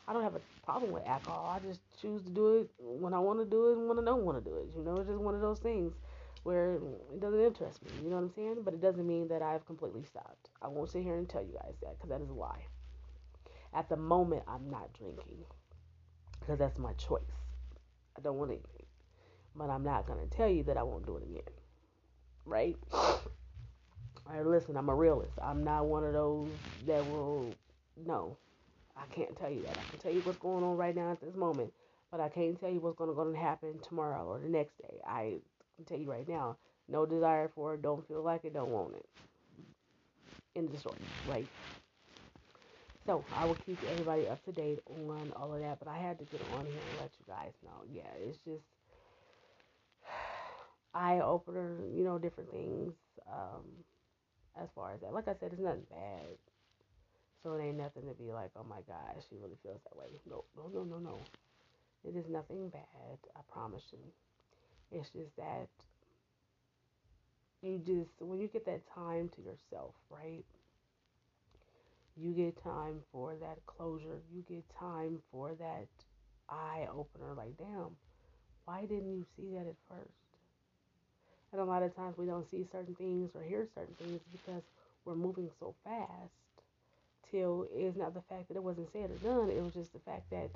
I 0.07 0.13
don't 0.13 0.23
have 0.23 0.35
a 0.35 0.41
problem 0.65 0.91
with 0.91 1.07
alcohol. 1.07 1.49
I 1.49 1.59
just 1.65 1.79
choose 2.01 2.21
to 2.23 2.29
do 2.29 2.59
it 2.59 2.69
when 2.77 3.13
I 3.13 3.19
want 3.19 3.39
to 3.39 3.45
do 3.45 3.69
it 3.69 3.77
and 3.77 3.87
when 3.87 3.99
I 3.99 4.03
don't 4.03 4.23
want 4.25 4.43
to 4.43 4.49
do 4.49 4.57
it. 4.57 4.67
You 4.75 4.83
know, 4.83 4.97
it's 4.97 5.07
just 5.07 5.19
one 5.21 5.35
of 5.35 5.41
those 5.41 5.59
things 5.59 5.93
where 6.43 6.75
it 7.13 7.21
doesn't 7.21 7.39
interest 7.39 7.83
me. 7.83 7.91
You 8.03 8.09
know 8.09 8.15
what 8.15 8.23
I'm 8.23 8.33
saying? 8.35 8.57
But 8.63 8.73
it 8.73 8.81
doesn't 8.81 9.05
mean 9.05 9.27
that 9.27 9.41
I've 9.41 9.65
completely 9.65 10.03
stopped. 10.03 10.49
I 10.61 10.67
won't 10.67 10.89
sit 10.89 11.03
here 11.03 11.17
and 11.17 11.29
tell 11.29 11.41
you 11.41 11.53
guys 11.53 11.75
that 11.81 11.97
because 11.97 12.09
that 12.09 12.21
is 12.21 12.29
a 12.29 12.33
lie. 12.33 12.65
At 13.73 13.89
the 13.89 13.97
moment, 13.97 14.43
I'm 14.47 14.69
not 14.69 14.93
drinking 14.93 15.45
because 16.39 16.59
that's 16.59 16.77
my 16.77 16.93
choice. 16.93 17.21
I 18.17 18.21
don't 18.21 18.37
want 18.37 18.51
anything. 18.51 18.85
But 19.55 19.69
I'm 19.69 19.83
not 19.83 20.07
going 20.07 20.27
to 20.27 20.35
tell 20.35 20.49
you 20.49 20.63
that 20.63 20.77
I 20.77 20.83
won't 20.83 21.05
do 21.05 21.17
it 21.17 21.23
again. 21.23 21.41
Right? 22.45 22.77
Right, 24.25 24.45
listen, 24.45 24.77
I'm 24.77 24.89
a 24.89 24.95
realist. 24.95 25.33
I'm 25.41 25.63
not 25.63 25.85
one 25.85 26.03
of 26.03 26.13
those 26.13 26.49
that 26.87 27.05
will. 27.09 27.53
No, 28.05 28.37
I 28.95 29.03
can't 29.13 29.35
tell 29.37 29.49
you 29.49 29.61
that. 29.63 29.77
I 29.77 29.89
can 29.89 29.99
tell 29.99 30.13
you 30.13 30.21
what's 30.21 30.39
going 30.39 30.63
on 30.63 30.77
right 30.77 30.95
now 30.95 31.11
at 31.11 31.21
this 31.21 31.35
moment, 31.35 31.73
but 32.09 32.19
I 32.19 32.29
can't 32.29 32.59
tell 32.59 32.69
you 32.69 32.79
what's 32.79 32.97
going 32.97 33.13
to 33.13 33.39
happen 33.39 33.79
tomorrow 33.87 34.25
or 34.25 34.39
the 34.39 34.49
next 34.49 34.77
day. 34.77 34.99
I 35.05 35.39
can 35.81 35.95
tell 35.95 36.03
you 36.03 36.11
right 36.11 36.27
now, 36.27 36.57
no 36.87 37.05
desire 37.05 37.49
for 37.53 37.73
it, 37.73 37.81
don't 37.81 38.07
feel 38.07 38.23
like 38.23 38.45
it, 38.45 38.53
don't 38.53 38.69
want 38.69 38.95
it. 38.95 39.05
In 40.55 40.67
the 40.69 40.77
story, 40.77 40.97
right? 41.25 41.47
So 43.05 43.25
I 43.31 43.45
will 43.45 43.55
keep 43.55 43.83
everybody 43.83 44.27
up 44.27 44.43
to 44.45 44.51
date 44.51 44.79
on 44.85 45.31
all 45.35 45.53
of 45.53 45.61
that, 45.61 45.79
but 45.79 45.87
I 45.87 45.97
had 45.97 46.19
to 46.19 46.25
get 46.25 46.41
on 46.41 46.65
here 46.65 46.83
and 46.89 46.97
let 46.97 47.11
you 47.19 47.25
guys 47.27 47.53
know. 47.63 47.83
Yeah, 47.91 48.09
it's 48.19 48.37
just 48.39 48.63
eye 50.93 51.19
opener, 51.19 51.77
you 51.95 52.03
know, 52.03 52.19
different 52.19 52.51
things. 52.51 52.93
Um, 53.31 53.63
as 54.61 54.69
far 54.75 54.93
as 54.93 55.01
that. 55.01 55.13
Like 55.13 55.27
I 55.27 55.33
said, 55.39 55.51
it's 55.53 55.61
nothing 55.61 55.87
bad. 55.89 56.37
So 57.43 57.53
it 57.53 57.63
ain't 57.63 57.77
nothing 57.77 58.03
to 58.07 58.13
be 58.13 58.31
like, 58.31 58.51
oh 58.55 58.63
my 58.63 58.81
gosh, 58.87 59.23
she 59.29 59.35
really 59.37 59.57
feels 59.63 59.81
that 59.83 59.97
way. 59.97 60.07
No, 60.29 60.45
no, 60.55 60.69
no, 60.73 60.83
no, 60.83 60.99
no. 60.99 61.23
It 62.03 62.15
is 62.15 62.29
nothing 62.29 62.69
bad. 62.69 63.17
I 63.35 63.41
promise 63.51 63.83
you. 63.91 63.99
It's 64.91 65.09
just 65.09 65.35
that 65.37 65.67
you 67.61 67.79
just, 67.85 68.09
when 68.19 68.39
you 68.39 68.47
get 68.47 68.65
that 68.65 68.81
time 68.93 69.29
to 69.35 69.41
yourself, 69.41 69.93
right? 70.09 70.43
You 72.17 72.33
get 72.33 72.61
time 72.61 72.99
for 73.11 73.35
that 73.39 73.65
closure. 73.65 74.21
You 74.33 74.43
get 74.47 74.63
time 74.77 75.19
for 75.31 75.53
that 75.59 75.87
eye 76.49 76.87
opener. 76.93 77.33
Like, 77.35 77.57
damn, 77.57 77.95
why 78.65 78.81
didn't 78.81 79.13
you 79.13 79.25
see 79.37 79.49
that 79.53 79.67
at 79.67 79.75
first? 79.87 80.09
And 81.51 81.61
a 81.61 81.65
lot 81.65 81.83
of 81.83 81.95
times 81.95 82.17
we 82.17 82.25
don't 82.25 82.49
see 82.49 82.65
certain 82.71 82.95
things 82.95 83.31
or 83.35 83.43
hear 83.43 83.67
certain 83.75 83.95
things 83.95 84.21
because 84.31 84.63
we're 85.05 85.15
moving 85.15 85.49
so 85.59 85.73
fast 85.83 86.31
till 87.29 87.67
it's 87.73 87.97
not 87.97 88.13
the 88.13 88.21
fact 88.21 88.47
that 88.47 88.57
it 88.57 88.63
wasn't 88.63 88.91
said 88.91 89.09
or 89.09 89.15
done, 89.15 89.49
it 89.49 89.61
was 89.61 89.73
just 89.73 89.93
the 89.93 89.99
fact 89.99 90.29
that 90.31 90.49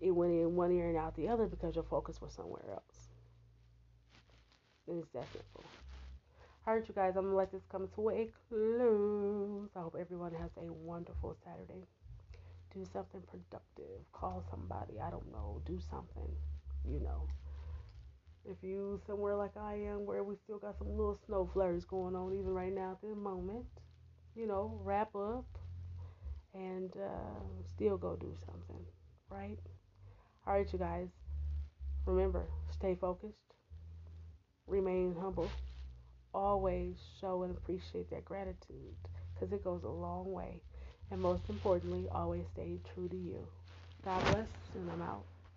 it 0.00 0.10
went 0.10 0.32
in 0.32 0.56
one 0.56 0.72
ear 0.72 0.88
and 0.88 0.98
out 0.98 1.14
the 1.16 1.28
other 1.28 1.46
because 1.46 1.74
your 1.74 1.84
focus 1.84 2.20
was 2.20 2.32
somewhere 2.32 2.64
else. 2.72 2.91
And 4.88 5.02
it's 5.02 5.12
that 5.12 5.26
simple. 5.32 5.64
Alright, 6.66 6.86
you 6.86 6.94
guys, 6.94 7.14
I'm 7.16 7.24
gonna 7.24 7.36
let 7.36 7.50
this 7.52 7.62
come 7.70 7.88
to 7.96 8.10
a 8.10 8.30
close. 8.48 9.68
I 9.74 9.80
hope 9.80 9.96
everyone 9.98 10.32
has 10.34 10.50
a 10.56 10.72
wonderful 10.72 11.36
Saturday. 11.44 11.86
Do 12.74 12.84
something 12.92 13.22
productive. 13.30 14.00
Call 14.12 14.44
somebody. 14.50 15.00
I 15.00 15.10
don't 15.10 15.30
know. 15.32 15.60
Do 15.66 15.78
something. 15.90 16.30
You 16.88 17.00
know. 17.00 17.28
If 18.44 18.56
you 18.62 19.00
somewhere 19.06 19.36
like 19.36 19.56
I 19.56 19.74
am, 19.74 20.04
where 20.04 20.24
we 20.24 20.34
still 20.36 20.58
got 20.58 20.76
some 20.78 20.90
little 20.90 21.18
snow 21.26 21.48
flurries 21.52 21.84
going 21.84 22.16
on, 22.16 22.32
even 22.32 22.48
right 22.48 22.74
now 22.74 22.92
at 22.92 23.00
the 23.00 23.14
moment, 23.14 23.66
you 24.34 24.46
know, 24.46 24.80
wrap 24.82 25.14
up 25.14 25.46
and 26.54 26.92
uh, 26.96 27.40
still 27.74 27.96
go 27.96 28.16
do 28.16 28.34
something, 28.46 28.84
right? 29.30 29.58
All 30.46 30.54
right, 30.54 30.72
you 30.72 30.78
guys. 30.78 31.08
Remember, 32.04 32.46
stay 32.72 32.96
focused, 33.00 33.51
remain 34.66 35.14
humble, 35.20 35.50
always 36.34 36.94
show 37.20 37.42
and 37.42 37.56
appreciate 37.56 38.10
that 38.10 38.24
gratitude 38.24 38.96
because 39.34 39.52
it 39.52 39.64
goes 39.64 39.82
a 39.84 39.88
long 39.88 40.30
way. 40.32 40.60
And 41.10 41.20
most 41.20 41.42
importantly, 41.48 42.08
always 42.10 42.44
stay 42.54 42.78
true 42.94 43.08
to 43.08 43.16
you. 43.16 43.46
God 44.04 44.24
bless, 44.24 44.46
and 44.74 44.90
I'm 44.90 45.02
out. 45.02 45.24